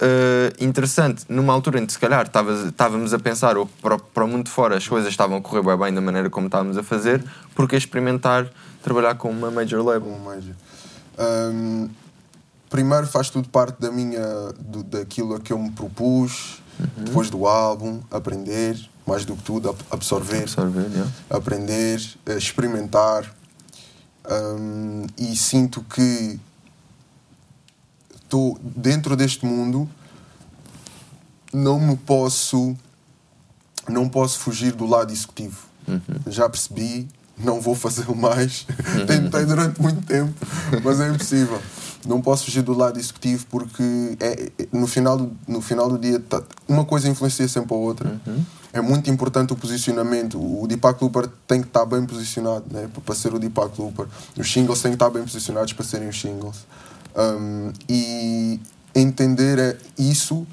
[0.00, 4.28] uh, interessante, numa altura em que se calhar estávamos a pensar, ou para, para o
[4.28, 6.82] mundo de fora as coisas estavam a correr bem, bem da maneira como estávamos a
[6.82, 7.22] fazer,
[7.54, 8.46] porque experimentar
[8.82, 10.08] trabalhar com uma major label?
[10.08, 10.54] Uma major.
[11.18, 11.88] Um,
[12.68, 17.04] primeiro faz tudo parte da minha, do, daquilo a que eu me propus, uhum.
[17.04, 21.10] depois do álbum, aprender, mais do que tudo, absorver, absorver yeah.
[21.28, 23.34] aprender, eh, experimentar.
[24.30, 26.38] Um, e sinto que
[28.22, 29.90] estou dentro deste mundo,
[31.52, 32.76] não me posso,
[33.88, 35.66] não posso fugir do lado executivo.
[35.88, 36.00] Uhum.
[36.28, 37.08] Já percebi,
[37.42, 38.66] não vou fazer mais.
[38.68, 39.06] Uhum.
[39.06, 40.34] Tentei durante muito tempo,
[40.82, 41.60] mas é impossível.
[42.06, 45.98] Não posso fugir do lado executivo porque é, é no, final do, no final do
[45.98, 48.20] dia tá, uma coisa influencia sempre a outra.
[48.26, 48.44] Uhum.
[48.72, 50.38] É muito importante o posicionamento.
[50.38, 54.06] O Deepak Looper tem que estar bem posicionado né, para ser o Deepak Looper.
[54.38, 56.64] Os singles têm que estar bem posicionados para serem os singles.
[57.16, 58.60] Um, e
[58.94, 60.46] entender é isso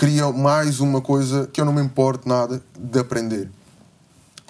[0.00, 3.50] cria mais uma coisa que eu não me importo nada de aprender.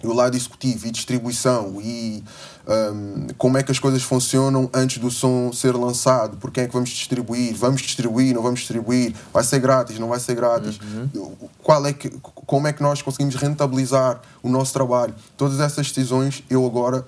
[0.02, 2.24] O lado executivo e distribuição e
[2.66, 6.66] um, como é que as coisas funcionam antes do som ser lançado, por quem é
[6.66, 10.78] que vamos distribuir, vamos distribuir, não vamos distribuir, vai ser grátis, não vai ser grátis,
[10.78, 11.32] uhum.
[11.62, 15.14] qual é que, como é que nós conseguimos rentabilizar o nosso trabalho.
[15.36, 17.04] Todas essas decisões eu agora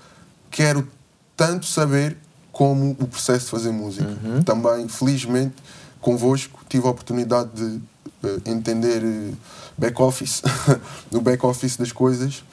[0.51, 0.86] quero
[1.36, 2.16] tanto saber
[2.52, 4.06] como o processo de fazer música.
[4.06, 4.43] Uhum.
[4.43, 5.55] Também, felizmente,
[6.01, 7.81] convosco tive a oportunidade de
[8.27, 9.36] uh, entender uh,
[9.78, 10.43] back-office,
[11.10, 12.44] no back-office das coisas.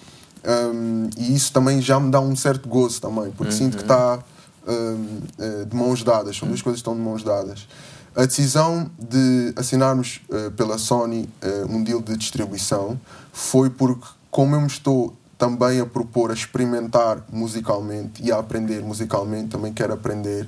[0.46, 3.58] Um, e isso também já me dá um certo gozo também, porque uhum.
[3.58, 4.20] sinto que está
[4.68, 7.68] um, uh, de mãos dadas, são duas coisas que estão de mãos dadas.
[8.16, 10.20] A decisão de assinarmos
[10.58, 11.30] pela Sony
[11.70, 13.00] um deal de distribuição
[13.32, 18.82] foi porque, como eu me estou também a propor a experimentar musicalmente e a aprender
[18.82, 20.46] musicalmente, também quero aprender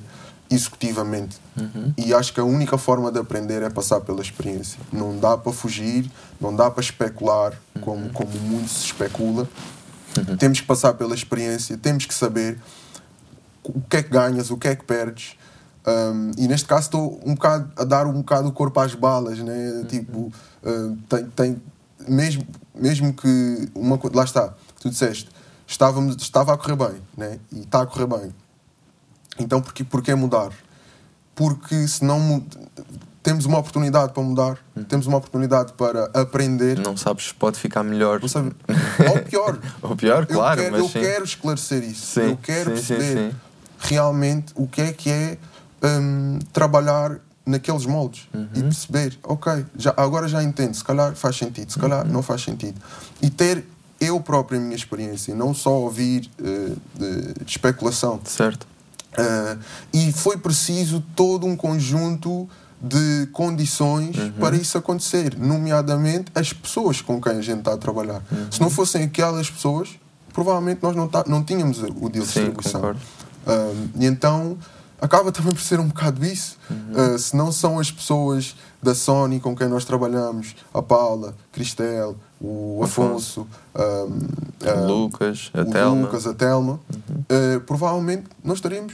[0.50, 1.38] executivamente.
[1.56, 1.94] Uhum.
[1.96, 4.78] E acho que a única forma de aprender é passar pela experiência.
[4.92, 8.12] Não dá para fugir, não dá para especular como, uhum.
[8.12, 9.48] como muito se especula.
[10.16, 10.36] Uhum.
[10.36, 12.58] Temos que passar pela experiência, temos que saber
[13.62, 15.36] o que é que ganhas, o que é que perdes.
[15.86, 19.38] Um, e neste caso estou um bocado a dar um bocado o corpo às balas,
[19.38, 19.72] né?
[19.72, 19.84] Uhum.
[19.84, 20.18] Tipo,
[20.62, 21.62] uh, tem, tem,
[22.08, 24.16] mesmo, mesmo que uma coisa.
[24.16, 25.28] Lá está, tu disseste,
[25.66, 27.38] estávamos, estava a correr bem, né?
[27.50, 28.34] E está a correr bem.
[29.38, 30.50] Então, porquê, porquê mudar?
[31.34, 32.44] Porque se não
[33.22, 34.84] temos uma oportunidade para mudar, Uhum.
[34.84, 36.78] temos uma oportunidade para aprender.
[36.78, 38.20] Não sabes se pode ficar melhor.
[38.20, 38.52] Não sabe?
[39.10, 41.00] Ou pior, Ou pior, claro, eu, quero, mas eu sim.
[41.00, 42.06] quero esclarecer isso.
[42.20, 43.34] Sim, eu quero sim, perceber
[43.78, 45.38] realmente o que é que é
[45.84, 48.48] hum, trabalhar naqueles moldes Uhum.
[48.54, 52.12] e perceber, ok, já, agora já entendo, se calhar faz sentido, se calhar Uhum.
[52.12, 52.80] não faz sentido.
[53.20, 53.64] E ter
[54.00, 58.20] eu próprio a minha experiência, não só ouvir eh, de especulação.
[58.24, 58.66] Certo.
[59.12, 59.58] Uh,
[59.92, 62.48] e foi preciso todo um conjunto
[62.82, 64.32] de condições Uhum.
[64.32, 68.22] para isso acontecer, nomeadamente as pessoas com quem a gente está a trabalhar.
[68.30, 68.50] Uhum.
[68.50, 69.90] Se não fossem aquelas pessoas,
[70.32, 72.80] provavelmente nós não, tá, não tínhamos o deal de Sim, distribuição.
[72.80, 73.00] concordo.
[73.46, 74.56] Um, e então
[75.00, 76.56] acaba também por ser um bocado isso.
[76.70, 77.14] Uhum.
[77.14, 82.16] Uh, se não são as pessoas da Sony com quem nós trabalhamos, a Paula, Cristel,
[82.40, 83.80] o Afonso, um,
[84.68, 85.92] um, Lucas, a o Telma.
[85.96, 86.02] Uhum.
[86.02, 86.80] Lucas, a Telma,
[87.28, 88.92] eh, provavelmente nós estaríamos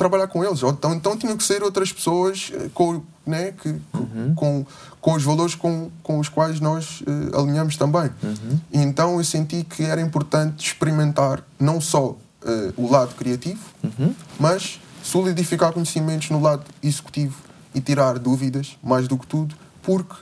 [0.00, 0.62] trabalhar com eles.
[0.62, 4.34] Então, então tinham que ser outras pessoas eh, com, né, que, Uhum.
[4.34, 4.66] com,
[4.98, 8.10] com os valores com, com os quais nós eh, alinhamos também.
[8.22, 8.60] Uhum.
[8.72, 12.16] E então eu senti que era importante experimentar não só
[12.46, 14.14] eh, o lado criativo, Uhum.
[14.38, 17.36] mas solidificar conhecimentos no lado executivo
[17.74, 20.14] e tirar dúvidas, mais do que tudo, porque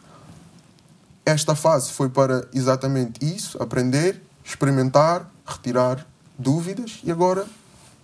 [1.25, 6.05] esta fase foi para exatamente isso: aprender, experimentar, retirar
[6.37, 7.47] dúvidas e agora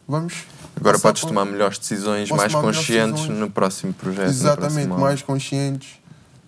[0.06, 0.44] vamos.
[0.76, 3.38] Agora podes tomar melhores decisões, Posso mais conscientes decisões.
[3.38, 4.28] no próximo projeto.
[4.28, 5.88] exatamente próximo mais conscientes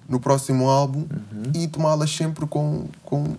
[0.08, 1.00] no próximo álbum
[1.32, 1.52] Uhum.
[1.54, 3.36] e tomá-las sempre com, com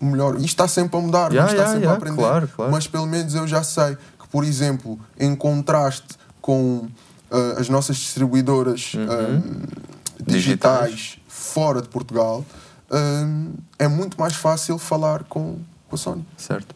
[0.00, 0.34] o melhor.
[0.36, 2.16] Isto está sempre a mudar, Yeah, estar yeah, sempre yeah, a aprender.
[2.22, 2.72] claro, claro.
[2.72, 6.88] Mas pelo menos eu já sei que, por exemplo, em contraste com
[7.30, 9.06] ah, as nossas distribuidoras Uhum.
[9.10, 9.90] ah,
[10.26, 12.44] digitais fora de Portugal,
[12.90, 13.26] ah,
[13.78, 16.26] é muito mais fácil falar com, com a Sony.
[16.36, 16.74] Certo.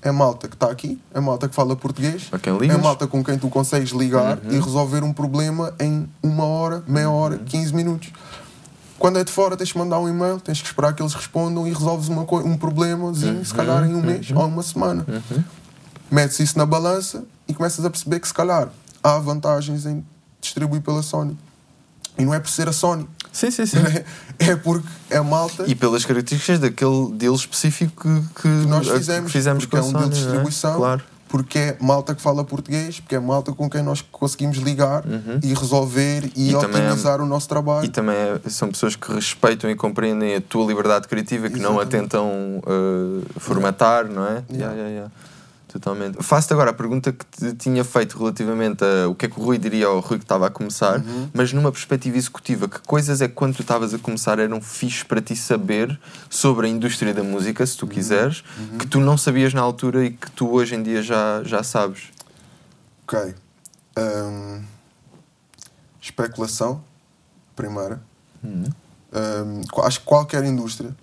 [0.00, 2.28] É malta que está aqui, é malta que fala português,
[2.72, 2.76] é?
[2.76, 2.82] Uhum.
[2.82, 7.34] malta com quem tu consegues ligar e resolver um problema em uma hora, meia hora,
[7.36, 7.44] Uhum.
[7.44, 8.10] 15 minutos.
[8.98, 11.66] Quando é de fora, tens que mandar um e-mail, tens que esperar que eles respondam
[11.66, 15.04] e resolves uma um problemazinho, se calhar em um mês ou uma semana.
[15.08, 15.44] Uhum.
[16.10, 18.68] Metes isso na balança e começas a perceber que, se calhar,
[19.02, 20.04] há vantagens em
[20.40, 21.36] distribuir pela Sony.
[22.18, 23.78] E não é por ser a Sony, Sim, sim, sim.
[24.38, 28.02] é porque é malta E pelas características daquele deal específico
[28.34, 30.22] que, que, nós a- que fizemos, fizemos porque com é um deal de é?
[30.22, 31.02] distribuição, Claro.
[31.28, 35.04] porque é malta que fala português, porque é malta com quem nós conseguimos ligar
[35.42, 36.60] e resolver e, Uhum.
[36.60, 37.84] E é- otimizar o nosso trabalho.
[37.84, 41.78] E também é- são pessoas que respeitam e compreendem a tua liberdade criativa, que não
[41.78, 41.90] a Exatamente.
[42.10, 44.42] tentam uh, formatar, não é?
[44.50, 45.12] Yeah, yeah, yeah.
[45.80, 46.20] Totalmente.
[46.22, 49.42] Faço-te agora a pergunta que te tinha feito relativamente a o que é que o
[49.44, 51.30] Rui diria ao Rui que estava a começar, Uhum.
[51.32, 52.68] mas numa perspectiva executiva.
[52.68, 55.98] Que coisas é que quando tu estavas a começar eram fixe para ti saber
[56.28, 57.88] sobre a indústria da música, se tu Uhum.
[57.92, 58.42] quiseres,
[58.78, 62.08] que tu não sabias na altura e que tu hoje em dia já, já sabes?
[63.06, 63.34] Ok.
[63.96, 64.62] Hum,
[66.02, 66.82] especulação,
[67.54, 68.00] primeira.
[68.42, 68.64] Uhum.
[69.12, 70.94] Hum, acho que qualquer indústria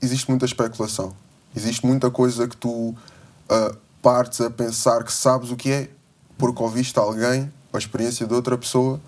[0.00, 1.14] existe muita especulação.
[1.54, 2.94] Existe muita coisa que tu
[3.48, 3.74] ah,
[4.06, 5.88] partes a pensar que sabes o que é
[6.38, 9.00] porque ouviste alguém, a experiência de outra pessoa.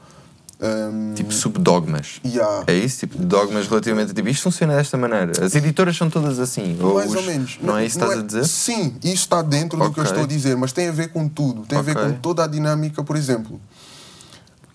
[0.60, 2.20] hum, Tipo subdogmas.
[2.24, 4.12] há, É isso, tipo, dogmas relativamente.
[4.12, 5.30] Tipo, isto funciona desta maneira.
[5.44, 6.76] As editoras são todas assim.
[6.82, 7.58] Ou mais os- ou menos.
[7.62, 8.44] Não é isso que estás a dizer?
[8.44, 11.28] Sim, isso está dentro do que eu estou a dizer, mas tem a ver com
[11.28, 11.62] tudo.
[11.64, 13.60] Tem a ver com toda a dinâmica, por exemplo,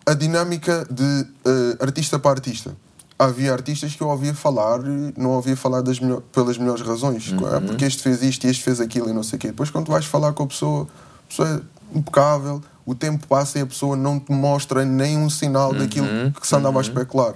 [0.06, 2.78] a dinâmica de eh, artista para artista.
[3.18, 7.32] Havia artistas que eu ouvia falar e não ouvia falar das melhor- pelas melhores razões.
[7.32, 7.56] Uhum.
[7.56, 9.48] É porque este fez isto e este fez aquilo e não sei o quê.
[9.48, 10.88] Depois, quando vais falar com a pessoa,
[11.26, 11.50] a pessoa
[11.94, 16.32] é impecável, o tempo passa e a pessoa não te mostra nenhum sinal daquilo Uhum.
[16.32, 17.36] que se andava a especular.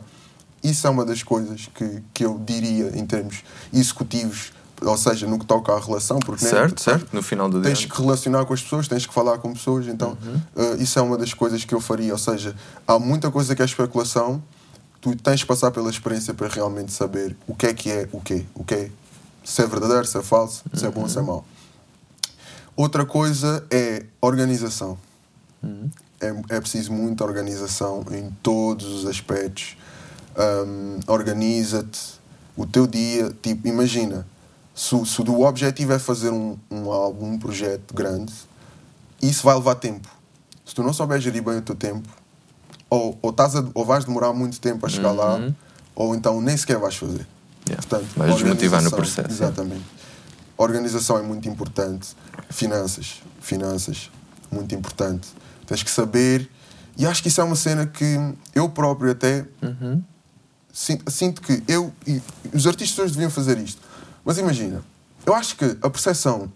[0.63, 4.51] Isso é uma das coisas que, que eu diria em termos executivos,
[4.81, 7.07] ou seja, no que toca à relação, porque Certo, certo.
[7.13, 7.71] No final do dia.
[7.71, 10.17] tens que relacionar com as pessoas, tens que falar com pessoas, então
[10.55, 12.11] eh, isso é uma das coisas que eu faria.
[12.11, 12.53] Ou seja,
[12.87, 14.41] há muita coisa que é especulação,
[15.15, 18.19] tu tens que passar pela experiência para realmente saber o que é que é o
[18.19, 18.91] quê, o que
[19.43, 21.45] se é verdadeiro, se é falso, se é bom, se é mau.
[22.75, 24.97] Outra coisa é organização.
[26.19, 29.77] É, é preciso muita organização em todos os aspectos.
[30.37, 32.19] Hum, Organiza-te,
[32.55, 34.27] o teu dia, tipo, imagina,
[34.75, 38.33] se, se o objetivo é fazer um, um álbum, um projeto grande,
[39.21, 40.07] isso vai levar tempo.
[40.65, 42.07] Se tu não souberes gerir bem o teu tempo,
[42.89, 45.39] ou, ou, estás a- ou vais demorar muito tempo a chegar lá,
[45.95, 47.27] ou então nem sequer vais fazer.
[47.67, 47.85] Yeah.
[47.87, 49.29] Portanto, Vais desmotivar no processo.
[49.29, 49.83] Exatamente.
[50.57, 52.09] Organização é muito importante.
[52.49, 53.21] Finanças.
[53.41, 54.09] Finanças.
[54.51, 55.27] Muito importante.
[55.65, 56.49] Tens que saber.
[56.97, 58.17] E acho que isso é uma cena que
[58.55, 60.01] eu próprio até Uhum.
[60.73, 61.93] sinto, sinto que eu.
[62.07, 62.21] E
[62.53, 63.81] os artistas todos deviam fazer isto.
[64.25, 64.81] Mas imagina,
[65.25, 66.51] eu acho que a percepção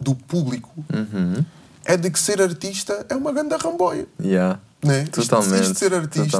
[0.00, 1.44] do público Uhum.
[1.92, 4.06] É de que ser artista é uma grande ramboia.
[4.22, 4.58] Yeah.
[4.82, 5.04] Né?
[5.12, 6.38] Totalmente, Isto, de ser artista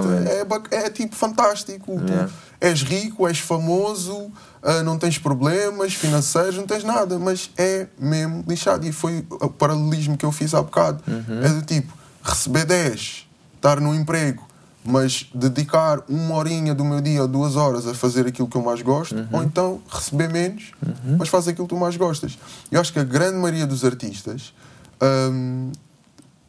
[0.70, 2.01] é, é tipo fantástico.
[2.01, 2.31] Tu Yeah.
[2.60, 4.31] és rico, és famoso,
[4.62, 8.86] ah, não tens problemas financeiros, não tens nada, mas é mesmo lixado.
[8.86, 11.02] E foi o paralelismo que eu fiz há bocado.
[11.06, 11.43] Uhum.
[11.43, 14.47] É do tipo, receber 10, estar no emprego,
[14.82, 18.62] mas dedicar uma horinha do meu dia ou duas horas a fazer aquilo que eu
[18.62, 19.28] mais gosto, Uhum.
[19.32, 20.72] ou então receber menos,
[21.18, 22.39] mas faz aquilo que tu mais gostas.
[22.70, 24.55] Eu acho que a grande maioria dos artistas
[25.02, 25.72] hum,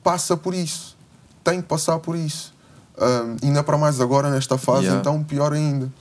[0.03, 0.97] passa por isso.
[1.43, 2.53] Tem que passar por isso.
[2.97, 4.99] Hum, ainda para mais agora, nesta fase, Yeah.
[4.99, 5.91] então pior ainda.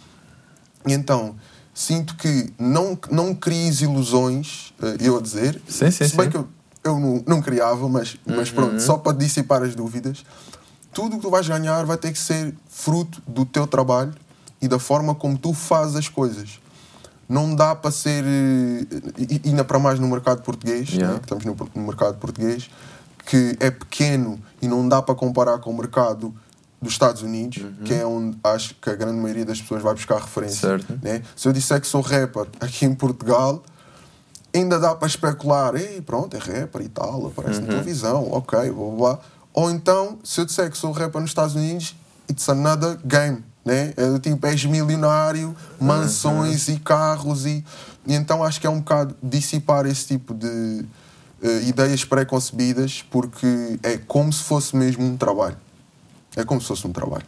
[0.86, 1.34] E então,
[1.74, 5.60] sinto que não, não cries ilusões, eh, eu a dizer.
[5.68, 6.30] Sim, sim, Se bem sim.
[6.32, 6.48] que eu,
[6.84, 10.24] eu não, não criava, mas, mas pronto, só para dissipar as dúvidas.
[10.92, 14.12] Tudo o que tu vais ganhar vai ter que ser fruto do teu trabalho
[14.60, 16.58] e da forma como tu fazes as coisas.
[17.30, 21.14] Não dá para ser, eh, ainda para mais no mercado português, Yeah.
[21.14, 22.68] né, que estamos no, no mercado português,
[23.24, 26.34] que é pequeno e não dá para comparar com o mercado
[26.82, 30.18] dos Estados Unidos, que é onde acho que a grande maioria das pessoas vai buscar
[30.20, 30.68] referência.
[30.70, 30.98] Certo.
[31.02, 31.22] né?
[31.36, 33.62] Se eu disser que sou rapper aqui em Portugal,
[34.52, 38.96] ainda dá para especular, ei, pronto, é rapper e tal, aparece na televisão, ok, blá
[38.96, 39.18] blá.
[39.52, 41.94] Ou então, se eu disser que sou rapper nos Estados Unidos,
[42.28, 43.92] it's another game, né?
[43.96, 47.64] É do tipo, és milionário, mansões e carros e,
[48.06, 50.84] e então acho que é um bocado dissipar esse tipo de
[51.42, 55.56] eh, ideias pré-concebidas porque é como se fosse mesmo um trabalho.
[56.36, 57.24] É como se fosse um trabalho.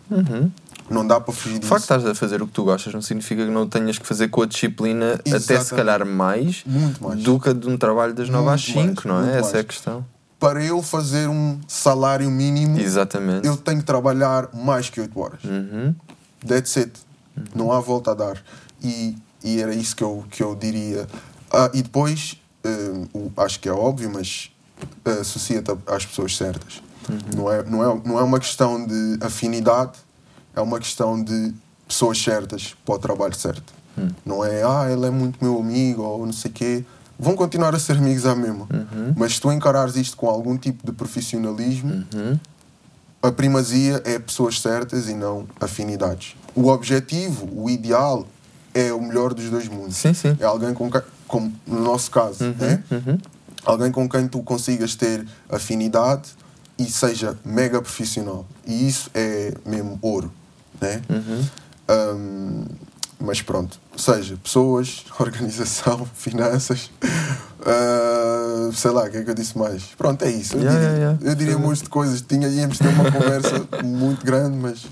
[0.90, 1.68] Não dá para fugir O disso.
[1.68, 4.06] facto de estás a fazer o que tu gostas não significa que não tenhas que
[4.06, 5.74] fazer com a disciplina até se Exatamente.
[5.74, 6.64] calhar mais,
[7.00, 7.22] mais.
[7.22, 9.38] do que de um trabalho das 9 às Muito mais, 5, não é?
[9.38, 9.66] Essa é a mais.
[9.66, 10.04] questão.
[10.38, 13.46] Para eu fazer um salário mínimo, Exatamente.
[13.46, 15.44] eu tenho que trabalhar mais que 8 horas.
[15.44, 15.94] Uhum.
[16.46, 16.92] That's it.
[17.54, 18.42] Não há volta a dar.
[18.82, 21.06] E, e era isso que eu, que eu diria.
[21.52, 24.50] Ah, e depois, eh, o- acho que é óbvio, mas
[25.04, 26.82] eh, associa-te às pessoas certas.
[27.36, 29.92] Não, é, não, é, não é uma questão de afinidade,
[30.54, 31.52] é uma questão de
[31.88, 33.72] pessoas certas para o trabalho certo.
[34.24, 36.84] Não é, ah, ele é muito meu amigo ou não sei o quê.
[37.18, 38.66] Vão continuar a ser amigos à mesma.
[39.16, 42.04] Mas se tu encarares isto com algum tipo de profissionalismo,
[43.22, 46.34] a primazia é pessoas certas e não afinidades.
[46.54, 48.26] O objetivo, o ideal,
[48.74, 49.96] é o melhor dos dois mundos.
[49.96, 50.36] Sim, sim.
[50.40, 52.82] É alguém com quem, como no nosso caso, né?
[53.64, 56.30] alguém com quem tu consigas ter afinidade
[56.78, 58.46] e seja mega profissional.
[58.66, 60.32] E isso é mesmo ouro.
[60.80, 61.00] Né?
[61.88, 62.64] Um,
[63.20, 66.90] mas pronto, ou seja, pessoas, organização, finanças,
[67.60, 69.84] uh, sei lá, o que é que eu disse mais?
[69.96, 70.56] Pronto, é isso.
[70.56, 71.30] Eu Yeah, diria, yeah, yeah.
[71.30, 72.20] eu diria um monte de coisas.
[72.22, 74.86] Tinha, íamos ter uma conversa muito grande, mas,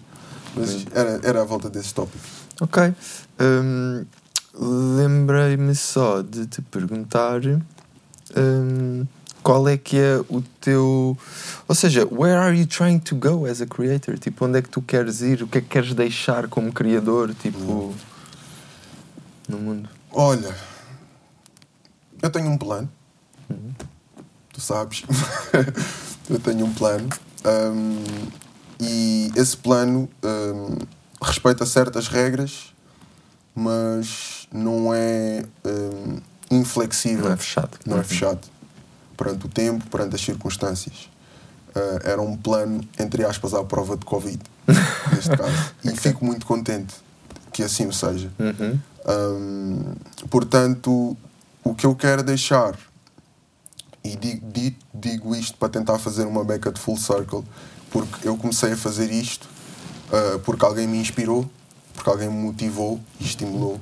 [0.54, 2.28] mas era, era à volta desses tópicos.
[2.60, 2.92] Ok.
[3.40, 4.04] Hum,
[4.62, 7.40] Lembrei-me só de te perguntar
[8.36, 9.06] hum,
[9.42, 11.16] qual é que é o teu.
[11.66, 14.18] Ou seja, where are you trying to go as a creator?
[14.18, 15.42] Tipo, onde é que tu queres ir?
[15.42, 17.32] O que é que queres deixar como criador?
[17.34, 17.94] Tipo,
[19.50, 19.88] no mundo.
[20.12, 20.54] Olha,
[22.22, 22.90] eu tenho um plano.
[24.52, 25.04] Tu sabes.
[26.30, 27.08] eu tenho um plano.
[27.44, 28.04] hum,
[28.80, 30.78] e esse plano hum,
[31.20, 32.72] respeita certas regras,
[33.54, 36.18] mas não é hum,
[36.50, 37.26] inflexível.
[37.26, 37.78] Não é fechado.
[37.84, 38.48] Não é fechado.
[39.16, 41.10] Perante o tempo, perante as circunstâncias.
[41.74, 44.40] Ah, era um plano, entre aspas, à prova de Covid,
[45.14, 45.74] neste caso.
[45.84, 46.94] E fico muito contente
[47.52, 48.30] que assim o seja.
[48.38, 48.78] Uhum.
[50.30, 51.16] Portanto,
[51.64, 52.78] o que eu quero deixar,
[54.02, 57.44] e digo, di- digo isto para tentar fazer uma beca de full circle,
[57.90, 59.48] porque eu comecei a fazer isto
[60.12, 61.48] ah, porque alguém me inspirou,
[61.94, 63.80] porque alguém me motivou e estimulou.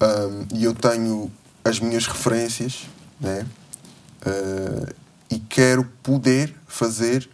[0.00, 1.30] Hum, e eu tenho
[1.64, 2.86] as minhas referências,
[3.20, 3.46] né?
[4.24, 4.92] Ah,
[5.30, 7.28] e quero poder fazer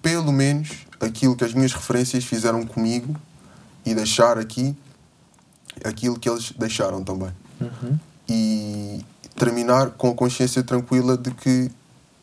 [0.00, 0.70] pelo menos
[1.00, 3.14] aquilo que as minhas referências fizeram comigo
[3.84, 4.76] e deixar aqui
[5.84, 7.30] aquilo que eles deixaram também.
[8.28, 9.04] E
[9.36, 11.70] terminar com a consciência tranquila de que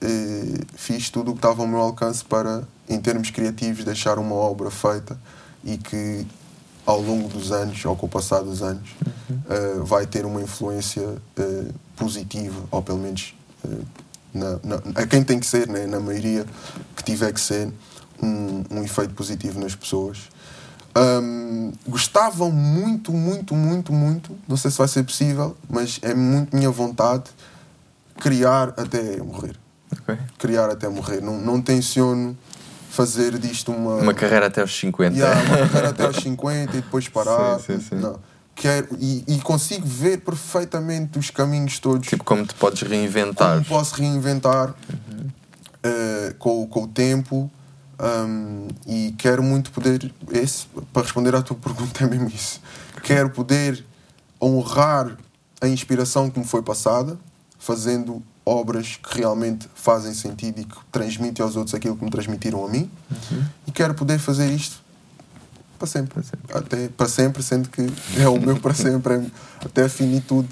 [0.01, 4.35] eh, fiz tudo o que estava ao meu alcance para, em termos criativos, deixar uma
[4.35, 5.19] obra feita
[5.63, 6.25] e que
[6.85, 8.89] ao longo dos anos, ou com o passar dos anos,
[9.49, 11.65] eh, vai ter uma influência eh,
[11.95, 13.69] positiva, ou pelo menos eh,
[14.33, 15.85] na, na- a quem tem que ser, né?
[15.85, 16.45] na maioria
[16.95, 17.71] que tiver que ser,
[18.21, 20.17] um, um efeito positivo nas pessoas.
[20.97, 26.55] Hum, gostava muito, muito, muito, muito, não sei se vai ser possível, mas é muito
[26.55, 27.25] minha vontade
[28.17, 29.55] criar até morrer.
[29.93, 30.17] Ok.
[30.37, 31.21] Criar até morrer.
[31.21, 32.37] Não, não tenciono
[32.89, 35.15] fazer disto uma, Uma carreira até aos 50.
[35.15, 37.59] Yeah, uma carreira até aos 50 e depois parar.
[37.59, 37.95] Sim, sim, sim.
[37.95, 38.19] Não.
[38.55, 43.53] Quero, e, e consigo ver perfeitamente os caminhos todos Tipo, como te podes reinventar.
[43.53, 44.75] como posso reinventar
[45.81, 47.49] eh, com, com o tempo
[47.99, 52.61] Um, e quero muito poder, esse, para responder à tua pergunta, é mesmo isso.
[53.03, 53.83] Quero poder
[54.41, 55.17] honrar
[55.61, 57.19] a inspiração que me foi passada,
[57.57, 62.65] fazendo obras que realmente fazem sentido e que transmitem aos outros aquilo que me transmitiram
[62.65, 62.89] a mim.
[63.11, 63.45] Uhum.
[63.67, 64.81] E quero poder fazer isto
[65.77, 66.23] para sempre.
[66.53, 69.25] Até para sempre, sendo que é o meu para sempre, é
[69.63, 70.49] até a finitude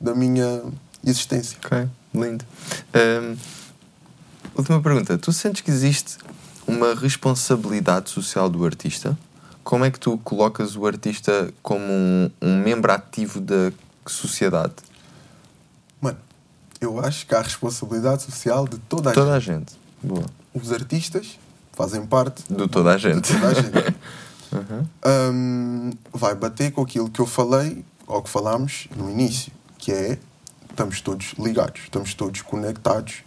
[0.00, 0.62] da minha
[1.04, 1.58] existência.
[1.64, 2.44] Ok, lindo.
[2.94, 3.36] Um,
[4.56, 5.16] última pergunta.
[5.16, 6.18] Tu sentes que existe
[6.66, 9.16] uma responsabilidade social do artista?
[9.62, 13.72] Como é que tu colocas o artista como um, um membro ativo da
[14.06, 14.74] sociedade?
[16.00, 16.18] Mano,
[16.80, 19.52] eu acho que há responsabilidade social de toda a Toda gente.
[19.52, 19.72] a gente.
[20.02, 20.26] Boa.
[20.54, 21.38] Os artistas
[21.72, 23.20] fazem parte Do toda a gente.
[23.22, 23.96] de toda a gente.
[24.52, 24.86] Uhum.
[25.04, 30.18] Hum, vai bater com aquilo que eu falei, ou que falámos no início, que é
[30.70, 33.24] estamos todos ligados, estamos todos conectados,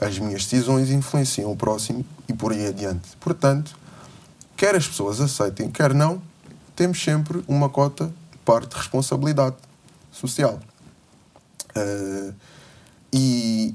[0.00, 3.16] as minhas decisões influenciam o próximo e por aí adiante.
[3.20, 3.76] Portanto,
[4.56, 6.20] quer as pessoas aceitem, quer não,
[6.74, 9.56] temos sempre uma cota de parte de responsabilidade
[10.10, 10.58] social.
[11.76, 12.34] Uh,
[13.12, 13.74] e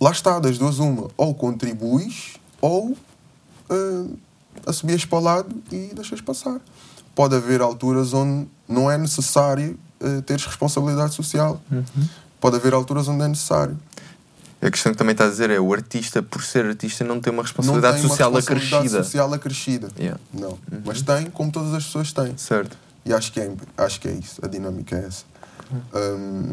[0.00, 2.96] lá está, das duas uma, ou contribuis ou
[3.70, 4.18] uh,
[4.66, 6.60] assobias para o lado e deixas passar.
[7.14, 11.60] Pode haver alturas onde não é necessário uh, teres responsabilidade social.
[12.40, 13.78] Pode haver alturas onde é necessário.
[14.62, 17.32] A questão que também está a dizer é o artista, por ser artista, não tem
[17.32, 19.02] uma Não responsabilidade tem uma social responsabilidade acrescida.
[19.04, 19.88] social acrescida.
[19.98, 20.20] Yeah.
[20.32, 20.56] Não.
[20.84, 22.38] Mas tem, como todas as pessoas têm.
[22.38, 22.78] Certo.
[23.04, 24.40] E acho que é, acho que é isso.
[24.44, 25.24] A dinâmica é essa.
[25.92, 26.52] Um,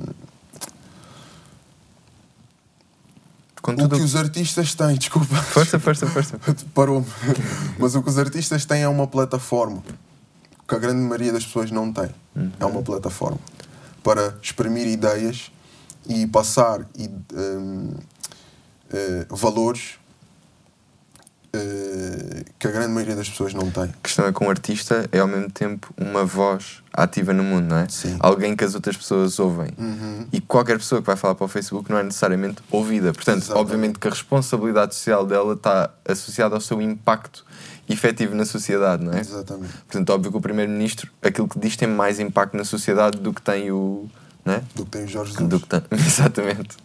[3.62, 5.36] Com o que os artistas têm, desculpa.
[5.36, 6.40] Força, força, força.
[6.74, 7.06] Parou-me.
[7.78, 9.84] Mas o que os artistas têm é uma plataforma
[10.68, 12.10] que a grande maioria das pessoas não tem.
[12.60, 13.40] É uma plataforma
[14.02, 15.52] para exprimir ideias
[16.10, 17.94] e passar e, hum,
[18.92, 20.00] eh, valores
[21.54, 23.84] eh, que a grande maioria das pessoas não tem.
[23.84, 27.70] A questão é que um artista é ao mesmo tempo uma voz ativa no mundo,
[27.70, 27.88] não é?
[27.90, 28.18] Sim.
[28.20, 29.70] Alguém que as outras pessoas ouvem.
[29.78, 30.28] Uhum.
[30.32, 33.14] E qualquer pessoa que vai falar para o Facebook não é necessariamente ouvida.
[33.14, 33.62] Portanto, Exatamente.
[33.62, 37.46] obviamente que a responsabilidade social dela está associada ao seu impacto
[37.88, 39.20] efetivo na sociedade, não é?
[39.20, 39.74] Exatamente.
[39.74, 43.42] Portanto, óbvio que o Primeiro-Ministro, aquilo que diz, tem mais impacto na sociedade do que
[43.42, 44.08] tem o.
[44.46, 44.62] Não é?
[44.76, 45.50] Do que tem o Jorge Jesus.
[45.50, 45.82] Do que tem.
[45.98, 46.78] Exatamente.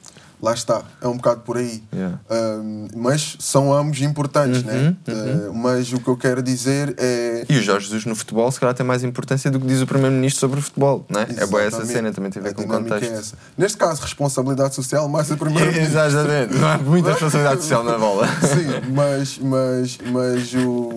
[0.43, 1.83] Lá está, é um bocado por aí.
[1.91, 2.21] Yeah.
[2.31, 4.97] Um, mas são ambos importantes, Uhum, né?
[5.09, 5.51] uhum.
[5.51, 7.47] Uh, mas o que eu quero dizer é.
[7.49, 9.87] E o Jorge Jesus no futebol, se calhar, tem mais importância do que diz o
[9.87, 11.27] Primeiro-Ministro sobre o futebol, não é?
[11.39, 13.35] É boa essa cena, também tem a ver A com o dinâmica contexto.
[13.37, 13.39] é.
[13.63, 15.71] Neste caso, responsabilidade social, mais a primeira.
[15.81, 18.27] Exatamente, não há muita responsabilidade social na bola.
[18.43, 20.89] Sim, mas, mas, mas, o,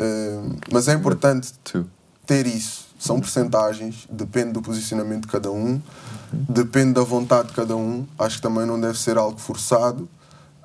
[0.00, 1.86] uh, mas é importante Tu.
[2.26, 2.85] ter isso.
[2.98, 5.80] São percentagens, depende do posicionamento de cada um,
[6.32, 8.06] depende da vontade de cada um.
[8.18, 10.08] Acho que também não deve ser algo forçado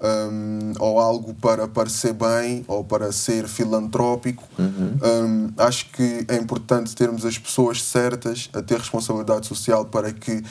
[0.02, 4.44] um, ou algo para parecer bem ou para ser filantrópico.
[4.58, 10.44] Um, acho que é importante termos as pessoas certas a ter responsabilidade social para que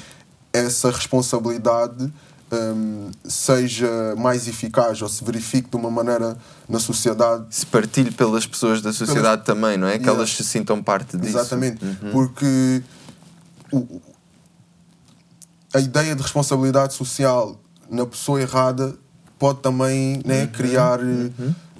[0.52, 2.12] essa responsabilidade
[2.52, 6.36] um, seja mais eficaz ou se verifique de uma maneira
[6.68, 9.93] na sociedade Se partilhe pelas pessoas da sociedade também, não é?
[9.98, 10.18] Que Yeah.
[10.18, 11.39] elas se sintam parte disso.
[11.39, 11.85] Exatamente.
[11.85, 12.10] Uhum.
[12.12, 12.82] Porque
[13.72, 14.01] o-
[15.72, 18.94] a ideia de responsabilidade social na pessoa errada
[19.39, 20.48] pode também né, Uhum.
[20.48, 21.31] criar eh,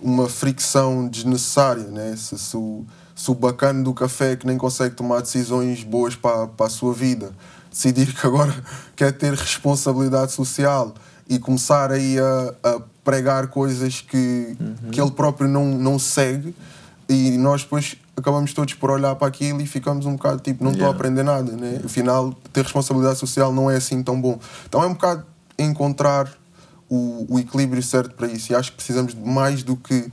[0.01, 1.84] uma fricção desnecessária.
[1.84, 2.14] Né?
[2.16, 2.84] Se, se o,
[3.14, 6.94] se o bacana do café que nem consegue tomar decisões boas para, para a sua
[6.94, 7.32] vida
[7.70, 8.55] decidir que agora
[8.97, 10.94] quer ter responsabilidade social
[11.28, 14.90] e começar aí a, a pregar coisas que, Uhum.
[14.90, 16.55] que ele próprio não, não segue
[17.09, 20.72] e nós depois acabamos todos por olhar para aquilo e ficamos um bocado tipo, não
[20.72, 20.97] estou a Yeah.
[20.98, 21.80] aprender nada, né?
[21.84, 24.38] Afinal, ter responsabilidade social não é assim tão bom.
[24.68, 25.24] Então é um bocado
[25.59, 26.30] encontrar
[26.88, 28.52] o, o equilíbrio certo para isso.
[28.52, 30.10] E acho que precisamos de mais do que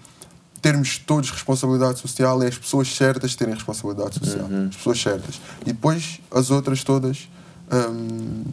[0.61, 4.45] termos todos responsabilidade social, é as pessoas certas terem responsabilidade social.
[4.47, 4.67] Uhum.
[4.69, 5.41] As pessoas certas.
[5.61, 7.27] E depois as outras todas.
[7.72, 8.44] Hum,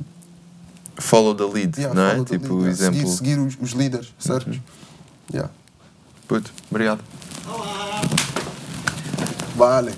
[0.97, 2.25] Follow the lead, yeah, não é?
[2.25, 3.01] Tipo, lead, exemplo.
[3.01, 4.61] Seguir, seguir os, os líderes certos.
[5.33, 5.51] Yeah.
[6.29, 7.01] Puto, obrigado.
[9.57, 9.93] Vale.